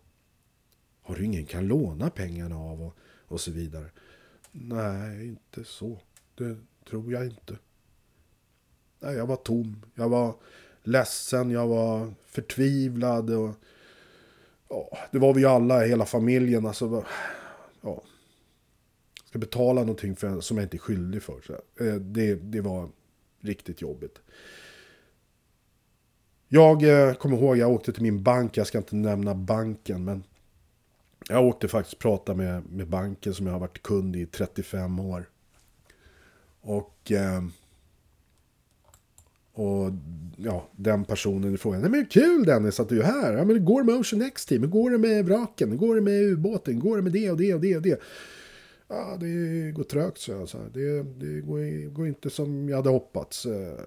Har 1.02 1.16
du 1.16 1.24
ingen 1.24 1.46
kan 1.46 1.66
låna 1.66 2.10
pengarna 2.10 2.58
av 2.58 2.82
och, 2.82 2.96
och 3.02 3.40
så 3.40 3.50
vidare? 3.50 3.90
Nej, 4.52 5.26
inte 5.26 5.64
så. 5.64 6.00
Det 6.34 6.56
tror 6.88 7.12
jag 7.12 7.26
inte. 7.26 7.58
Eh, 9.06 9.12
jag 9.12 9.26
var 9.26 9.36
tom. 9.36 9.82
Jag 9.94 10.08
var 10.08 10.34
ledsen, 10.82 11.50
jag 11.50 11.66
var 11.66 12.14
förtvivlad. 12.26 13.30
Och, 13.30 13.54
ja, 14.68 14.98
det 15.10 15.18
var 15.18 15.34
vi 15.34 15.44
alla, 15.44 15.80
hela 15.80 16.04
familjen. 16.04 16.66
Alltså, 16.66 17.04
ja. 17.80 18.02
Ska 19.24 19.38
betala 19.38 19.80
någonting 19.80 20.16
för, 20.16 20.40
som 20.40 20.56
jag 20.56 20.64
inte 20.64 20.76
är 20.76 20.78
skyldig 20.78 21.22
för. 21.22 21.40
Så, 21.40 21.52
eh, 21.84 21.94
det, 21.94 22.34
det 22.34 22.60
var 22.60 22.88
riktigt 23.40 23.80
jobbigt. 23.80 24.20
Jag 26.48 26.82
eh, 26.82 27.14
kommer 27.14 27.36
ihåg, 27.36 27.56
jag 27.56 27.70
åkte 27.70 27.92
till 27.92 28.02
min 28.02 28.22
bank, 28.22 28.56
jag 28.56 28.66
ska 28.66 28.78
inte 28.78 28.96
nämna 28.96 29.34
banken, 29.34 30.04
men 30.04 30.24
jag 31.28 31.44
åkte 31.44 31.68
faktiskt 31.68 31.98
prata 31.98 32.34
med, 32.34 32.66
med 32.66 32.88
banken 32.88 33.34
som 33.34 33.46
jag 33.46 33.52
har 33.52 33.60
varit 33.60 33.82
kund 33.82 34.16
i 34.16 34.26
35 34.26 35.00
år. 35.00 35.28
Och, 36.60 37.12
eh, 37.12 37.42
och 39.56 39.92
ja, 40.36 40.68
den 40.76 41.04
personen 41.04 41.54
i. 41.54 41.58
Nej 41.64 41.90
men 41.90 42.06
kul 42.06 42.44
Dennis 42.44 42.80
att 42.80 42.88
du 42.88 43.00
är 43.00 43.04
här. 43.04 43.32
Ja, 43.32 43.44
men 43.44 43.48
det 43.48 43.60
går 43.60 43.82
med 43.82 43.94
Ocean 43.94 44.22
X-team. 44.22 44.62
Hur 44.62 44.68
går 44.68 44.90
det 44.90 44.98
med 44.98 45.24
vraken? 45.24 45.70
Hur 45.70 45.78
går 45.78 45.94
det 45.94 46.00
med 46.00 46.22
ubåten? 46.22 46.78
Går 46.78 46.96
det 46.96 47.02
med 47.02 47.12
det 47.12 47.30
och 47.30 47.36
det 47.36 47.54
och 47.54 47.60
det 47.60 47.76
och 47.76 47.82
det? 47.82 48.00
Ja, 48.88 49.16
det 49.20 49.70
går 49.70 49.84
trögt 49.84 50.18
så 50.18 50.32
jag. 50.32 50.48
Så 50.48 50.58
det, 50.74 51.02
det 51.02 51.40
går, 51.40 51.88
går 51.88 52.06
inte 52.06 52.30
som 52.30 52.68
jag 52.68 52.76
hade 52.76 52.88
hoppats. 52.88 53.46
Eh. 53.46 53.78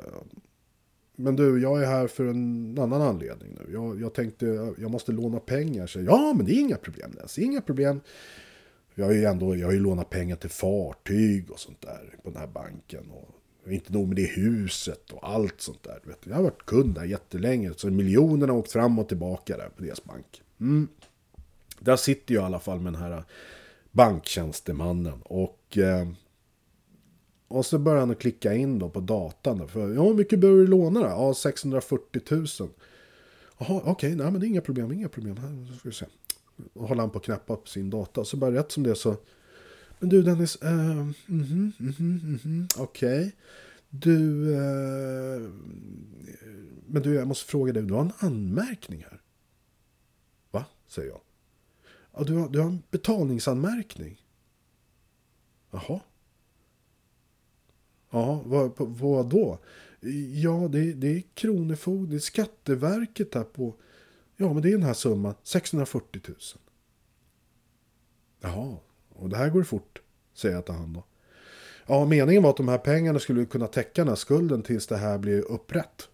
Men 1.16 1.36
du, 1.36 1.62
jag 1.62 1.84
är 1.84 1.86
här 1.86 2.08
för 2.08 2.26
en 2.26 2.78
annan 2.80 3.02
anledning 3.02 3.58
nu. 3.60 3.74
Jag, 3.74 4.02
jag 4.02 4.14
tänkte, 4.14 4.74
jag 4.78 4.92
måste 4.92 5.12
låna 5.12 5.40
pengar. 5.40 5.88
Så, 5.88 6.02
ja, 6.02 6.34
men 6.38 6.46
det 6.46 6.52
är 6.52 6.60
inga 6.60 6.78
problem. 6.78 7.12
Dennis. 7.16 7.40
inga 7.40 7.62
problem. 7.62 8.02
Jag 8.96 9.06
har 9.06 9.14
ju 9.14 9.26
ändå 9.26 9.56
jag 9.56 9.68
har 9.68 9.74
ju 9.74 9.80
lånat 9.80 10.10
pengar 10.10 10.36
till 10.36 10.50
fartyg 10.50 11.52
och 11.52 11.60
sånt 11.60 11.82
där 11.82 12.16
på 12.24 12.30
den 12.30 12.40
här 12.40 12.48
banken. 12.48 13.12
Och 13.12 13.39
inte 13.68 13.94
nog 13.94 14.08
med 14.08 14.16
det 14.16 14.26
huset 14.26 15.12
och 15.12 15.30
allt 15.30 15.62
sånt 15.62 15.84
där. 15.84 16.00
Vet 16.04 16.22
du. 16.22 16.30
Jag 16.30 16.38
har 16.38 16.44
varit 16.44 16.66
kund 16.66 16.96
där 16.96 17.04
jättelänge. 17.04 17.74
Så 17.78 17.90
miljonerna 17.90 18.54
har 18.54 18.60
åkt 18.60 18.72
fram 18.72 19.00
och 19.00 19.08
tillbaka 19.08 19.58
där 19.58 19.70
på 19.70 19.84
deras 19.84 20.04
bank. 20.04 20.42
Mm. 20.60 20.88
Där 21.80 21.96
sitter 21.96 22.34
jag 22.34 22.42
i 22.42 22.46
alla 22.46 22.60
fall 22.60 22.80
med 22.80 22.94
den 22.94 23.02
här 23.02 23.12
äh, 23.12 23.24
banktjänstemannen. 23.92 25.22
Och, 25.24 25.78
eh, 25.78 26.08
och 27.48 27.66
så 27.66 27.78
börjar 27.78 28.00
han 28.00 28.12
att 28.12 28.20
klicka 28.20 28.54
in 28.54 28.80
då 28.80 28.90
på 28.90 29.00
datan. 29.00 29.68
För, 29.68 29.94
ja, 29.94 30.04
hur 30.04 30.14
mycket 30.14 30.40
behöver 30.40 30.62
du 30.62 30.68
låna 30.68 31.00
då? 31.00 31.06
Ja, 31.06 31.34
640 31.34 32.22
000. 32.30 32.48
Jaha, 33.58 33.78
okej, 33.78 33.92
okay, 33.92 34.16
nej 34.16 34.32
men 34.32 34.40
det 34.42 34.46
är 34.46 34.48
inga 34.48 34.62
problem, 34.62 34.92
inga 34.92 35.10
problem. 35.10 35.38
Här 35.38 35.78
ska 35.78 35.90
vi 35.90 35.96
se 35.96 36.06
och 36.74 36.88
håller 36.88 37.02
han 37.02 37.10
på 37.10 37.18
att 37.18 37.26
knäppa 37.26 37.56
på 37.56 37.68
sin 37.68 37.90
data. 37.90 38.26
Så 38.26 38.38
bara 38.38 38.52
rätt 38.52 38.72
som 38.72 38.84
det 38.84 38.96
så... 38.96 39.16
Men 40.00 40.10
du 40.10 40.24
Dennis, 40.24 40.64
uh, 40.64 40.72
mm 40.72 41.14
-hmm, 41.28 41.72
mm 41.80 41.92
-hmm, 41.92 42.24
mm 42.24 42.38
-hmm, 42.38 42.82
okej. 42.82 43.20
Okay. 43.20 43.32
Du... 43.90 44.48
Uh, 44.50 45.52
men 46.88 47.02
du, 47.02 47.14
jag 47.14 47.28
måste 47.28 47.52
fråga 47.52 47.74
dig, 47.74 47.84
du 47.84 47.94
har 47.94 48.02
en 48.02 48.12
anmärkning 48.20 49.04
här. 49.04 49.22
Va? 50.52 50.66
Säger 50.88 51.10
jag. 51.10 51.22
Ja, 52.12 52.24
du 52.24 52.34
har, 52.34 52.50
du 52.50 52.60
har 52.60 52.68
en 52.68 52.84
betalningsanmärkning. 52.92 54.26
Jaha. 55.72 56.00
Ja, 58.10 58.42
vad, 58.46 58.72
vad 58.78 59.30
då? 59.30 59.60
Ja, 60.34 60.68
det, 60.72 60.94
det 60.94 61.08
är 61.08 61.24
Kronofogden, 61.34 62.10
det 62.10 62.16
är 62.16 62.20
Skatteverket 62.20 63.36
här 63.36 63.44
på... 63.44 63.76
Ja, 64.36 64.54
men 64.54 64.62
det 64.62 64.70
är 64.70 64.72
den 64.72 64.84
här 64.84 64.94
summan, 64.94 65.36
640 65.44 66.22
000. 66.28 66.38
Jaha, 68.40 68.78
och 69.20 69.30
det 69.30 69.38
här 69.38 69.50
går 69.50 69.64
fort, 69.64 70.02
säger 70.34 70.56
jag 70.56 70.66
till 70.66 70.76
han 70.76 70.94
då. 70.94 71.04
Ja, 71.86 72.06
meningen 72.06 72.44
var 72.44 72.50
att 72.50 72.58
de 72.58 72.68
här 72.68 72.78
pengarna 72.78 73.20
skulle 73.20 73.46
kunna 73.46 73.68
täcka 73.68 74.02
den 74.02 74.08
här 74.08 74.16
skulden 74.16 74.64
tills 74.64 74.88
det 74.88 74.98
här 74.98 75.18
blir 75.18 75.42
upprätt. 75.42 76.10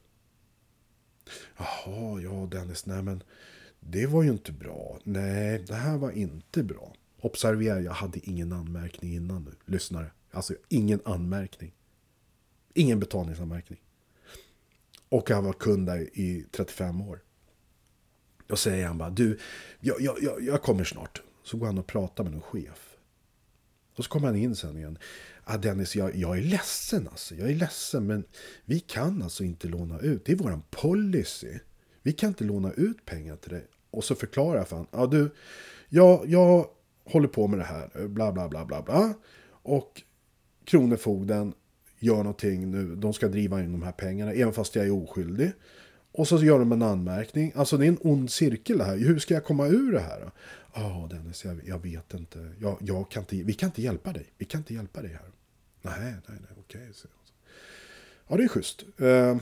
Jaha, 1.58 2.22
ja 2.22 2.47
Dennis, 2.51 2.86
nej 2.86 3.01
men 3.01 3.24
det 3.80 4.06
var 4.06 4.24
ju 4.24 4.30
inte 4.30 4.51
bra. 4.51 4.99
Nej, 5.03 5.64
det 5.68 5.76
här 5.76 5.97
var 5.97 6.12
inte 6.12 6.64
bra. 6.64 6.93
Observera, 7.22 7.82
jag 7.82 7.91
hade 7.91 8.20
ingen 8.20 8.53
anmärkning 8.53 9.14
innan 9.14 9.43
nu, 9.43 9.51
lyssnare. 9.66 10.12
Alltså 10.32 10.53
ingen 10.70 11.01
anmärkning. 11.06 11.74
Ingen 12.74 12.99
betalningsanmärkning. 12.99 13.80
Och 15.10 15.30
jag 15.30 15.41
var 15.41 15.53
kund 15.53 15.88
där 15.88 15.99
i 16.20 16.45
35 16.51 17.01
år. 17.01 17.20
Då 18.47 18.56
säger 18.56 18.88
han 18.88 18.97
bara, 18.97 19.10
du, 19.10 19.39
jag, 19.80 20.01
jag, 20.01 20.18
jag, 20.22 20.43
jag 20.43 20.62
kommer 20.62 20.84
snart. 20.84 21.22
Så 21.43 21.58
går 21.58 21.66
han 21.66 21.78
och 21.78 21.88
pratar 21.88 22.24
med 22.24 22.34
någon 22.34 22.41
chef. 22.41 22.94
Och 23.95 24.03
så 24.03 24.09
kom 24.09 24.23
han 24.23 24.35
in 24.35 24.55
sen 24.55 24.77
igen. 24.77 24.97
Ah, 25.43 25.57
Dennis, 25.57 25.95
jag, 25.95 26.15
jag 26.15 26.37
är 26.37 26.41
ledsen 26.41 27.07
alltså. 27.07 27.35
Jag 27.35 27.49
är 27.49 27.55
ledsen, 27.55 28.07
men 28.07 28.23
vi 28.65 28.79
kan 28.79 29.21
alltså 29.21 29.43
inte 29.43 29.67
låna 29.67 29.99
ut. 29.99 30.25
Det 30.25 30.31
är 30.31 30.35
våran 30.35 30.63
policy. 30.69 31.59
Vi 32.01 32.13
kan 32.13 32.29
inte 32.29 32.43
låna 32.43 32.71
ut 32.71 33.05
pengar 33.05 33.35
till 33.35 33.51
dig. 33.51 33.67
Och 33.91 34.03
så 34.03 34.15
förklarar 34.15 34.57
jag 34.57 34.67
för 34.67 34.75
honom. 34.75 34.91
Ah, 34.91 35.05
du, 35.05 35.33
jag, 35.89 36.23
jag 36.27 36.67
håller 37.05 37.27
på 37.27 37.47
med 37.47 37.59
det 37.59 37.65
här. 37.65 38.07
Bla, 38.07 38.31
bla, 38.31 38.49
bla, 38.49 38.65
bla, 38.65 38.81
bla. 38.81 39.13
Och 39.47 40.01
Kronofogden 40.65 41.53
gör 41.99 42.17
någonting 42.17 42.71
nu. 42.71 42.95
De 42.95 43.13
ska 43.13 43.27
driva 43.27 43.63
in 43.63 43.71
de 43.71 43.83
här 43.83 43.91
pengarna, 43.91 44.33
även 44.33 44.53
fast 44.53 44.75
jag 44.75 44.85
är 44.85 44.91
oskyldig. 44.91 45.51
Och 46.18 46.28
så 46.28 46.38
gör 46.43 46.59
de 46.59 46.72
en 46.72 46.82
anmärkning. 46.82 47.51
Alltså 47.55 47.78
det 47.78 47.86
är 47.86 47.88
en 47.88 47.97
ond 48.01 48.32
cirkel 48.32 48.78
det 48.78 48.84
här. 48.84 48.97
Hur 48.97 49.20
ska 49.20 49.34
jag 49.34 49.43
komma 49.45 49.68
ur 49.68 49.91
det 49.91 49.99
här? 49.99 50.20
Ja, 50.22 50.32
Ja, 50.74 51.07
Dennis, 51.11 51.45
jag, 51.45 51.61
jag 51.68 51.80
vet 51.80 52.13
inte. 52.13 52.53
Jag, 52.59 52.78
jag 52.82 53.11
kan 53.11 53.22
inte. 53.24 53.36
Vi 53.36 53.53
kan 53.53 53.70
inte 53.70 53.82
hjälpa 53.82 54.13
dig. 54.13 54.34
Vi 54.38 54.45
kan 54.45 54.59
inte 54.61 54.74
hjälpa 54.74 55.01
dig 55.01 55.11
här. 55.11 55.32
Nej, 55.82 56.13
nej, 56.28 56.38
nej, 56.39 56.49
okej. 56.59 56.89
säger. 56.93 57.16
Ja, 58.28 58.38
det 58.38 58.43
är 58.43 58.47
schysst. 58.47 58.84
Eh, 58.97 59.38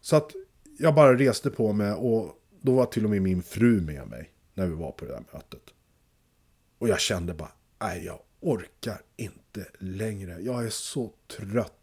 Så 0.00 0.16
att 0.16 0.30
jag 0.78 0.94
bara 0.94 1.18
reste 1.18 1.50
på 1.50 1.72
mig 1.72 1.92
och 1.92 2.42
då 2.60 2.72
var 2.74 2.86
till 2.86 3.04
och 3.04 3.10
med 3.10 3.22
min 3.22 3.42
fru 3.42 3.80
med 3.80 4.08
mig 4.08 4.30
när 4.54 4.66
vi 4.66 4.74
var 4.74 4.92
på 4.92 5.04
det 5.04 5.10
där 5.10 5.22
mötet. 5.32 5.62
Och 6.78 6.88
jag 6.88 7.00
kände 7.00 7.34
bara, 7.34 7.52
nej, 7.80 8.04
jag 8.04 8.20
orkar 8.40 9.02
inte 9.16 9.66
längre. 9.78 10.38
Jag 10.40 10.64
är 10.66 10.70
så 10.70 11.12
trött 11.38 11.79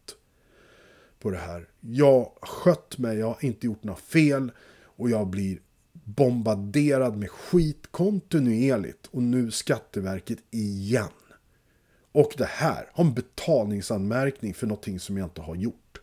på 1.20 1.30
det 1.30 1.38
här. 1.38 1.70
Jag 1.80 2.32
har 2.41 2.47
skött 2.47 2.97
mig, 2.97 3.18
jag 3.18 3.28
har 3.28 3.45
inte 3.45 3.65
gjort 3.65 3.84
några 3.84 3.99
fel 3.99 4.51
och 4.84 5.09
jag 5.09 5.28
blir 5.28 5.59
bombarderad 5.93 7.18
med 7.18 7.30
skit 7.30 7.88
kontinuerligt 7.91 9.07
och 9.07 9.24
nu 9.24 9.51
Skatteverket 9.51 10.39
igen. 10.51 11.09
Och 12.11 12.34
det 12.38 12.45
här 12.45 12.89
har 12.93 13.03
en 13.03 13.13
betalningsanmärkning 13.13 14.53
för 14.53 14.68
någonting 14.68 14.99
som 14.99 15.18
jag 15.18 15.26
inte 15.26 15.41
har 15.41 15.55
gjort. 15.55 16.01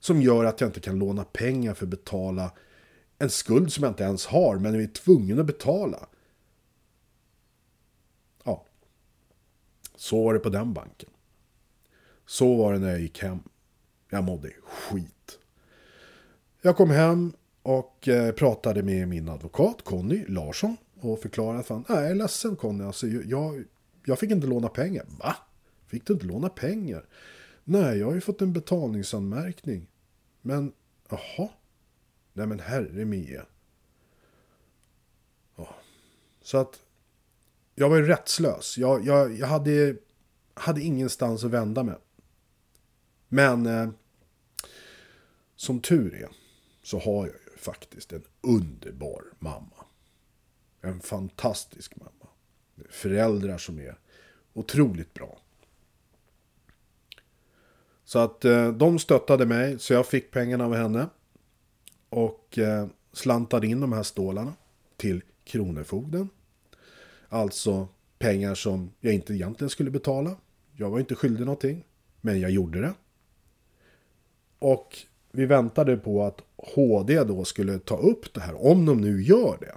Som 0.00 0.22
gör 0.22 0.44
att 0.44 0.60
jag 0.60 0.68
inte 0.68 0.80
kan 0.80 0.98
låna 0.98 1.24
pengar 1.24 1.74
för 1.74 1.84
att 1.86 1.90
betala 1.90 2.52
en 3.18 3.30
skuld 3.30 3.72
som 3.72 3.84
jag 3.84 3.90
inte 3.90 4.04
ens 4.04 4.26
har 4.26 4.58
men 4.58 4.74
jag 4.74 4.82
är 4.82 4.86
tvungen 4.86 5.40
att 5.40 5.46
betala. 5.46 6.06
Ja. 8.44 8.64
Så 9.96 10.24
var 10.24 10.34
det 10.34 10.40
på 10.40 10.48
den 10.48 10.72
banken. 10.74 11.10
Så 12.26 12.56
var 12.56 12.72
det 12.72 12.78
när 12.78 12.90
jag 12.90 13.00
gick 13.00 13.22
hem. 13.22 13.40
Jag 14.10 14.24
mådde 14.24 14.52
skit. 14.64 15.38
Jag 16.62 16.76
kom 16.76 16.90
hem 16.90 17.32
och 17.62 18.08
eh, 18.08 18.32
pratade 18.32 18.82
med 18.82 19.08
min 19.08 19.28
advokat 19.28 19.82
Conny 19.84 20.24
Larsson 20.28 20.76
och 21.00 21.20
förklarade 21.20 21.58
att 21.58 21.66
fan, 21.66 21.84
jag 21.88 22.10
är 22.10 22.14
ledsen 22.14 22.56
Conny, 22.56 22.84
alltså, 22.84 23.06
jag, 23.06 23.64
jag 24.04 24.18
fick 24.18 24.30
inte 24.30 24.46
låna 24.46 24.68
pengar. 24.68 25.04
Va? 25.18 25.36
Fick 25.86 26.06
du 26.06 26.12
inte 26.12 26.26
låna 26.26 26.48
pengar? 26.48 27.06
Nej, 27.64 27.98
jag 27.98 28.06
har 28.06 28.14
ju 28.14 28.20
fått 28.20 28.42
en 28.42 28.52
betalningsanmärkning. 28.52 29.86
Men, 30.42 30.72
jaha? 31.08 31.48
Nej 32.32 32.46
men 32.46 32.60
herre 32.60 33.04
mie. 33.04 33.42
Ja. 35.56 35.76
Så 36.42 36.58
att 36.58 36.80
jag 37.74 37.88
var 37.88 37.96
ju 37.96 38.06
rättslös. 38.06 38.78
Jag, 38.78 39.06
jag, 39.06 39.38
jag 39.38 39.46
hade, 39.46 39.96
hade 40.54 40.80
ingenstans 40.80 41.44
att 41.44 41.50
vända 41.50 41.82
mig. 41.82 41.96
Men 43.28 43.66
eh, 43.66 43.88
som 45.56 45.80
tur 45.80 46.14
är 46.14 46.28
så 46.82 46.98
har 46.98 47.26
jag 47.26 47.26
ju 47.26 47.56
faktiskt 47.58 48.12
en 48.12 48.22
underbar 48.40 49.24
mamma. 49.38 49.84
En 50.80 51.00
fantastisk 51.00 51.96
mamma. 51.96 52.30
Föräldrar 52.90 53.58
som 53.58 53.78
är 53.78 53.98
otroligt 54.52 55.14
bra. 55.14 55.38
Så 58.04 58.18
att 58.18 58.44
eh, 58.44 58.72
de 58.72 58.98
stöttade 58.98 59.46
mig 59.46 59.78
så 59.78 59.92
jag 59.92 60.06
fick 60.06 60.30
pengarna 60.30 60.64
av 60.64 60.74
henne. 60.74 61.06
Och 62.08 62.58
eh, 62.58 62.86
slantade 63.12 63.66
in 63.66 63.80
de 63.80 63.92
här 63.92 64.02
stålarna 64.02 64.52
till 64.96 65.22
Kronofogden. 65.44 66.28
Alltså 67.28 67.88
pengar 68.18 68.54
som 68.54 68.92
jag 69.00 69.14
inte 69.14 69.34
egentligen 69.34 69.70
skulle 69.70 69.90
betala. 69.90 70.36
Jag 70.76 70.90
var 70.90 71.00
inte 71.00 71.14
skyldig 71.14 71.44
någonting. 71.44 71.84
Men 72.20 72.40
jag 72.40 72.50
gjorde 72.50 72.80
det. 72.80 72.94
Och 74.58 74.96
vi 75.32 75.46
väntade 75.46 75.96
på 75.96 76.22
att 76.22 76.40
HD 76.56 77.24
då 77.24 77.44
skulle 77.44 77.78
ta 77.78 77.96
upp 77.96 78.34
det 78.34 78.40
här, 78.40 78.66
om 78.66 78.86
de 78.86 79.00
nu 79.00 79.22
gör 79.22 79.56
det. 79.60 79.74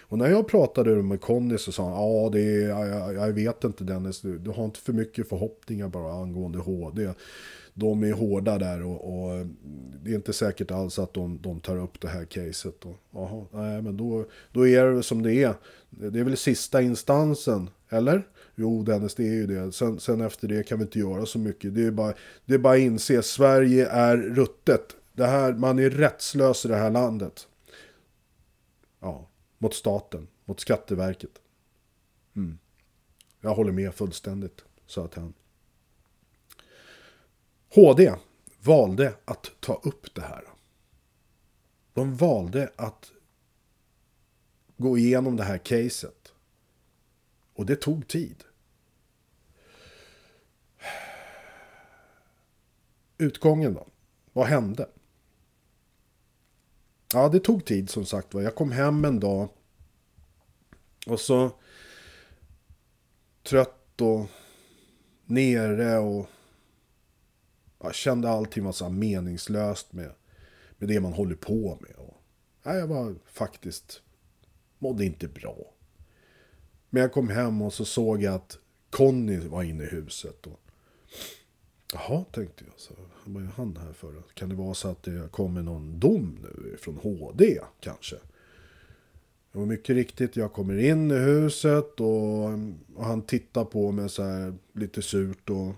Och 0.00 0.18
när 0.18 0.30
jag 0.30 0.48
pratade 0.48 1.02
med 1.02 1.20
Conny 1.20 1.58
så 1.58 1.72
sa 1.72 1.84
han, 1.84 1.92
ja 1.92 2.30
det 2.32 2.40
är, 2.40 2.68
jag, 2.68 3.14
jag 3.14 3.32
vet 3.32 3.64
inte 3.64 3.84
Dennis, 3.84 4.20
du, 4.20 4.38
du 4.38 4.50
har 4.50 4.64
inte 4.64 4.80
för 4.80 4.92
mycket 4.92 5.28
förhoppningar 5.28 5.88
bara 5.88 6.12
angående 6.12 6.58
HD. 6.58 7.10
De 7.74 8.04
är 8.04 8.12
hårda 8.12 8.58
där 8.58 8.82
och, 8.82 9.14
och 9.14 9.46
det 10.02 10.10
är 10.10 10.14
inte 10.14 10.32
säkert 10.32 10.70
alls 10.70 10.98
att 10.98 11.14
de, 11.14 11.38
de 11.42 11.60
tar 11.60 11.76
upp 11.76 12.00
det 12.00 12.08
här 12.08 12.24
caset. 12.24 12.84
Och, 12.84 12.96
jaha, 13.10 13.44
nej 13.50 13.82
men 13.82 13.96
då, 13.96 14.24
då 14.52 14.68
är 14.68 14.86
det 14.86 15.02
som 15.02 15.22
det 15.22 15.34
är. 15.34 15.54
Det 15.90 16.20
är 16.20 16.24
väl 16.24 16.36
sista 16.36 16.82
instansen, 16.82 17.70
eller? 17.88 18.22
Jo 18.54 18.82
Dennis, 18.82 19.14
det 19.14 19.22
är 19.22 19.34
ju 19.34 19.46
det. 19.46 19.72
Sen, 19.72 20.00
sen 20.00 20.20
efter 20.20 20.48
det 20.48 20.62
kan 20.62 20.78
vi 20.78 20.84
inte 20.84 20.98
göra 20.98 21.26
så 21.26 21.38
mycket. 21.38 21.74
Det 21.74 21.82
är 21.82 21.90
bara, 21.90 22.14
det 22.44 22.54
är 22.54 22.58
bara 22.58 22.74
att 22.74 22.80
inse, 22.80 23.22
Sverige 23.22 23.88
är 23.88 24.16
ruttet. 24.16 24.96
Det 25.12 25.26
här, 25.26 25.52
man 25.52 25.78
är 25.78 25.90
rättslös 25.90 26.64
i 26.64 26.68
det 26.68 26.76
här 26.76 26.90
landet. 26.90 27.48
Ja, 29.00 29.28
mot 29.58 29.74
staten, 29.74 30.28
mot 30.44 30.60
Skatteverket. 30.60 31.30
Mm. 32.36 32.58
Jag 33.40 33.54
håller 33.54 33.72
med 33.72 33.94
fullständigt, 33.94 34.64
sa 34.86 35.08
han. 35.14 35.34
HD 37.74 38.12
valde 38.60 39.14
att 39.24 39.50
ta 39.60 39.80
upp 39.84 40.14
det 40.14 40.20
här. 40.20 40.44
De 41.92 42.16
valde 42.16 42.72
att 42.76 43.12
gå 44.76 44.98
igenom 44.98 45.36
det 45.36 45.44
här 45.44 45.58
caset. 45.58 46.21
Och 47.54 47.66
det 47.66 47.76
tog 47.76 48.08
tid. 48.08 48.44
Utgången 53.18 53.74
då? 53.74 53.86
Vad 54.32 54.46
hände? 54.46 54.88
Ja, 57.12 57.28
det 57.28 57.40
tog 57.40 57.64
tid 57.64 57.90
som 57.90 58.06
sagt 58.06 58.34
var. 58.34 58.42
Jag 58.42 58.54
kom 58.54 58.72
hem 58.72 59.04
en 59.04 59.20
dag. 59.20 59.48
Och 61.06 61.20
så 61.20 61.52
trött 63.42 64.00
och 64.00 64.26
nere 65.24 65.98
och 65.98 66.26
jag 67.78 67.94
kände 67.94 68.30
allting 68.30 68.64
var 68.64 68.72
så 68.72 68.84
här 68.84 68.92
meningslöst 68.92 69.92
med, 69.92 70.12
med 70.78 70.88
det 70.88 71.00
man 71.00 71.12
håller 71.12 71.34
på 71.34 71.78
med. 71.80 71.96
Och, 71.96 72.16
nej, 72.62 72.78
jag 72.78 72.86
var 72.86 73.14
faktiskt, 73.26 74.02
mådde 74.78 75.04
inte 75.04 75.28
bra. 75.28 75.56
Men 76.94 77.02
jag 77.02 77.12
kom 77.12 77.28
hem 77.28 77.62
och 77.62 77.72
så 77.72 77.84
såg 77.84 78.22
jag 78.22 78.34
att 78.34 78.58
Conny 78.90 79.38
var 79.38 79.62
inne 79.62 79.84
i 79.84 79.86
huset. 79.86 80.46
Och, 80.46 80.60
Jaha, 81.92 82.24
tänkte 82.32 82.64
jag. 82.64 82.74
Så, 82.76 82.94
vad 83.24 83.42
är 83.42 83.46
han 83.46 83.76
här 83.76 83.92
för? 83.92 84.22
Kan 84.34 84.48
det 84.48 84.54
vara 84.54 84.74
så 84.74 84.88
att 84.88 85.02
det 85.02 85.32
kommer 85.32 85.62
någon 85.62 86.00
dom 86.00 86.38
nu 86.42 86.76
från 86.76 86.96
HD 86.96 87.60
kanske? 87.80 88.16
Och 89.52 89.68
mycket 89.68 89.96
riktigt, 89.96 90.36
jag 90.36 90.52
kommer 90.52 90.78
in 90.78 91.10
i 91.10 91.18
huset 91.18 92.00
och, 92.00 92.44
och 92.94 93.04
han 93.04 93.22
tittar 93.22 93.64
på 93.64 93.92
mig 93.92 94.08
så 94.08 94.22
här 94.22 94.54
lite 94.72 95.02
surt 95.02 95.50
och 95.50 95.74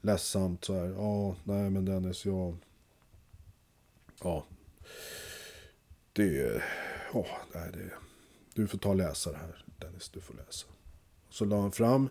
ledsamt 0.00 0.64
så 0.64 0.74
här. 0.74 0.86
Ja, 0.86 1.36
nej 1.44 1.70
men 1.70 1.84
Dennis, 1.84 2.26
jag... 2.26 2.56
Ja. 4.22 4.44
Det... 6.12 6.62
Ja, 7.12 7.26
nej 7.54 7.70
det... 7.72 7.90
du 8.54 8.66
får 8.66 8.78
ta 8.78 8.88
och 8.88 8.96
läsa 8.96 9.32
det 9.32 9.38
här. 9.38 9.67
Dennis, 9.78 10.08
du 10.08 10.20
får 10.20 10.34
läsa. 10.34 10.66
Så 11.30 11.44
la 11.44 11.60
han 11.60 11.72
fram 11.72 12.08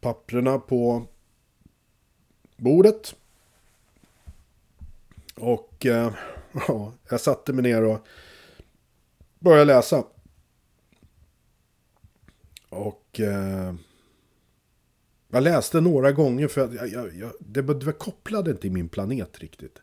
papprena 0.00 0.58
på 0.58 1.06
bordet. 2.56 3.16
Och 5.34 5.86
eh, 5.86 6.14
ja, 6.68 6.92
jag 7.10 7.20
satte 7.20 7.52
mig 7.52 7.62
ner 7.62 7.82
och 7.82 8.06
började 9.38 9.64
läsa. 9.64 10.04
Och 12.68 13.20
eh, 13.20 13.74
jag 15.28 15.42
läste 15.42 15.80
några 15.80 16.12
gånger 16.12 16.48
för 16.48 16.60
att 16.60 16.74
jag, 16.74 16.88
jag, 16.88 17.14
jag, 17.14 17.32
det, 17.40 17.62
det 17.62 17.92
kopplade 17.92 18.50
inte 18.50 18.66
i 18.66 18.70
min 18.70 18.88
planet 18.88 19.38
riktigt. 19.38 19.78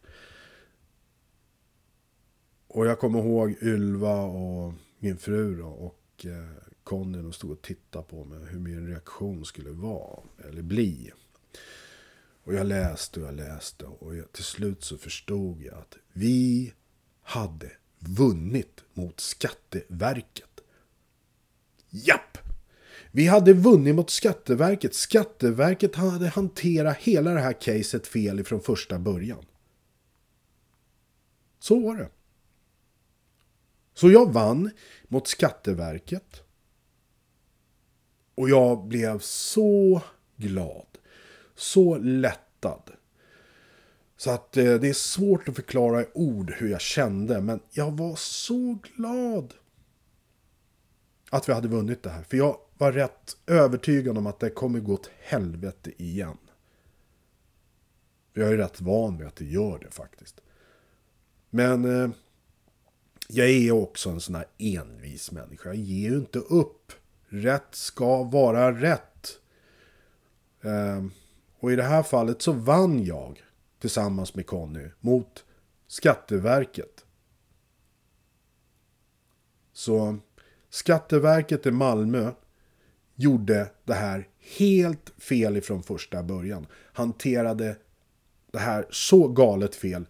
Och 2.68 2.86
jag 2.86 3.00
kommer 3.00 3.20
ihåg 3.20 3.56
Ylva 3.62 4.22
och 4.22 4.74
min 5.00 5.18
fru 5.18 5.58
då, 5.58 5.68
och 5.68 6.26
eh, 6.26 6.69
Conny 6.90 7.18
de 7.18 7.34
stod 7.34 7.52
och 7.52 7.62
tittade 7.62 8.06
på 8.06 8.26
mig 8.26 8.40
hur 8.50 8.60
min 8.60 8.88
reaktion 8.88 9.46
skulle 9.46 9.70
vara 9.70 10.20
eller 10.48 10.62
bli. 10.62 11.12
Och 12.44 12.54
jag 12.54 12.68
läste 12.68 13.20
och 13.20 13.28
jag 13.28 13.36
läste 13.36 13.86
och 13.86 14.16
jag, 14.16 14.32
till 14.32 14.44
slut 14.44 14.84
så 14.84 14.98
förstod 14.98 15.62
jag 15.62 15.74
att 15.74 15.98
vi 16.14 16.74
hade 17.22 17.72
vunnit 18.00 18.84
mot 18.94 19.20
Skatteverket. 19.20 20.62
Japp! 21.90 22.38
Vi 23.12 23.28
hade 23.28 23.54
vunnit 23.54 23.96
mot 23.96 24.10
Skatteverket. 24.10 24.96
Skatteverket 24.96 25.96
hade 25.96 26.28
hanterat 26.28 26.98
hela 26.98 27.32
det 27.32 27.40
här 27.42 27.62
caset 27.62 28.08
fel 28.08 28.40
ifrån 28.40 28.62
första 28.62 29.00
början. 29.00 29.46
Så 31.60 31.80
var 31.80 31.96
det. 31.96 32.10
Så 33.94 34.12
jag 34.12 34.34
vann 34.34 34.72
mot 35.08 35.28
Skatteverket. 35.28 36.44
Och 38.40 38.50
jag 38.50 38.84
blev 38.84 39.20
så 39.20 40.02
glad. 40.38 40.86
Så 41.56 41.98
lättad. 41.98 42.92
Så 44.18 44.32
att 44.32 44.58
eh, 44.58 44.74
det 44.74 44.90
är 44.90 44.94
svårt 44.94 45.50
att 45.50 45.56
förklara 45.56 46.02
i 46.02 46.06
ord 46.14 46.52
hur 46.52 46.70
jag 46.70 46.82
kände. 46.82 47.42
Men 47.42 47.60
jag 47.72 47.92
var 47.92 48.16
så 48.16 48.78
glad. 48.96 49.54
Att 51.30 51.50
vi 51.50 51.54
hade 51.54 51.68
vunnit 51.68 52.04
det 52.04 52.10
här. 52.10 52.24
För 52.24 52.38
jag 52.38 52.58
var 52.78 52.92
rätt 52.92 53.38
övertygad 53.48 54.18
om 54.18 54.28
att 54.28 54.40
det 54.40 54.50
kommer 54.50 54.80
gå 54.80 54.94
åt 54.94 55.12
helvete 55.20 55.92
igen. 55.98 56.38
Jag 58.34 58.54
är 58.54 58.58
rätt 58.58 58.82
van 58.82 59.18
vid 59.18 59.28
att 59.28 59.36
det 59.36 59.46
gör 59.46 59.80
det 59.80 59.92
faktiskt. 59.92 60.42
Men 61.50 62.04
eh, 62.04 62.10
jag 63.28 63.50
är 63.50 63.72
också 63.72 64.10
en 64.10 64.22
sån 64.22 64.36
här 64.36 64.48
envis 64.58 65.32
människa. 65.32 65.70
Jag 65.70 65.76
ger 65.76 66.10
ju 66.10 66.18
inte 66.18 66.40
upp. 66.40 66.92
Rätt 67.30 67.76
ska 67.76 68.24
vara 68.24 68.72
rätt. 68.72 69.40
Ehm, 70.62 71.12
och 71.60 71.72
i 71.72 71.76
det 71.76 71.84
här 71.84 72.04
fallet 72.04 72.42
så 72.42 72.52
vann 72.52 73.04
jag 73.04 73.44
tillsammans 73.80 74.36
med 74.36 74.46
Conny 74.46 74.90
mot 75.00 75.46
Skatteverket. 75.88 77.06
Så 79.74 80.18
Skatteverket 80.70 81.66
i 81.66 81.72
Malmö 81.72 82.32
gjorde 83.16 83.72
det 83.86 83.94
här 83.94 84.28
helt 84.58 85.12
fel 85.18 85.58
ifrån 85.58 85.84
första 85.84 86.24
början. 86.24 86.68
Hanterade 86.94 87.78
det 88.52 88.60
här 88.60 88.86
så 88.90 89.28
galet 89.28 89.76
fel. 89.76 90.06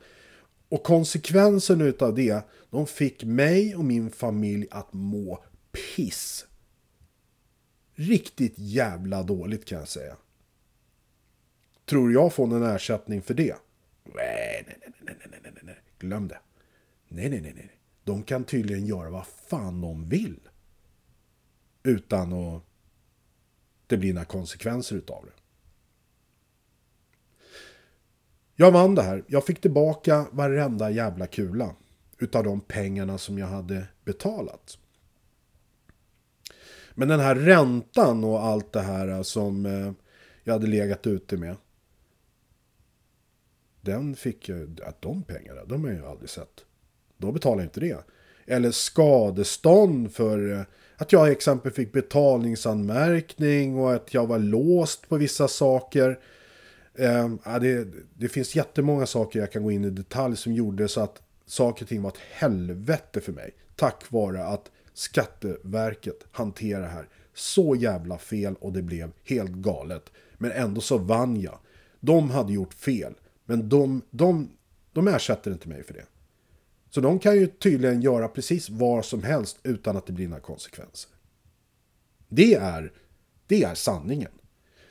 Och 0.69 0.83
konsekvensen 0.83 1.81
utav 1.81 2.15
det, 2.15 2.47
de 2.69 2.87
fick 2.87 3.23
mig 3.23 3.75
och 3.75 3.85
min 3.85 4.11
familj 4.11 4.67
att 4.71 4.93
må 4.93 5.43
piss. 5.71 6.45
Riktigt 7.99 8.53
jävla 8.57 9.23
dåligt 9.23 9.65
kan 9.65 9.79
jag 9.79 9.87
säga. 9.87 10.17
Tror 11.85 12.11
jag 12.11 12.33
får 12.33 12.47
någon 12.47 12.63
ersättning 12.63 13.21
för 13.21 13.33
det? 13.33 13.55
Nej, 14.03 14.63
nej, 14.67 14.77
nej, 14.81 14.93
nej, 14.99 15.15
nej, 15.31 15.39
nej, 15.43 15.53
nej, 15.63 15.75
glöm 15.99 16.27
det. 16.27 16.39
Nej, 17.07 17.29
nej, 17.29 17.41
nej, 17.41 17.53
nej. 17.55 17.71
De 18.03 18.23
kan 18.23 18.43
tydligen 18.43 18.85
göra 18.85 19.09
vad 19.09 19.27
fan 19.27 19.81
de 19.81 20.09
vill. 20.09 20.39
Utan 21.83 22.33
att 22.33 22.63
det 23.87 23.97
blir 23.97 24.13
några 24.13 24.25
konsekvenser 24.25 24.95
utav 24.95 25.25
det. 25.25 25.41
Jag 28.55 28.71
vann 28.71 28.95
det 28.95 29.01
här. 29.03 29.23
Jag 29.27 29.45
fick 29.45 29.61
tillbaka 29.61 30.27
varenda 30.31 30.91
jävla 30.91 31.27
kula 31.27 31.75
utav 32.17 32.43
de 32.43 32.61
pengarna 32.61 33.17
som 33.17 33.37
jag 33.37 33.47
hade 33.47 33.87
betalat. 34.03 34.77
Men 36.99 37.07
den 37.07 37.19
här 37.19 37.35
räntan 37.35 38.23
och 38.23 38.45
allt 38.45 38.73
det 38.73 38.81
här 38.81 39.07
eh, 39.07 39.21
som 39.21 39.65
eh, 39.65 39.91
jag 40.43 40.53
hade 40.53 40.67
legat 40.67 41.07
ute 41.07 41.37
med. 41.37 41.55
Den 43.81 44.15
fick 44.15 44.49
jag, 44.49 44.81
att 44.85 45.01
de 45.01 45.23
pengarna, 45.23 45.65
de 45.65 45.83
har 45.83 45.89
jag 45.89 45.99
ju 45.99 46.05
aldrig 46.05 46.29
sett. 46.29 46.65
Då 47.17 47.31
betalar 47.31 47.57
jag 47.57 47.65
inte 47.65 47.79
det. 47.79 47.97
Eller 48.45 48.71
skadestånd 48.71 50.13
för 50.13 50.51
eh, 50.51 50.61
att 50.95 51.11
jag 51.11 51.31
exempel 51.31 51.71
fick 51.71 51.91
betalningsanmärkning 51.91 53.77
och 53.77 53.93
att 53.93 54.13
jag 54.13 54.27
var 54.27 54.39
låst 54.39 55.09
på 55.09 55.17
vissa 55.17 55.47
saker. 55.47 56.19
Eh, 56.93 57.29
det, 57.61 57.87
det 58.13 58.29
finns 58.29 58.55
jättemånga 58.55 59.05
saker 59.05 59.39
jag 59.39 59.51
kan 59.51 59.63
gå 59.63 59.71
in 59.71 59.85
i 59.85 59.89
detalj 59.89 60.37
som 60.37 60.53
gjorde 60.53 60.87
så 60.87 61.01
att 61.01 61.21
saker 61.45 61.85
och 61.85 61.89
ting 61.89 62.01
var 62.01 62.09
ett 62.09 62.21
helvete 62.31 63.21
för 63.21 63.31
mig. 63.31 63.51
Tack 63.75 64.11
vare 64.11 64.45
att 64.45 64.71
Skatteverket 64.99 66.25
hantera 66.31 66.79
det 66.79 66.87
här 66.87 67.07
så 67.33 67.75
jävla 67.75 68.17
fel 68.17 68.55
och 68.55 68.73
det 68.73 68.81
blev 68.81 69.11
helt 69.23 69.51
galet. 69.51 70.11
Men 70.37 70.51
ändå 70.51 70.81
så 70.81 70.97
vann 70.97 71.41
jag. 71.41 71.59
De 71.99 72.29
hade 72.29 72.53
gjort 72.53 72.73
fel. 72.73 73.13
Men 73.45 73.69
de, 73.69 74.01
de, 74.09 74.49
de 74.93 75.07
ersätter 75.07 75.51
inte 75.51 75.69
mig 75.69 75.83
för 75.83 75.93
det. 75.93 76.05
Så 76.89 77.01
de 77.01 77.19
kan 77.19 77.35
ju 77.35 77.47
tydligen 77.47 78.01
göra 78.01 78.27
precis 78.27 78.69
vad 78.69 79.05
som 79.05 79.23
helst 79.23 79.59
utan 79.63 79.97
att 79.97 80.05
det 80.05 80.13
blir 80.13 80.27
några 80.27 80.41
konsekvenser. 80.41 81.11
Det 82.29 82.53
är, 82.53 82.93
det 83.47 83.63
är 83.63 83.75
sanningen. 83.75 84.31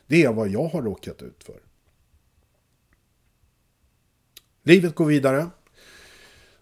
Det 0.07 0.25
är 0.25 0.33
vad 0.33 0.49
jag 0.49 0.69
har 0.69 0.83
råkat 0.83 1.23
ut 1.23 1.45
för. 1.45 1.61
Livet 4.63 4.95
går 4.95 5.07
vidare. 5.07 5.47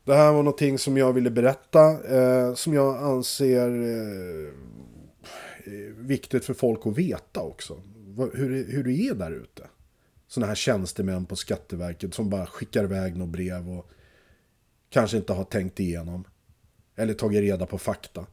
Det 0.06 0.14
här 0.14 0.32
var 0.32 0.42
någonting 0.42 0.78
som 0.78 0.96
jag 0.96 1.12
ville 1.12 1.30
berätta. 1.30 2.14
Eh, 2.16 2.54
som 2.54 2.74
jag 2.74 2.96
anser 2.96 3.68
eh, 3.68 4.52
viktigt 5.96 6.44
för 6.44 6.54
folk 6.54 6.86
att 6.86 6.98
veta 6.98 7.40
också. 7.40 7.82
Hur, 8.16 8.72
hur 8.72 8.84
det 8.84 8.92
är 8.92 9.14
där 9.14 9.30
ute. 9.30 9.62
Sådana 10.26 10.46
här 10.46 10.54
tjänstemän 10.54 11.26
på 11.26 11.36
Skatteverket 11.36 12.14
som 12.14 12.30
bara 12.30 12.46
skickar 12.46 12.84
iväg 12.84 13.16
något 13.16 13.28
brev 13.28 13.70
och 13.70 13.90
kanske 14.90 15.16
inte 15.16 15.32
har 15.32 15.44
tänkt 15.44 15.80
igenom. 15.80 16.24
Eller 16.96 17.14
tagit 17.14 17.40
reda 17.40 17.66
på 17.66 17.78
fakta. 17.78 18.26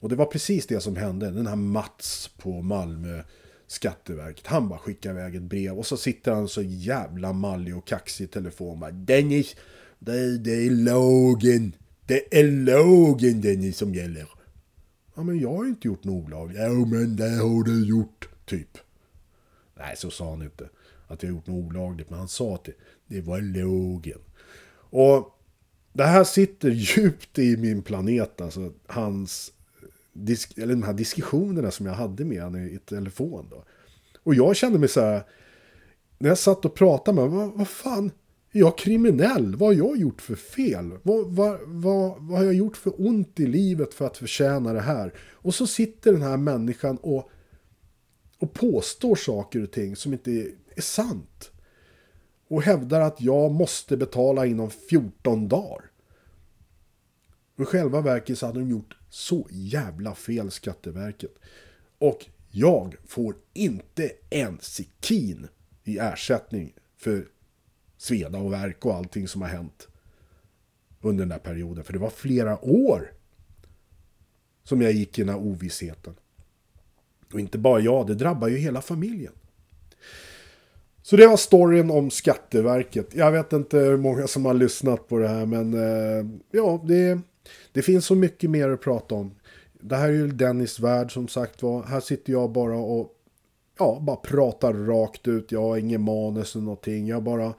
Och 0.00 0.08
det 0.08 0.16
var 0.16 0.26
precis 0.26 0.66
det 0.66 0.80
som 0.80 0.96
hände. 0.96 1.30
Den 1.30 1.46
här 1.46 1.56
Mats 1.56 2.30
på 2.38 2.62
Malmö 2.62 3.22
Skatteverket. 3.66 4.46
Han 4.46 4.68
bara 4.68 4.78
skickar 4.78 5.10
iväg 5.10 5.34
ett 5.34 5.42
brev 5.42 5.78
och 5.78 5.86
så 5.86 5.96
sitter 5.96 6.32
han 6.32 6.48
så 6.48 6.62
jävla 6.62 7.32
mallig 7.32 7.76
och 7.76 7.86
kaxig 7.86 8.24
i 8.24 8.28
telefon. 8.28 8.80
Bara, 8.80 8.90
Dennis, 8.90 9.56
det, 10.04 10.38
det 10.38 10.66
är 10.66 10.70
lagen. 10.70 11.76
Det 12.06 12.38
är 12.38 12.44
lagen 12.44 13.40
Dennis 13.40 13.76
som 13.76 13.94
gäller. 13.94 14.28
Ja 15.14 15.22
men 15.22 15.38
jag 15.38 15.56
har 15.56 15.64
inte 15.64 15.88
gjort 15.88 16.04
något 16.04 16.24
olagligt. 16.24 16.58
Ja 16.58 16.68
men 16.68 17.16
det 17.16 17.28
har 17.28 17.64
du 17.64 17.86
gjort. 17.88 18.28
Typ. 18.44 18.78
Nej 19.74 19.96
så 19.96 20.10
sa 20.10 20.30
han 20.30 20.42
inte. 20.42 20.68
Att 21.06 21.22
jag 21.22 21.32
gjort 21.32 21.46
något 21.46 21.64
olagligt. 21.64 22.10
Men 22.10 22.18
han 22.18 22.28
sa 22.28 22.54
att 22.54 22.64
det, 22.64 22.72
det 23.06 23.20
var 23.20 23.40
lagen. 23.40 24.18
Och 24.90 25.38
det 25.92 26.04
här 26.04 26.24
sitter 26.24 26.70
djupt 26.96 27.38
i 27.38 27.56
min 27.56 27.82
planet, 27.82 28.40
alltså 28.40 28.72
hans, 28.86 29.52
eller 30.56 30.74
de 30.74 30.82
här 30.82 30.92
diskussionerna 30.92 31.70
som 31.70 31.86
jag 31.86 31.94
hade 31.94 32.24
med 32.24 32.42
honom 32.42 32.60
i 32.60 32.78
telefon. 32.78 33.46
Då. 33.50 33.64
Och 34.22 34.34
jag 34.34 34.56
kände 34.56 34.78
mig 34.78 34.88
så 34.88 35.00
här, 35.00 35.22
när 36.18 36.28
jag 36.28 36.38
satt 36.38 36.64
och 36.64 36.74
pratade 36.74 37.14
med 37.14 37.24
honom, 37.24 37.38
vad, 37.38 37.58
vad 37.58 37.68
fan, 37.68 38.10
är 38.54 38.60
jag 38.60 38.78
kriminell? 38.78 39.56
Vad 39.56 39.68
har 39.68 39.88
jag 39.88 39.96
gjort 39.96 40.22
för 40.22 40.34
fel? 40.34 40.98
Vad, 41.02 41.26
vad, 41.26 41.60
vad, 41.64 42.22
vad 42.22 42.38
har 42.38 42.44
jag 42.44 42.54
gjort 42.54 42.76
för 42.76 43.06
ont 43.08 43.40
i 43.40 43.46
livet 43.46 43.94
för 43.94 44.06
att 44.06 44.16
förtjäna 44.16 44.72
det 44.72 44.80
här? 44.80 45.14
Och 45.32 45.54
så 45.54 45.66
sitter 45.66 46.12
den 46.12 46.22
här 46.22 46.36
människan 46.36 46.96
och, 46.96 47.30
och 48.38 48.52
påstår 48.52 49.16
saker 49.16 49.62
och 49.62 49.70
ting 49.70 49.96
som 49.96 50.12
inte 50.12 50.30
är, 50.30 50.50
är 50.76 50.82
sant 50.82 51.50
och 52.48 52.62
hävdar 52.62 53.00
att 53.00 53.20
jag 53.20 53.52
måste 53.52 53.96
betala 53.96 54.46
inom 54.46 54.70
14 54.70 55.48
dagar. 55.48 55.90
I 57.58 57.64
själva 57.64 58.00
verket 58.00 58.38
så 58.38 58.46
hade 58.46 58.58
de 58.58 58.70
gjort 58.70 58.96
så 59.10 59.46
jävla 59.50 60.14
fel 60.14 60.50
Skatteverket. 60.50 61.34
Och 61.98 62.26
jag 62.50 62.96
får 63.06 63.36
inte 63.52 64.12
en 64.30 64.58
sekin 64.60 65.48
i 65.84 65.98
ersättning 65.98 66.74
för 66.96 67.28
sveda 68.04 68.38
och 68.38 68.52
verk 68.52 68.86
och 68.86 68.94
allting 68.94 69.28
som 69.28 69.42
har 69.42 69.48
hänt 69.48 69.88
under 71.00 71.22
den 71.22 71.28
där 71.28 71.38
perioden. 71.38 71.84
För 71.84 71.92
det 71.92 71.98
var 71.98 72.10
flera 72.10 72.64
år. 72.64 73.12
som 74.64 74.82
jag 74.82 74.92
gick 74.92 75.18
i 75.18 75.22
den 75.22 75.34
här 75.34 75.40
ovissheten. 75.40 76.14
Och 77.32 77.40
inte 77.40 77.58
bara 77.58 77.80
jag, 77.80 78.06
det 78.06 78.14
drabbar 78.14 78.48
ju 78.48 78.56
hela 78.56 78.82
familjen. 78.82 79.32
Så 81.02 81.16
det 81.16 81.26
var 81.26 81.36
storyn 81.36 81.90
om 81.90 82.10
Skatteverket. 82.10 83.14
Jag 83.14 83.32
vet 83.32 83.52
inte 83.52 83.78
hur 83.78 83.96
många 83.96 84.26
som 84.26 84.44
har 84.44 84.54
lyssnat 84.54 85.08
på 85.08 85.18
det 85.18 85.28
här 85.28 85.46
men 85.46 85.74
eh, 85.74 86.26
ja, 86.50 86.84
det, 86.84 87.20
det 87.72 87.82
finns 87.82 88.06
så 88.06 88.14
mycket 88.14 88.50
mer 88.50 88.68
att 88.68 88.80
prata 88.80 89.14
om. 89.14 89.34
Det 89.72 89.96
här 89.96 90.08
är 90.08 90.12
ju 90.12 90.28
Dennis 90.28 90.80
värld 90.80 91.12
som 91.12 91.28
sagt 91.28 91.62
var. 91.62 91.82
Här 91.82 92.00
sitter 92.00 92.32
jag 92.32 92.50
bara 92.50 92.76
och 92.76 93.12
ja, 93.78 93.98
bara 94.00 94.16
pratar 94.16 94.72
rakt 94.72 95.28
ut. 95.28 95.52
Jag 95.52 95.62
har 95.62 95.76
ingen 95.76 96.02
manus 96.02 96.54
eller 96.54 96.64
någonting. 96.64 97.06
Jag 97.06 97.22
bara 97.22 97.54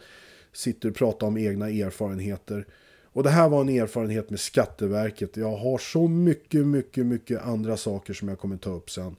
sitter 0.57 0.89
och 0.89 0.95
pratar 0.95 1.27
om 1.27 1.37
egna 1.37 1.69
erfarenheter. 1.69 2.67
Och 3.03 3.23
det 3.23 3.29
här 3.29 3.49
var 3.49 3.61
en 3.61 3.69
erfarenhet 3.69 4.29
med 4.29 4.39
Skatteverket. 4.39 5.37
Jag 5.37 5.57
har 5.57 5.77
så 5.77 6.07
mycket, 6.07 6.67
mycket, 6.67 7.05
mycket 7.05 7.41
andra 7.41 7.77
saker 7.77 8.13
som 8.13 8.27
jag 8.27 8.39
kommer 8.39 8.57
ta 8.57 8.69
upp 8.69 8.89
sen. 8.89 9.15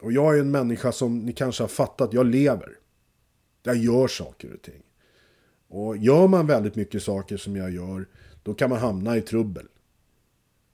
Och 0.00 0.12
jag 0.12 0.36
är 0.36 0.40
en 0.40 0.50
människa 0.50 0.92
som 0.92 1.18
ni 1.18 1.32
kanske 1.32 1.62
har 1.62 1.68
fattat, 1.68 2.12
jag 2.12 2.26
lever. 2.26 2.76
Jag 3.62 3.76
gör 3.76 4.08
saker 4.08 4.54
och 4.54 4.62
ting. 4.62 4.82
Och 5.68 5.96
gör 5.96 6.28
man 6.28 6.46
väldigt 6.46 6.74
mycket 6.76 7.02
saker 7.02 7.36
som 7.36 7.56
jag 7.56 7.70
gör, 7.70 8.06
då 8.42 8.54
kan 8.54 8.70
man 8.70 8.78
hamna 8.78 9.16
i 9.16 9.20
trubbel. 9.20 9.66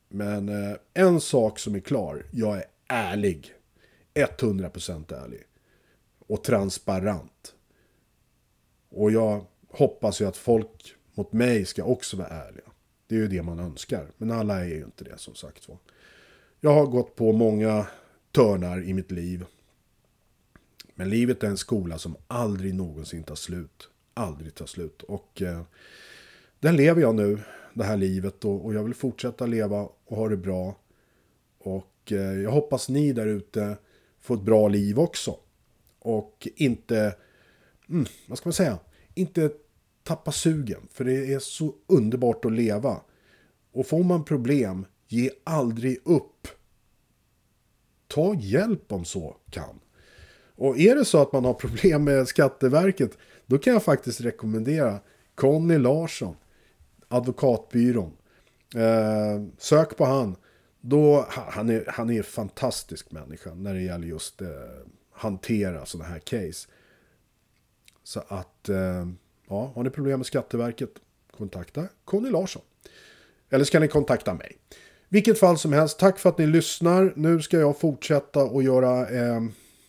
Men 0.08 0.48
eh, 0.48 0.76
en 0.94 1.20
sak 1.20 1.58
som 1.58 1.74
är 1.74 1.80
klar, 1.80 2.26
jag 2.30 2.56
är 2.56 2.64
ärlig. 2.88 3.54
100% 4.14 5.24
ärlig. 5.24 5.42
Och 6.26 6.44
transparent. 6.44 7.54
Och 8.88 9.10
jag 9.10 9.44
hoppas 9.70 10.20
ju 10.20 10.24
att 10.24 10.36
folk 10.36 10.94
mot 11.14 11.32
mig 11.32 11.64
ska 11.64 11.84
också 11.84 12.16
vara 12.16 12.28
ärliga. 12.28 12.64
Det 13.06 13.14
är 13.14 13.18
ju 13.18 13.28
det 13.28 13.42
man 13.42 13.58
önskar. 13.58 14.10
Men 14.16 14.30
alla 14.30 14.60
är 14.60 14.68
ju 14.68 14.84
inte 14.84 15.04
det 15.04 15.18
som 15.18 15.34
sagt 15.34 15.68
var. 15.68 15.78
Jag 16.60 16.74
har 16.74 16.86
gått 16.86 17.16
på 17.16 17.32
många 17.32 17.86
törnar 18.32 18.84
i 18.84 18.94
mitt 18.94 19.10
liv. 19.10 19.44
Men 20.94 21.10
livet 21.10 21.42
är 21.42 21.48
en 21.48 21.56
skola 21.56 21.98
som 21.98 22.16
aldrig 22.26 22.74
någonsin 22.74 23.22
tar 23.22 23.34
slut. 23.34 23.88
Aldrig 24.14 24.54
tar 24.54 24.66
slut. 24.66 25.02
Och 25.02 25.42
eh, 25.42 25.62
den 26.60 26.76
lever 26.76 27.00
jag 27.00 27.14
nu, 27.14 27.38
det 27.74 27.84
här 27.84 27.96
livet. 27.96 28.44
Och, 28.44 28.64
och 28.64 28.74
jag 28.74 28.84
vill 28.84 28.94
fortsätta 28.94 29.46
leva 29.46 29.88
och 30.04 30.16
ha 30.16 30.28
det 30.28 30.36
bra. 30.36 30.76
Och 31.58 32.12
eh, 32.12 32.40
jag 32.40 32.50
hoppas 32.50 32.88
ni 32.88 33.12
där 33.12 33.26
ute 33.26 33.76
får 34.20 34.34
ett 34.34 34.42
bra 34.42 34.68
liv 34.68 34.98
också. 34.98 35.36
Och 35.98 36.48
inte, 36.56 37.14
mm, 37.90 38.06
vad 38.26 38.38
ska 38.38 38.48
man 38.48 38.52
säga, 38.52 38.78
inte 39.14 39.50
tappa 40.02 40.32
sugen. 40.32 40.88
För 40.90 41.04
det 41.04 41.32
är 41.32 41.38
så 41.38 41.74
underbart 41.86 42.44
att 42.44 42.52
leva. 42.52 43.00
Och 43.72 43.86
får 43.86 44.04
man 44.04 44.24
problem, 44.24 44.86
ge 45.08 45.30
aldrig 45.44 45.98
upp. 46.04 46.48
Ta 48.06 48.34
hjälp 48.34 48.92
om 48.92 49.04
så 49.04 49.36
kan. 49.50 49.80
Och 50.56 50.78
är 50.78 50.96
det 50.96 51.04
så 51.04 51.22
att 51.22 51.32
man 51.32 51.44
har 51.44 51.54
problem 51.54 52.04
med 52.04 52.28
Skatteverket, 52.28 53.18
då 53.46 53.58
kan 53.58 53.72
jag 53.72 53.82
faktiskt 53.82 54.20
rekommendera 54.20 55.00
Conny 55.34 55.78
Larsson, 55.78 56.36
advokatbyrån. 57.08 58.12
Eh, 58.74 59.44
sök 59.58 59.96
på 59.96 60.04
han. 60.04 60.36
Då, 60.80 61.26
han, 61.28 61.68
är, 61.68 61.84
han 61.88 62.10
är 62.10 62.18
en 62.18 62.24
fantastisk 62.24 63.10
människa 63.10 63.54
när 63.54 63.74
det 63.74 63.82
gäller 63.82 64.06
just 64.06 64.42
eh, 64.42 64.48
hantera 65.12 65.86
sådana 65.86 66.08
här 66.10 66.18
case. 66.18 66.68
Så 68.08 68.22
att, 68.28 68.68
eh, 68.68 69.06
ja, 69.48 69.72
har 69.74 69.82
ni 69.82 69.90
problem 69.90 70.18
med 70.18 70.26
Skatteverket, 70.26 70.90
kontakta 71.36 71.88
Conny 72.04 72.30
Larsson. 72.30 72.62
Eller 73.50 73.64
ska 73.64 73.80
ni 73.80 73.88
kontakta 73.88 74.34
mig. 74.34 74.58
Vilket 75.08 75.38
fall 75.38 75.58
som 75.58 75.72
helst, 75.72 75.98
tack 75.98 76.18
för 76.18 76.28
att 76.28 76.38
ni 76.38 76.46
lyssnar. 76.46 77.12
Nu 77.16 77.42
ska 77.42 77.58
jag 77.58 77.80
fortsätta 77.80 78.44
och 78.44 78.62
göra 78.62 79.08
eh, 79.08 79.42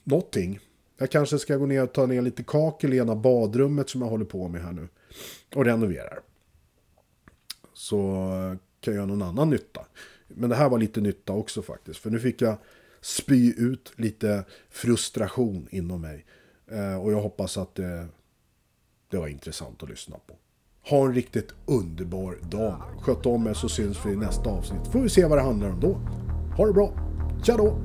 någonting. 0.03 0.59
Jag 0.97 1.11
kanske 1.11 1.39
ska 1.39 1.55
gå 1.55 1.65
ner 1.65 1.83
och 1.83 1.93
ta 1.93 2.05
ner 2.05 2.21
lite 2.21 2.43
kakel 2.43 2.93
i 2.93 2.97
ena 2.97 3.15
badrummet 3.15 3.89
som 3.89 4.01
jag 4.01 4.09
håller 4.09 4.25
på 4.25 4.47
med 4.47 4.61
här 4.63 4.71
nu. 4.71 4.87
Och 5.55 5.65
renoverar. 5.65 6.19
Så 7.73 7.99
eh, 8.11 8.57
kan 8.79 8.93
jag 8.93 8.95
göra 8.95 9.05
någon 9.05 9.21
annan 9.21 9.49
nytta. 9.49 9.85
Men 10.27 10.49
det 10.49 10.55
här 10.55 10.69
var 10.69 10.77
lite 10.77 11.01
nytta 11.01 11.33
också 11.33 11.61
faktiskt. 11.61 11.99
För 11.99 12.09
nu 12.09 12.19
fick 12.19 12.41
jag 12.41 12.57
spy 13.01 13.53
ut 13.57 13.91
lite 13.95 14.43
frustration 14.69 15.67
inom 15.71 16.01
mig. 16.01 16.25
Eh, 16.71 17.01
och 17.01 17.11
jag 17.11 17.21
hoppas 17.21 17.57
att 17.57 17.75
det, 17.75 18.07
det 19.09 19.17
var 19.17 19.27
intressant 19.27 19.83
att 19.83 19.89
lyssna 19.89 20.15
på. 20.27 20.33
Ha 20.89 21.05
en 21.05 21.13
riktigt 21.13 21.53
underbar 21.65 22.37
dag. 22.41 22.81
Sköt 23.01 23.25
om 23.25 23.47
er 23.47 23.53
så 23.53 23.69
syns 23.69 24.05
vi 24.05 24.11
i 24.11 24.15
nästa 24.15 24.49
avsnitt. 24.49 24.87
Får 24.87 24.99
vi 24.99 25.09
se 25.09 25.25
vad 25.25 25.37
det 25.37 25.41
handlar 25.41 25.69
om 25.69 25.79
då. 25.79 25.93
Ha 26.57 26.65
det 26.65 26.73
bra. 26.73 26.93
Tja 27.43 27.57
då! 27.57 27.77